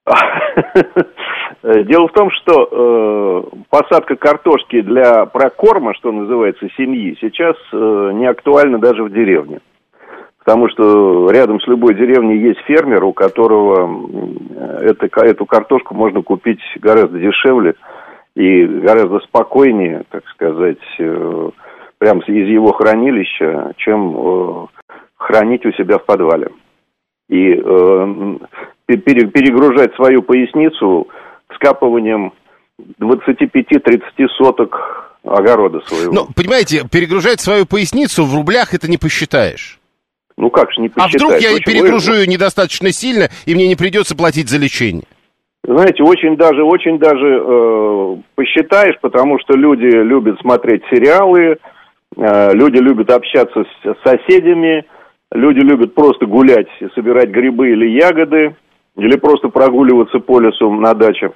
Дело 1.62 2.09
в 2.09 2.12
том, 2.12 2.31
что 2.33 2.68
э, 2.73 3.57
посадка 3.68 4.16
картошки 4.16 4.81
для 4.81 5.27
прокорма, 5.27 5.95
что 5.95 6.11
называется, 6.11 6.66
семьи, 6.77 7.16
сейчас 7.21 7.55
э, 7.73 8.11
не 8.14 8.27
актуальна 8.27 8.79
даже 8.79 9.05
в 9.05 9.12
деревне. 9.12 9.61
Потому 10.51 10.68
что 10.68 11.30
рядом 11.30 11.61
с 11.61 11.66
любой 11.68 11.94
деревней 11.94 12.38
есть 12.38 12.59
фермер, 12.66 13.05
у 13.05 13.12
которого 13.12 14.09
это, 14.80 15.09
эту 15.22 15.46
картошку 15.46 15.94
можно 15.94 16.22
купить 16.22 16.59
гораздо 16.80 17.20
дешевле 17.20 17.76
и 18.34 18.64
гораздо 18.64 19.20
спокойнее, 19.20 20.03
так 20.11 20.26
сказать, 20.30 20.80
э, 20.98 21.51
прямо 21.98 22.20
из 22.22 22.48
его 22.48 22.72
хранилища, 22.72 23.74
чем 23.76 24.16
э, 24.16 24.66
хранить 25.14 25.64
у 25.66 25.70
себя 25.74 25.98
в 25.98 26.05
подвале. 26.05 26.48
И 27.28 27.53
э, 27.53 28.36
перегружать 28.88 29.94
свою 29.94 30.22
поясницу 30.22 31.07
скапыванием 31.55 32.32
25-30 33.01 34.03
соток 34.36 35.14
огорода 35.22 35.78
своего. 35.86 36.12
Ну, 36.12 36.26
понимаете, 36.34 36.88
перегружать 36.90 37.40
свою 37.40 37.66
поясницу 37.66 38.24
в 38.24 38.34
рублях 38.34 38.74
это 38.74 38.90
не 38.90 38.98
посчитаешь. 38.98 39.80
Ну 40.41 40.49
как 40.49 40.72
же 40.72 40.80
не 40.80 40.88
посчитать? 40.88 41.20
А 41.20 41.26
вдруг 41.26 41.41
я 41.43 41.53
очень 41.53 41.64
перегружу 41.64 42.14
ее 42.14 42.26
недостаточно 42.26 42.91
сильно, 42.93 43.28
и 43.45 43.55
мне 43.55 43.68
не 43.68 43.76
придется 43.76 44.16
платить 44.16 44.49
за 44.49 44.59
лечение? 44.59 45.05
Знаете, 45.62 46.03
очень 46.03 46.36
даже, 46.38 46.64
очень 46.64 46.99
даже 46.99 47.43
э, 47.45 48.16
посчитаешь, 48.34 48.99
потому 49.03 49.38
что 49.38 49.55
люди 49.55 49.84
любят 49.84 50.41
смотреть 50.41 50.82
сериалы, 50.91 51.59
э, 52.16 52.55
люди 52.55 52.78
любят 52.78 53.11
общаться 53.11 53.64
с, 53.64 53.86
с 53.86 54.03
соседями, 54.03 54.86
люди 55.30 55.59
любят 55.59 55.95
просто 55.95 56.24
гулять 56.24 56.68
и 56.80 56.88
собирать 56.95 57.28
грибы 57.28 57.72
или 57.72 57.91
ягоды, 57.91 58.57
или 58.97 59.16
просто 59.18 59.51
прогуливаться 59.51 60.20
по 60.20 60.41
лесу 60.41 60.72
на 60.72 60.95
даче. 60.95 61.32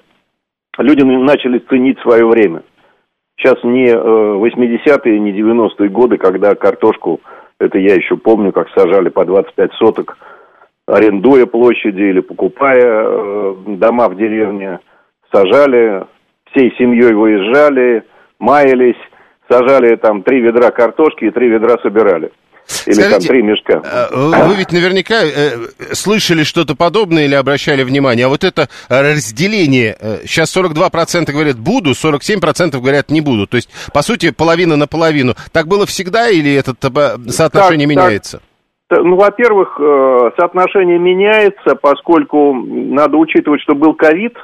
Люди 0.79 1.03
начали 1.03 1.59
ценить 1.59 2.01
свое 2.01 2.27
время. 2.27 2.63
Сейчас 3.37 3.63
не 3.65 3.89
э, 3.89 3.95
80-е, 3.95 5.21
не 5.21 5.33
90-е 5.33 5.91
годы, 5.91 6.17
когда 6.17 6.55
картошку 6.55 7.21
это 7.65 7.79
я 7.79 7.95
еще 7.95 8.17
помню, 8.17 8.53
как 8.53 8.69
сажали 8.71 9.09
по 9.09 9.25
25 9.25 9.73
соток, 9.75 10.17
арендуя 10.87 11.47
площади 11.47 12.03
или 12.03 12.21
покупая 12.21 12.83
э, 12.83 13.55
дома 13.67 14.09
в 14.09 14.17
деревне. 14.17 14.81
Сажали, 15.33 16.05
всей 16.51 16.75
семьей 16.77 17.13
выезжали, 17.13 18.05
маялись, 18.39 19.01
сажали 19.49 19.97
там 19.97 20.23
три 20.23 20.41
ведра 20.41 20.71
картошки 20.71 21.25
и 21.25 21.31
три 21.31 21.49
ведра 21.49 21.77
собирали. 21.83 22.31
Или 22.87 22.95
Скажите, 22.95 23.11
там 23.19 23.29
три 23.29 23.43
мешка. 23.43 23.83
э, 23.85 24.47
Вы 24.49 24.55
ведь 24.57 24.73
наверняка 24.73 25.23
э, 25.23 25.51
слышали 25.93 26.45
что-то 26.45 26.75
подобное 26.75 27.25
или 27.27 27.35
обращали 27.35 27.83
внимание. 27.83 28.27
А 28.27 28.29
вот 28.29 28.43
это 28.45 28.69
разделение, 28.89 29.97
э, 30.01 30.19
сейчас 30.27 30.55
42% 30.57 31.31
говорят 31.33 31.59
буду, 31.59 31.91
47% 31.95 32.81
говорят 32.81 33.11
не 33.11 33.21
буду. 33.21 33.47
То 33.47 33.57
есть, 33.57 33.69
по 33.93 34.03
сути, 34.03 34.31
половина 34.31 34.77
на 34.77 34.87
половину. 34.87 35.35
Так 35.53 35.69
было 35.69 35.87
всегда 35.87 36.29
или 36.31 36.55
это 36.55 36.75
соотношение 37.31 37.87
Так, 37.87 37.97
так. 37.97 38.05
меняется? 38.07 38.41
Т- 38.89 39.01
Ну, 39.03 39.17
во-первых, 39.17 39.79
соотношение 40.39 40.99
меняется, 40.99 41.75
поскольку 41.81 42.55
надо 42.55 43.17
учитывать, 43.17 43.61
что 43.63 43.75
был 43.75 43.95
ковид, 43.95 44.35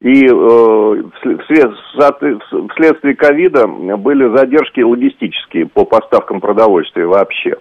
и 0.00 0.26
э, 0.26 1.02
вследствие 1.22 3.14
ковида 3.16 3.66
были 3.96 4.36
задержки 4.36 4.80
логистические 4.80 5.66
по 5.66 5.84
поставкам 5.84 6.40
продовольствия 6.40 7.06
вообще. 7.06 7.56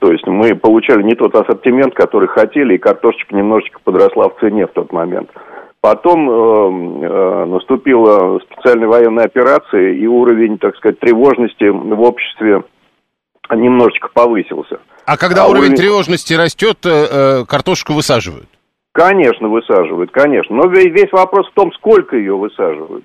То 0.00 0.12
есть 0.12 0.26
мы 0.26 0.54
получали 0.54 1.02
не 1.02 1.14
тот 1.14 1.34
ассортимент, 1.34 1.94
который 1.94 2.28
хотели, 2.28 2.74
и 2.74 2.78
картошечка 2.78 3.34
немножечко 3.34 3.80
подросла 3.84 4.28
в 4.28 4.38
цене 4.40 4.66
в 4.66 4.72
тот 4.72 4.92
момент. 4.92 5.30
Потом 5.80 6.30
э, 6.30 7.06
э, 7.06 7.44
наступила 7.46 8.38
специальная 8.40 8.86
военная 8.88 9.24
операция, 9.24 9.92
и 9.92 10.06
уровень, 10.06 10.58
так 10.58 10.76
сказать, 10.76 11.00
тревожности 11.00 11.64
в 11.64 12.00
обществе 12.02 12.62
немножечко 13.50 14.08
повысился. 14.12 14.78
А 15.04 15.16
когда 15.16 15.44
А 15.44 15.48
уровень 15.48 15.72
уровень- 15.72 15.76
тревожности 15.76 16.34
растет, 16.34 16.78
э, 16.86 16.88
э, 17.40 17.44
картошку 17.46 17.92
высаживают. 17.94 18.48
Конечно, 18.92 19.48
высаживают, 19.48 20.10
конечно. 20.10 20.54
Но 20.54 20.64
ве- 20.70 20.90
весь 20.90 21.10
вопрос 21.12 21.48
в 21.48 21.54
том, 21.54 21.72
сколько 21.72 22.16
ее 22.16 22.36
высаживают. 22.36 23.04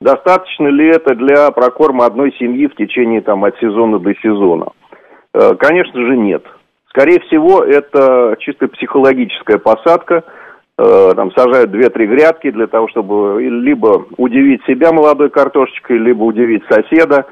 Достаточно 0.00 0.68
ли 0.68 0.88
это 0.88 1.14
для 1.14 1.50
прокорма 1.52 2.04
одной 2.06 2.32
семьи 2.38 2.66
в 2.66 2.74
течение 2.74 3.20
там, 3.22 3.44
от 3.44 3.56
сезона 3.58 3.98
до 3.98 4.14
сезона? 4.16 4.66
Э, 5.32 5.54
Конечно 5.54 6.00
же, 6.06 6.16
нет. 6.16 6.44
Скорее 6.88 7.20
всего, 7.20 7.62
это 7.62 8.36
чисто 8.40 8.68
психологическая 8.68 9.56
посадка. 9.58 10.24
Э, 10.76 11.12
Там 11.16 11.32
сажают 11.32 11.70
две-три 11.70 12.06
грядки 12.06 12.50
для 12.50 12.66
того, 12.66 12.88
чтобы 12.88 13.40
либо 13.42 14.04
удивить 14.18 14.62
себя 14.66 14.92
молодой 14.92 15.30
картошечкой, 15.30 15.96
либо 15.98 16.24
удивить 16.24 16.64
соседа, 16.68 17.24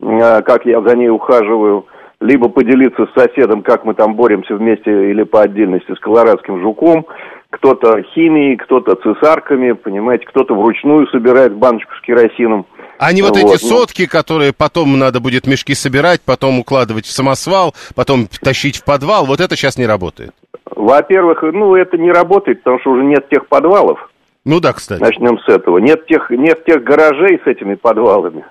э, 0.00 0.42
как 0.42 0.64
я 0.64 0.80
за 0.80 0.96
ней 0.96 1.10
ухаживаю, 1.10 1.84
либо 2.20 2.48
поделиться 2.48 3.06
с 3.06 3.20
соседом, 3.20 3.62
как 3.62 3.84
мы 3.84 3.94
там 3.94 4.14
боремся 4.14 4.54
вместе 4.54 5.10
или 5.10 5.24
по 5.24 5.42
отдельности 5.42 5.92
с 5.92 5.98
колорадским 5.98 6.60
жуком. 6.62 7.04
Кто-то 7.52 8.02
химией, 8.14 8.56
кто-то 8.56 8.94
цесарками, 8.96 9.72
понимаете, 9.72 10.26
кто-то 10.26 10.54
вручную 10.54 11.06
собирает 11.08 11.52
баночку 11.52 11.92
с 11.94 12.00
керосином. 12.00 12.64
А 12.98 13.12
не 13.12 13.20
вот, 13.20 13.36
Вот, 13.36 13.38
эти 13.38 13.62
ну. 13.62 13.68
сотки, 13.68 14.06
которые 14.06 14.52
потом 14.52 14.98
надо 14.98 15.20
будет 15.20 15.46
мешки 15.46 15.74
собирать, 15.74 16.22
потом 16.24 16.60
укладывать 16.60 17.04
в 17.04 17.10
самосвал, 17.10 17.74
потом 17.94 18.26
тащить 18.42 18.78
в 18.78 18.84
подвал, 18.84 19.26
вот 19.26 19.40
это 19.40 19.54
сейчас 19.54 19.76
не 19.76 19.86
работает. 19.86 20.32
Во-первых, 20.74 21.42
ну, 21.42 21.76
это 21.76 21.98
не 21.98 22.10
работает, 22.10 22.62
потому 22.62 22.80
что 22.80 22.92
уже 22.92 23.04
нет 23.04 23.28
тех 23.28 23.46
подвалов. 23.48 24.10
Ну 24.44 24.58
да, 24.58 24.72
кстати. 24.72 25.00
Начнем 25.00 25.38
с 25.38 25.48
этого. 25.48 25.78
Нет 25.78 26.06
тех, 26.06 26.30
нет 26.30 26.64
тех 26.64 26.82
гаражей 26.82 27.40
с 27.44 27.46
этими 27.46 27.74
подвалами. 27.74 28.44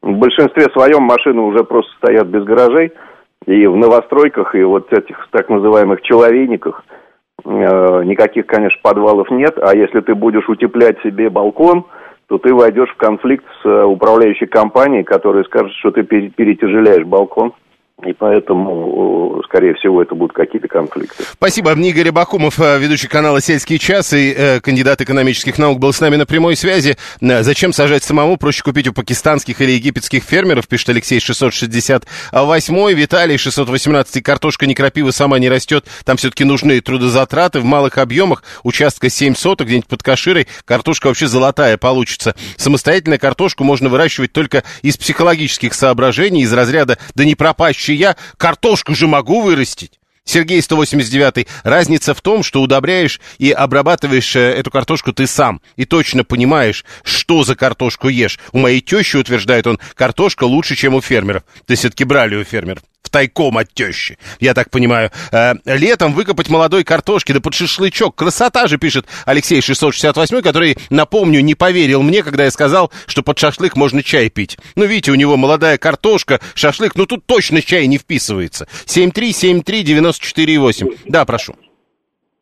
В 0.00 0.12
большинстве 0.12 0.66
своем 0.72 1.02
машины 1.02 1.42
уже 1.42 1.64
просто 1.64 1.92
стоят 1.96 2.28
без 2.28 2.44
гаражей. 2.44 2.92
И 3.46 3.66
в 3.66 3.76
новостройках, 3.76 4.54
и 4.54 4.62
вот 4.62 4.92
этих 4.92 5.28
так 5.32 5.48
называемых 5.48 6.02
человейниках 6.02 6.84
никаких, 7.44 8.46
конечно, 8.46 8.78
подвалов 8.82 9.30
нет. 9.30 9.58
А 9.60 9.74
если 9.74 10.00
ты 10.00 10.14
будешь 10.14 10.48
утеплять 10.48 11.00
себе 11.02 11.30
балкон, 11.30 11.84
то 12.28 12.38
ты 12.38 12.54
войдешь 12.54 12.90
в 12.90 12.96
конфликт 12.96 13.44
с 13.62 13.66
э, 13.66 13.84
управляющей 13.84 14.46
компанией, 14.46 15.02
которая 15.02 15.44
скажет, 15.44 15.72
что 15.72 15.90
ты 15.90 16.02
пере- 16.02 16.30
перетяжеляешь 16.30 17.04
балкон. 17.04 17.52
И 18.04 18.12
поэтому, 18.12 19.38
э, 19.38 19.42
скорее 19.44 19.74
всего, 19.74 20.02
это 20.02 20.14
будут 20.16 20.34
какие-то 20.34 20.66
конфликты. 20.66 21.22
Спасибо. 21.22 21.72
Игорь 21.72 22.10
Бакумов, 22.10 22.58
э, 22.58 22.78
ведущий 22.80 23.06
канала 23.06 23.40
«Сельский 23.40 23.78
час» 23.78 24.12
и 24.12 24.34
э, 24.36 24.60
кандидат 24.60 25.00
экономических 25.00 25.56
наук, 25.56 25.78
был 25.78 25.92
с 25.92 26.00
нами 26.00 26.16
на 26.16 26.26
прямой 26.26 26.56
связи. 26.56 26.96
Э, 27.20 27.42
Зачем 27.44 27.72
сажать 27.72 28.02
самому? 28.02 28.36
Проще 28.38 28.64
купить 28.64 28.88
у 28.88 28.92
пакистанских 28.92 29.60
или 29.60 29.72
египетских 29.72 30.24
фермеров, 30.24 30.66
пишет 30.66 30.88
Алексей 30.88 31.20
668. 31.20 32.92
Виталий 32.94 33.38
618. 33.38 34.22
Картошка 34.22 34.66
не 34.66 34.74
крапива 34.74 35.12
сама 35.12 35.38
не 35.38 35.48
растет. 35.48 35.86
Там 36.04 36.16
все-таки 36.16 36.42
нужны 36.42 36.80
трудозатраты 36.80 37.60
в 37.60 37.64
малых 37.64 37.98
объемах. 37.98 38.42
Участка 38.64 39.10
7 39.10 39.36
соток, 39.36 39.68
где-нибудь 39.68 39.88
под 39.88 40.02
Каширой. 40.02 40.48
Картошка 40.64 41.06
вообще 41.06 41.28
золотая 41.28 41.76
получится. 41.76 42.34
Самостоятельно 42.56 43.18
картошку 43.18 43.62
можно 43.62 43.88
выращивать 43.88 44.32
только 44.32 44.64
из 44.82 44.96
психологических 44.96 45.72
соображений, 45.72 46.42
из 46.42 46.52
разряда 46.52 46.98
«да 47.14 47.24
не 47.24 47.36
пропащий 47.36 47.91
я, 47.94 48.16
картошку 48.36 48.94
же 48.94 49.06
могу 49.06 49.42
вырастить». 49.42 49.98
Сергей 50.24 50.62
189. 50.62 51.48
Разница 51.64 52.14
в 52.14 52.20
том, 52.20 52.42
что 52.42 52.62
удобряешь 52.62 53.20
и 53.38 53.50
обрабатываешь 53.50 54.36
э, 54.36 54.40
эту 54.40 54.70
картошку 54.70 55.12
ты 55.12 55.26
сам. 55.26 55.60
И 55.76 55.84
точно 55.84 56.22
понимаешь, 56.24 56.84
что 57.02 57.42
за 57.42 57.56
картошку 57.56 58.08
ешь. 58.08 58.38
У 58.52 58.58
моей 58.58 58.80
тещи, 58.80 59.16
утверждает 59.16 59.66
он, 59.66 59.80
картошка 59.94 60.44
лучше, 60.44 60.76
чем 60.76 60.94
у 60.94 61.00
фермеров. 61.00 61.42
Есть 61.68 61.80
все-таки 61.80 62.04
брали 62.04 62.36
у 62.36 62.44
фермеров. 62.44 62.82
В 63.02 63.10
тайком 63.10 63.58
от 63.58 63.74
тещи, 63.74 64.16
я 64.38 64.54
так 64.54 64.70
понимаю. 64.70 65.10
Э, 65.32 65.54
летом 65.66 66.12
выкопать 66.12 66.48
молодой 66.48 66.84
картошки, 66.84 67.32
да 67.32 67.40
под 67.40 67.52
шашлычок. 67.54 68.14
Красота 68.14 68.68
же, 68.68 68.78
пишет 68.78 69.06
Алексей 69.26 69.60
668, 69.60 70.40
который, 70.40 70.76
напомню, 70.88 71.40
не 71.40 71.56
поверил 71.56 72.02
мне, 72.02 72.22
когда 72.22 72.44
я 72.44 72.50
сказал, 72.52 72.92
что 73.06 73.24
под 73.24 73.38
шашлык 73.38 73.74
можно 73.76 74.04
чай 74.04 74.30
пить. 74.30 74.56
Ну, 74.76 74.84
видите, 74.84 75.10
у 75.10 75.16
него 75.16 75.36
молодая 75.36 75.78
картошка, 75.78 76.38
шашлык, 76.54 76.94
ну 76.94 77.06
тут 77.06 77.26
точно 77.26 77.60
чай 77.60 77.88
не 77.88 77.98
вписывается. 77.98 78.68
7373948. 78.86 80.98
Да, 81.06 81.24
прошу. 81.24 81.54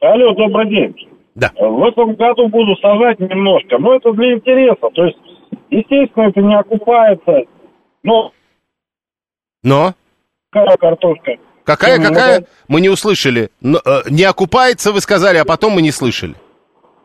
Алло, 0.01 0.35
добрый 0.35 0.69
день. 0.69 0.95
Да. 1.35 1.53
В 1.59 1.85
этом 1.85 2.15
году 2.17 2.49
буду 2.49 2.77
сажать 2.77 3.19
немножко, 3.21 3.79
но 3.79 3.97
это 3.97 4.13
для 4.13 4.35
интереса. 4.35 4.89
То 4.95 5.05
есть, 5.05 5.17
естественно, 5.71 6.29
это 6.29 6.41
не 6.41 6.55
окупается. 6.55 7.45
Но 8.03 8.33
Но? 9.63 9.95
Какая 10.51 10.77
картошка? 10.77 11.33
Какая, 11.65 11.99
Ну, 11.99 12.09
какая? 12.09 12.45
Мы 12.69 12.81
не 12.81 12.89
услышали. 12.89 13.51
Но, 13.61 13.79
э, 13.85 14.03
не 14.11 14.25
окупается, 14.25 14.93
вы 14.93 15.01
сказали, 15.01 15.39
а 15.39 15.45
потом 15.45 15.73
мы 15.75 15.83
не 15.83 15.93
слышали. 15.93 16.35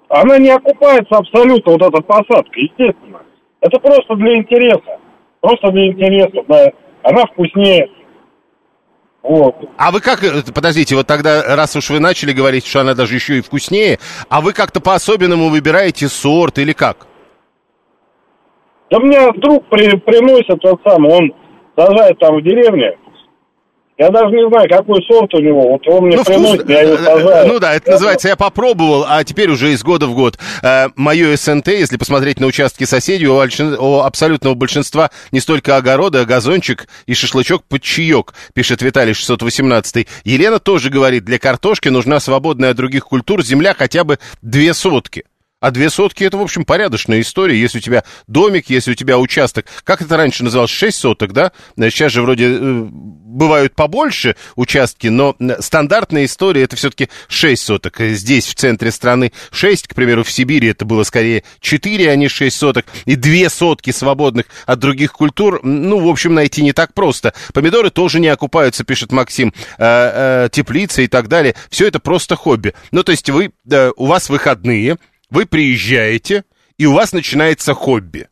Она 0.10 0.38
не 0.38 0.50
окупается 0.50 1.18
абсолютно, 1.18 1.74
вот 1.74 1.82
эта 1.82 2.02
посадка, 2.02 2.60
естественно. 2.60 3.22
Это 3.62 3.80
просто 3.80 4.16
для 4.16 4.38
интереса. 4.38 5.00
Просто 5.42 5.72
для 5.72 5.88
интереса, 5.88 6.44
да. 6.48 6.72
Она 7.04 7.26
вкуснее. 7.26 7.90
Вот. 9.22 9.56
А 9.78 9.92
вы 9.92 10.02
как, 10.02 10.24
э, 10.24 10.42
подождите, 10.54 10.96
вот 10.96 11.08
тогда, 11.08 11.56
раз 11.56 11.76
уж 11.76 11.90
вы 11.90 12.00
начали 12.00 12.32
говорить, 12.32 12.66
что 12.66 12.82
она 12.82 12.94
даже 12.94 13.16
еще 13.16 13.38
и 13.38 13.42
вкуснее, 13.42 14.00
а 14.30 14.42
вы 14.42 14.54
как-то 14.54 14.80
по-особенному 14.80 15.50
выбираете 15.50 16.08
сорт 16.08 16.60
или 16.60 16.74
как? 16.74 17.08
Да 18.92 19.00
мне 19.00 19.32
друг 19.34 19.66
при- 19.68 19.98
приносит 19.98 20.60
тот 20.62 20.80
самый, 20.86 21.12
он 21.12 21.34
сажает 21.76 22.20
там 22.20 22.36
в 22.38 22.44
деревне. 22.44 22.98
Я 23.98 24.10
даже 24.10 24.28
не 24.36 24.46
знаю, 24.50 24.68
какой 24.70 25.02
сорт 25.04 25.34
у 25.36 25.40
него. 25.40 25.70
Вот 25.70 25.88
он 25.88 26.08
мне 26.08 26.18
Ну, 26.18 26.24
вкус- 26.24 26.26
приносит, 26.26 26.70
я 26.70 26.82
его 26.82 26.98
сажаю. 26.98 27.48
Ну 27.48 27.60
да, 27.60 27.76
это 27.76 27.92
называется 27.92 28.28
«я 28.28 28.36
попробовал», 28.36 29.06
а 29.08 29.24
теперь 29.24 29.50
уже 29.50 29.72
из 29.72 29.84
года 29.84 30.08
в 30.08 30.14
год. 30.14 30.38
Э, 30.62 30.88
Мое 30.98 31.38
СНТ, 31.38 31.70
если 31.70 31.96
посмотреть 31.96 32.42
на 32.42 32.48
участки 32.48 32.84
соседей, 32.84 33.28
у, 33.28 33.36
у 33.38 34.00
абсолютного 34.02 34.54
большинства 34.54 35.12
не 35.32 35.40
столько 35.40 35.78
огорода, 35.78 36.22
а 36.22 36.26
газончик 36.26 36.88
и 37.06 37.14
шашлычок 37.14 37.64
под 37.64 37.82
чаек, 37.84 38.34
пишет 38.54 38.82
Виталий 38.82 39.14
618. 39.14 40.08
Елена 40.26 40.60
тоже 40.60 40.90
говорит, 40.90 41.24
для 41.24 41.40
картошки 41.40 41.88
нужна 41.88 42.20
свободная 42.20 42.72
от 42.72 42.76
других 42.78 43.06
культур 43.06 43.44
земля 43.44 43.74
хотя 43.78 44.04
бы 44.04 44.20
две 44.42 44.74
сотки. 44.74 45.24
А 45.62 45.72
две 45.72 45.90
сотки 45.90 46.24
это, 46.24 46.38
в 46.38 46.42
общем, 46.42 46.66
порядочная 46.66 47.22
история. 47.22 47.60
Если 47.60 47.78
у 47.78 47.82
тебя 47.82 48.04
домик, 48.28 48.70
если 48.70 48.92
у 48.92 48.96
тебя 48.96 49.18
участок. 49.18 49.66
Как 49.84 50.02
это 50.02 50.18
раньше 50.18 50.44
называлось? 50.44 50.70
Шесть 50.70 51.00
соток, 51.00 51.32
да? 51.32 51.54
Сейчас 51.78 52.12
же 52.12 52.22
вроде 52.22 52.58
э, 52.60 52.88
бывают 52.92 53.74
побольше 53.74 54.36
участки, 54.56 55.08
но 55.08 55.36
стандартная 55.60 56.26
история 56.26 56.64
это 56.64 56.76
все-таки 56.76 57.10
шесть 57.28 57.64
соток. 57.64 58.00
Здесь, 58.00 58.48
в 58.48 58.56
центре 58.56 58.92
страны, 58.92 59.32
шесть, 59.52 59.88
к 59.88 59.96
примеру, 59.96 60.24
в 60.24 60.32
Сибири 60.32 60.70
это 60.70 60.86
было 60.86 61.04
скорее 61.04 61.44
четыре, 61.62 62.12
а 62.12 62.16
не 62.16 62.28
шесть 62.28 62.58
соток. 62.58 62.86
И 63.06 63.16
две 63.16 63.50
сотки 63.50 63.92
свободных 63.92 64.46
от 64.66 64.80
других 64.80 65.14
культур, 65.14 65.62
ну, 65.64 66.00
в 66.00 66.08
общем, 66.08 66.34
найти 66.34 66.64
не 66.64 66.74
так 66.74 66.94
просто. 66.94 67.34
Помидоры 67.54 67.90
тоже 67.90 68.20
не 68.20 68.28
окупаются, 68.28 68.84
пишет 68.84 69.12
Максим. 69.12 69.54
Э, 69.78 70.46
э, 70.46 70.50
теплицы 70.52 71.06
и 71.06 71.08
так 71.08 71.28
далее. 71.28 71.56
Все 71.70 71.88
это 71.88 72.00
просто 72.00 72.36
хобби. 72.36 72.74
Ну, 72.92 73.04
то 73.04 73.12
есть 73.12 73.30
вы, 73.30 73.52
э, 73.72 73.92
у 73.96 74.06
вас 74.06 74.30
выходные, 74.30 74.98
вы 75.30 75.46
приезжаете, 75.46 76.44
и 76.78 76.86
у 76.86 76.94
вас 76.94 77.14
начинается 77.14 77.74
хобби. 77.74 78.28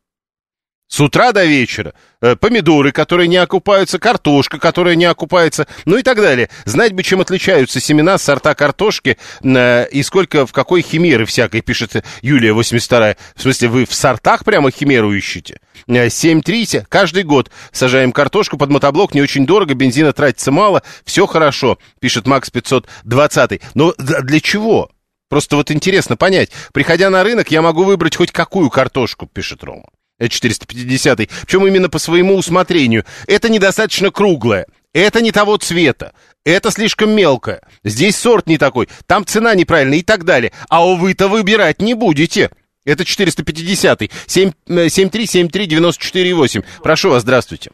С 0.94 1.00
утра 1.00 1.32
до 1.32 1.44
вечера. 1.44 1.96
Э, 2.22 2.36
помидоры, 2.36 2.92
которые 2.92 3.28
не 3.28 3.38
окупаются, 3.38 3.98
картошка, 3.98 4.60
которая 4.60 4.94
не 4.94 5.06
окупается, 5.06 5.66
ну 5.86 5.98
и 5.98 6.04
так 6.04 6.18
далее. 6.18 6.50
Знать 6.66 6.94
бы, 6.94 7.02
чем 7.02 7.20
отличаются 7.20 7.80
семена 7.80 8.20
сорта 8.20 8.54
картошки 8.54 9.18
э, 9.42 9.88
и 9.90 10.04
сколько, 10.04 10.46
в 10.46 10.52
какой 10.52 10.84
химеры 10.84 11.26
всякой, 11.26 11.62
пишет 11.62 12.06
Юлия 12.22 12.54
82 12.54 13.16
В 13.36 13.42
смысле, 13.42 13.70
вы 13.70 13.86
в 13.86 13.94
сортах 13.96 14.46
прямо 14.46 14.70
химеру 14.70 15.12
ищете? 15.14 15.62
7-3, 15.88 16.78
э, 16.78 16.86
каждый 16.88 17.24
год 17.24 17.50
сажаем 17.72 18.12
картошку 18.12 18.58
под 18.58 18.70
мотоблок, 18.70 19.16
не 19.16 19.24
очень 19.24 19.48
дорого, 19.48 19.74
бензина 19.74 20.14
тратится 20.14 20.52
мало, 20.52 20.84
все 21.06 21.26
хорошо, 21.26 21.80
пишет 22.00 22.28
Макс 22.28 22.52
520. 22.52 23.62
Но 23.74 23.96
для 23.98 24.40
чего? 24.40 24.92
Просто 25.34 25.56
вот 25.56 25.72
интересно 25.72 26.16
понять. 26.16 26.52
Приходя 26.74 27.10
на 27.10 27.24
рынок, 27.24 27.50
я 27.50 27.64
могу 27.64 27.86
выбрать 27.86 28.16
хоть 28.16 28.32
какую 28.32 28.70
картошку, 28.70 29.26
пишет 29.26 29.64
Рома. 29.64 29.90
450 30.20 31.18
причем 31.18 31.66
именно 31.66 31.90
по 31.90 31.98
своему 31.98 32.36
усмотрению. 32.36 33.04
Это 33.26 33.50
недостаточно 33.50 34.12
круглое, 34.12 34.68
это 34.94 35.24
не 35.24 35.32
того 35.32 35.58
цвета, 35.58 36.14
это 36.46 36.70
слишком 36.70 37.16
мелкое, 37.16 37.64
здесь 37.84 38.16
сорт 38.16 38.46
не 38.46 38.60
такой, 38.60 38.90
там 39.08 39.26
цена 39.26 39.56
неправильная 39.56 39.98
и 39.98 40.04
так 40.04 40.24
далее. 40.24 40.52
А 40.70 40.86
вы-то 40.86 41.28
выбирать 41.28 41.82
не 41.82 41.96
будете. 41.96 42.52
Это 42.86 43.02
450-й. 43.02 44.12
7373948. 44.28 46.64
Прошу 46.84 47.10
вас, 47.10 47.24
здравствуйте. 47.24 47.72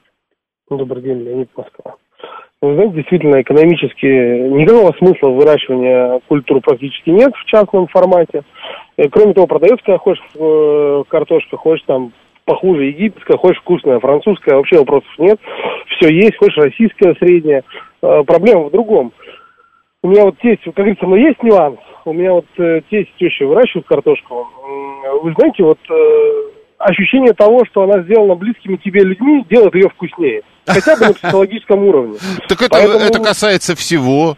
Добрый 0.70 1.04
день, 1.04 1.24
Леонид 1.24 1.50
Москва. 1.58 1.98
Вы 2.62 2.74
знаете, 2.74 2.96
действительно, 2.96 3.42
экономически 3.42 4.06
никакого 4.06 4.92
смысла 4.98 5.30
выращивания 5.30 6.20
культур 6.28 6.60
практически 6.60 7.10
нет 7.10 7.32
в 7.34 7.46
частном 7.46 7.88
формате. 7.88 8.44
Кроме 9.12 9.34
того, 9.34 9.48
продается, 9.48 9.98
хочешь 9.98 10.22
э, 10.36 11.04
картошка, 11.08 11.56
хочешь 11.56 11.86
там 11.88 12.12
похуже 12.44 12.88
египетская, 12.88 13.38
хочешь 13.38 13.62
вкусная, 13.62 14.02
французская, 14.02 14.56
вообще 14.56 14.78
вопросов 14.80 15.10
нет. 15.20 15.40
Все 15.88 16.14
есть, 16.14 16.36
хочешь 16.36 16.58
российская 16.58 17.16
средняя. 17.16 17.64
Э, 18.02 18.24
проблема 18.28 18.66
в 18.66 18.72
другом. 18.72 19.14
У 20.04 20.10
меня 20.10 20.26
вот 20.26 20.38
тесть, 20.40 20.64
как 20.66 20.74
говорится, 20.74 21.06
но 21.06 21.16
есть 21.16 21.42
нюанс. 21.42 21.80
У 22.04 22.12
меня 22.12 22.34
вот 22.34 22.48
э, 22.58 22.82
тесть 22.90 23.16
теща 23.18 23.46
выращивают 23.46 23.88
картошку. 23.88 24.50
Вы 25.24 25.34
знаете, 25.34 25.64
вот 25.64 25.80
э, 25.90 26.42
ощущение 26.78 27.32
того, 27.32 27.64
что 27.70 27.84
она 27.84 28.04
сделана 28.04 28.36
близкими 28.36 28.76
тебе 28.76 29.02
людьми, 29.06 29.46
делает 29.50 29.76
ее 29.76 29.88
вкуснее. 29.88 30.42
Хотя 30.70 30.96
бы 30.96 31.08
на 31.08 31.14
психологическом 31.14 31.84
уровне. 31.84 32.18
Так 32.48 32.62
это, 32.62 32.70
Поэтому... 32.70 33.00
это 33.00 33.20
касается 33.20 33.76
всего 33.76 34.38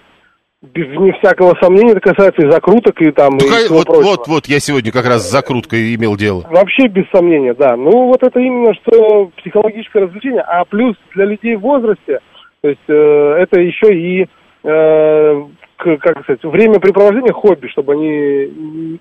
без 0.61 0.87
вне 0.95 1.11
всякого 1.13 1.55
сомнения, 1.59 1.93
это 1.93 2.01
касается 2.01 2.45
и 2.45 2.51
закруток, 2.51 3.01
и 3.01 3.11
там, 3.11 3.37
ну, 3.37 3.47
и 3.47 3.67
вот, 3.67 3.87
вот, 3.87 4.27
вот, 4.27 4.45
я 4.45 4.59
сегодня 4.59 4.91
как 4.91 5.07
раз 5.07 5.27
с 5.27 5.31
закруткой 5.31 5.95
имел 5.95 6.15
дело. 6.15 6.45
Вообще 6.51 6.87
без 6.87 7.09
сомнения, 7.09 7.55
да. 7.55 7.75
Ну, 7.75 8.07
вот 8.07 8.21
это 8.21 8.39
именно 8.39 8.73
что 8.75 9.31
психологическое 9.37 10.03
развлечение, 10.03 10.41
а 10.41 10.63
плюс 10.65 10.95
для 11.15 11.25
людей 11.25 11.55
в 11.55 11.61
возрасте, 11.61 12.19
то 12.61 12.69
есть 12.69 12.81
э, 12.87 12.93
это 12.93 13.59
еще 13.59 13.91
и, 13.91 14.27
э, 14.63 15.41
как 15.83 16.23
сказать, 16.23 16.43
времяпрепровождение 16.43 17.33
хобби, 17.33 17.67
чтобы 17.67 17.93
они 17.93 18.99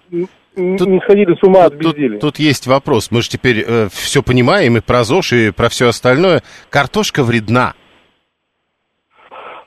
тут, 0.54 0.88
не 0.88 1.00
сходили 1.00 1.34
с 1.34 1.42
ума 1.42 1.64
от 1.64 1.74
безделия. 1.74 2.18
Тут, 2.18 2.34
тут 2.34 2.38
есть 2.38 2.66
вопрос, 2.66 3.10
мы 3.10 3.22
же 3.22 3.28
теперь 3.28 3.64
э, 3.66 3.88
все 3.90 4.22
понимаем 4.22 4.76
и 4.76 4.80
про 4.80 5.04
ЗОЖ, 5.04 5.32
и 5.32 5.50
про 5.50 5.68
все 5.68 5.88
остальное. 5.88 6.42
Картошка 6.70 7.22
вредна. 7.22 7.74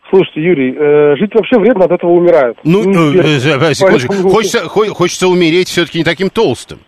Слушайте, 0.09 0.41
Юрий, 0.41 0.76
э, 0.78 1.16
жить 1.18 1.34
вообще 1.34 1.57
вредно, 1.57 1.86
от 1.86 1.91
этого 1.91 2.11
умирают. 2.11 2.59
Ну, 2.64 2.84
ну 2.84 3.14
э, 3.14 3.38
э, 3.38 3.74
секундочку. 3.74 4.14
Хочется, 4.30 4.68
хочется 4.68 5.28
умереть 5.28 5.70
все-таки 5.70 5.97
не 5.97 6.03
таким 6.03 6.30
толстым. 6.30 6.80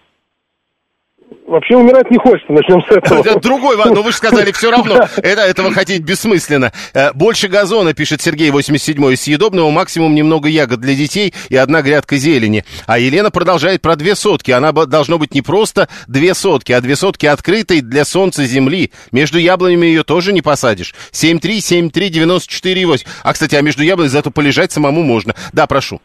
Вообще 1.55 1.77
умирать 1.77 2.11
не 2.11 2.17
хочется, 2.17 2.51
начнем 2.51 2.81
с 2.81 2.91
этого. 2.91 3.21
Это 3.21 3.39
другой 3.39 3.77
но 3.77 4.01
вы 4.01 4.11
же 4.11 4.17
сказали 4.17 4.51
все 4.51 4.71
равно. 4.71 5.07
Это, 5.15 5.39
этого 5.39 5.71
хотеть 5.71 6.01
бессмысленно. 6.01 6.73
Э, 6.93 7.13
больше 7.13 7.47
газона, 7.47 7.93
пишет 7.93 8.21
Сергей 8.21 8.51
87 8.51 9.15
съедобного, 9.15 9.71
максимум 9.71 10.15
немного 10.15 10.49
ягод 10.49 10.81
для 10.81 10.95
детей 10.95 11.33
и 11.47 11.55
одна 11.55 11.81
грядка 11.81 12.17
зелени. 12.17 12.65
А 12.87 12.99
Елена 12.99 13.31
продолжает 13.31 13.81
про 13.81 13.95
две 13.95 14.15
сотки. 14.15 14.51
Она 14.51 14.73
должно 14.73 15.17
быть 15.17 15.33
не 15.33 15.41
просто 15.41 15.87
две 16.09 16.33
сотки, 16.33 16.73
а 16.73 16.81
две 16.81 16.97
сотки 16.97 17.25
открытой 17.25 17.79
для 17.79 18.03
солнца 18.03 18.43
земли. 18.43 18.91
Между 19.13 19.39
яблонями 19.39 19.85
ее 19.85 20.03
тоже 20.03 20.33
не 20.33 20.41
посадишь. 20.41 20.93
7373948. 21.13 23.07
А, 23.23 23.31
кстати, 23.31 23.55
а 23.55 23.61
между 23.61 23.81
яблонями 23.81 24.11
зато 24.11 24.29
полежать 24.29 24.73
самому 24.73 25.03
можно. 25.03 25.33
Да, 25.53 25.67
прошу. 25.67 26.01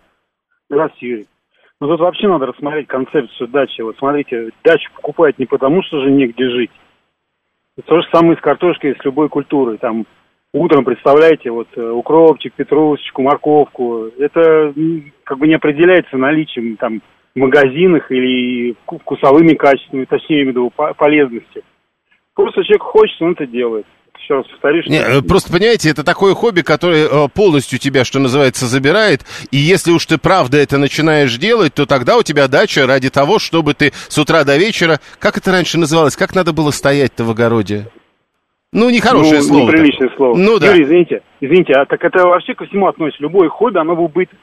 Здравствуйте, 0.69 1.07
Юрий. 1.09 1.27
Ну 1.81 1.89
тут 1.89 2.01
вообще 2.01 2.29
надо 2.29 2.47
рассмотреть 2.47 2.89
концепцию 2.89 3.49
дачи. 3.49 3.81
Вот 3.81 3.97
смотрите, 3.97 4.51
дачу 4.63 4.91
покупают 4.95 5.39
не 5.39 5.47
потому, 5.47 5.83
что 5.83 6.03
же 6.03 6.11
негде 6.11 6.51
жить. 6.51 6.71
То 7.87 8.03
же 8.03 8.07
самое 8.13 8.37
с 8.37 8.41
картошкой, 8.41 8.97
с 9.01 9.05
любой 9.05 9.31
культурой. 9.31 9.79
Там 9.79 10.05
утром, 10.53 10.85
представляете, 10.85 11.51
вот 11.51 11.69
э, 11.77 11.91
укропчик, 11.91 12.53
петрушечку, 12.53 13.23
морковку. 13.23 14.09
Это 14.19 14.75
как 15.25 15.39
бы 15.39 15.49
не 15.49 15.55
определяется 15.55 16.19
наличием 16.19 16.77
там 16.77 17.01
в 17.35 17.39
магазинах 17.39 18.11
или 18.11 18.77
вкусовыми 18.85 19.55
качествами, 19.55 20.05
точнее, 20.05 20.37
я 20.37 20.43
имею 20.43 20.53
в 20.53 20.57
виду 20.57 20.95
полезности. 20.99 21.63
Просто 22.35 22.63
человек 22.65 22.83
хочет, 22.83 23.23
он 23.23 23.33
это 23.33 23.47
делает 23.47 23.87
еще 24.23 24.35
раз 24.35 24.47
повторюсь. 24.47 24.87
Не, 24.87 25.01
что... 25.01 25.11
Э, 25.19 25.23
просто, 25.23 25.53
понимаете, 25.53 25.91
это 25.91 26.05
такое 26.05 26.35
хобби, 26.35 26.63
которое 26.63 27.07
э, 27.07 27.29
полностью 27.29 27.79
тебя, 27.79 28.05
что 28.05 28.19
называется, 28.19 28.67
забирает. 28.67 29.23
И 29.51 29.57
если 29.57 29.91
уж 29.91 30.07
ты 30.07 30.19
правда 30.19 30.59
это 30.59 30.79
начинаешь 30.79 31.37
делать, 31.37 31.75
то 31.75 31.87
тогда 31.87 32.17
у 32.17 32.23
тебя 32.23 32.49
дача 32.49 32.87
ради 32.87 33.11
того, 33.11 33.39
чтобы 33.39 33.75
ты 33.75 33.93
с 34.09 34.19
утра 34.19 34.45
до 34.45 34.57
вечера... 34.57 35.01
Как 35.19 35.37
это 35.37 35.53
раньше 35.53 35.79
называлось? 35.79 36.17
Как 36.17 36.35
надо 36.35 36.53
было 36.53 36.71
стоять-то 36.71 37.25
в 37.25 37.31
огороде? 37.31 37.89
Ну, 38.73 38.89
нехорошее 38.91 39.41
ну, 39.41 39.43
слово. 39.43 39.71
Неприличное 39.71 40.11
слово. 40.17 40.37
Ну, 40.37 40.59
да. 40.59 40.69
Юрий, 40.69 40.85
извините, 40.85 41.23
извините, 41.41 41.73
а 41.73 41.87
так 41.87 42.03
это 42.05 42.27
вообще 42.27 42.55
ко 42.55 42.67
всему 42.67 42.87
относится. 42.87 43.23
Любое 43.23 43.49
хобби, 43.49 43.79
оно 43.79 43.97
в 43.97 44.01
убыток. 44.01 44.39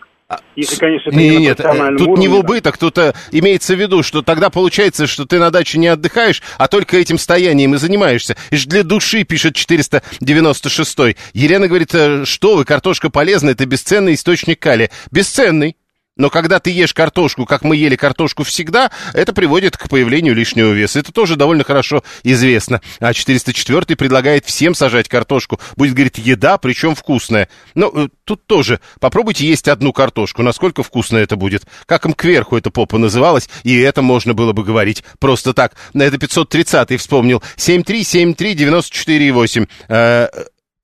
Если, 0.57 0.75
конечно, 0.75 1.09
это 1.09 1.17
не, 1.17 1.37
нет, 1.37 1.59
э, 1.61 1.63
тут 1.97 2.01
уровне, 2.01 2.21
не 2.21 2.27
в 2.27 2.35
убыток, 2.35 2.77
тут 2.77 2.97
а, 2.97 3.13
имеется 3.31 3.75
в 3.75 3.79
виду, 3.79 4.03
что 4.03 4.21
тогда 4.21 4.49
получается, 4.49 5.07
что 5.07 5.25
ты 5.25 5.39
на 5.39 5.51
даче 5.51 5.77
не 5.77 5.87
отдыхаешь, 5.87 6.43
а 6.57 6.67
только 6.67 6.97
этим 6.97 7.17
стоянием 7.17 7.75
и 7.75 7.77
занимаешься. 7.77 8.35
И 8.51 8.57
для 8.57 8.83
души, 8.83 9.23
пишет 9.23 9.55
496 9.55 11.15
Елена 11.33 11.69
говорит, 11.69 11.95
э, 11.95 12.25
что 12.25 12.57
вы, 12.57 12.65
картошка 12.65 13.09
полезна, 13.09 13.51
это 13.51 13.65
бесценный 13.65 14.15
источник 14.15 14.59
калия. 14.59 14.89
Бесценный. 15.11 15.76
Но 16.17 16.29
когда 16.29 16.59
ты 16.59 16.71
ешь 16.71 16.93
картошку, 16.93 17.45
как 17.45 17.63
мы 17.63 17.75
ели 17.75 17.95
картошку 17.95 18.43
всегда, 18.43 18.91
это 19.13 19.33
приводит 19.33 19.77
к 19.77 19.89
появлению 19.89 20.35
лишнего 20.35 20.71
веса. 20.71 20.99
Это 20.99 21.11
тоже 21.11 21.35
довольно 21.35 21.63
хорошо 21.63 22.03
известно. 22.23 22.81
А 22.99 23.13
404 23.13 23.95
предлагает 23.95 24.45
всем 24.45 24.75
сажать 24.75 25.07
картошку. 25.07 25.59
Будет, 25.75 25.93
говорит, 25.93 26.17
еда, 26.17 26.57
причем 26.57 26.95
вкусная. 26.95 27.49
Но 27.75 27.91
э, 27.93 28.07
тут 28.25 28.45
тоже 28.45 28.79
попробуйте 28.99 29.47
есть 29.47 29.67
одну 29.67 29.93
картошку. 29.93 30.43
Насколько 30.43 30.83
вкусно 30.83 31.17
это 31.17 31.35
будет. 31.35 31.65
Как 31.85 32.05
им 32.05 32.13
кверху 32.13 32.57
эта 32.57 32.71
попа 32.71 32.97
называлась, 32.97 33.49
и 33.63 33.77
это 33.79 34.01
можно 34.01 34.33
было 34.33 34.53
бы 34.53 34.63
говорить 34.63 35.03
просто 35.19 35.53
так. 35.53 35.73
Это 35.93 36.17
530 36.17 36.99
вспомнил. 36.99 37.43
7373948. 37.57 39.67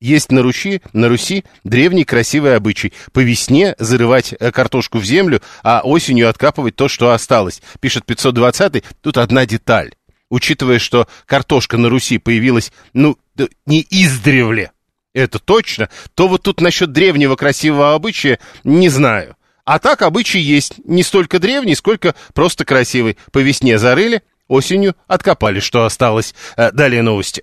Есть 0.00 0.30
на 0.30 0.42
Руси, 0.42 0.82
на 0.92 1.08
Руси 1.08 1.44
древний 1.62 2.04
красивый 2.04 2.56
обычай. 2.56 2.92
По 3.12 3.20
весне 3.20 3.74
зарывать 3.78 4.34
э, 4.38 4.52
картошку 4.52 4.98
в 4.98 5.04
землю, 5.04 5.40
а 5.62 5.80
осенью 5.82 6.28
откапывать 6.28 6.76
то, 6.76 6.88
что 6.88 7.12
осталось. 7.12 7.62
Пишет 7.80 8.04
520-й. 8.06 8.84
Тут 9.00 9.18
одна 9.18 9.46
деталь. 9.46 9.92
Учитывая, 10.30 10.78
что 10.78 11.06
картошка 11.26 11.76
на 11.78 11.88
Руси 11.88 12.18
появилась, 12.18 12.72
ну, 12.92 13.16
не 13.66 13.86
издревле, 13.88 14.72
это 15.14 15.38
точно, 15.38 15.88
то 16.14 16.28
вот 16.28 16.42
тут 16.42 16.60
насчет 16.60 16.92
древнего 16.92 17.36
красивого 17.36 17.94
обычая 17.94 18.40
не 18.64 18.88
знаю. 18.88 19.36
А 19.64 19.78
так 19.78 20.02
обычай 20.02 20.40
есть 20.40 20.74
не 20.84 21.02
столько 21.02 21.38
древний, 21.38 21.74
сколько 21.74 22.14
просто 22.34 22.64
красивый. 22.64 23.16
По 23.32 23.38
весне 23.38 23.78
зарыли, 23.78 24.22
осенью 24.46 24.94
откопали, 25.06 25.60
что 25.60 25.84
осталось. 25.84 26.34
Э, 26.56 26.70
далее 26.70 27.02
новости. 27.02 27.42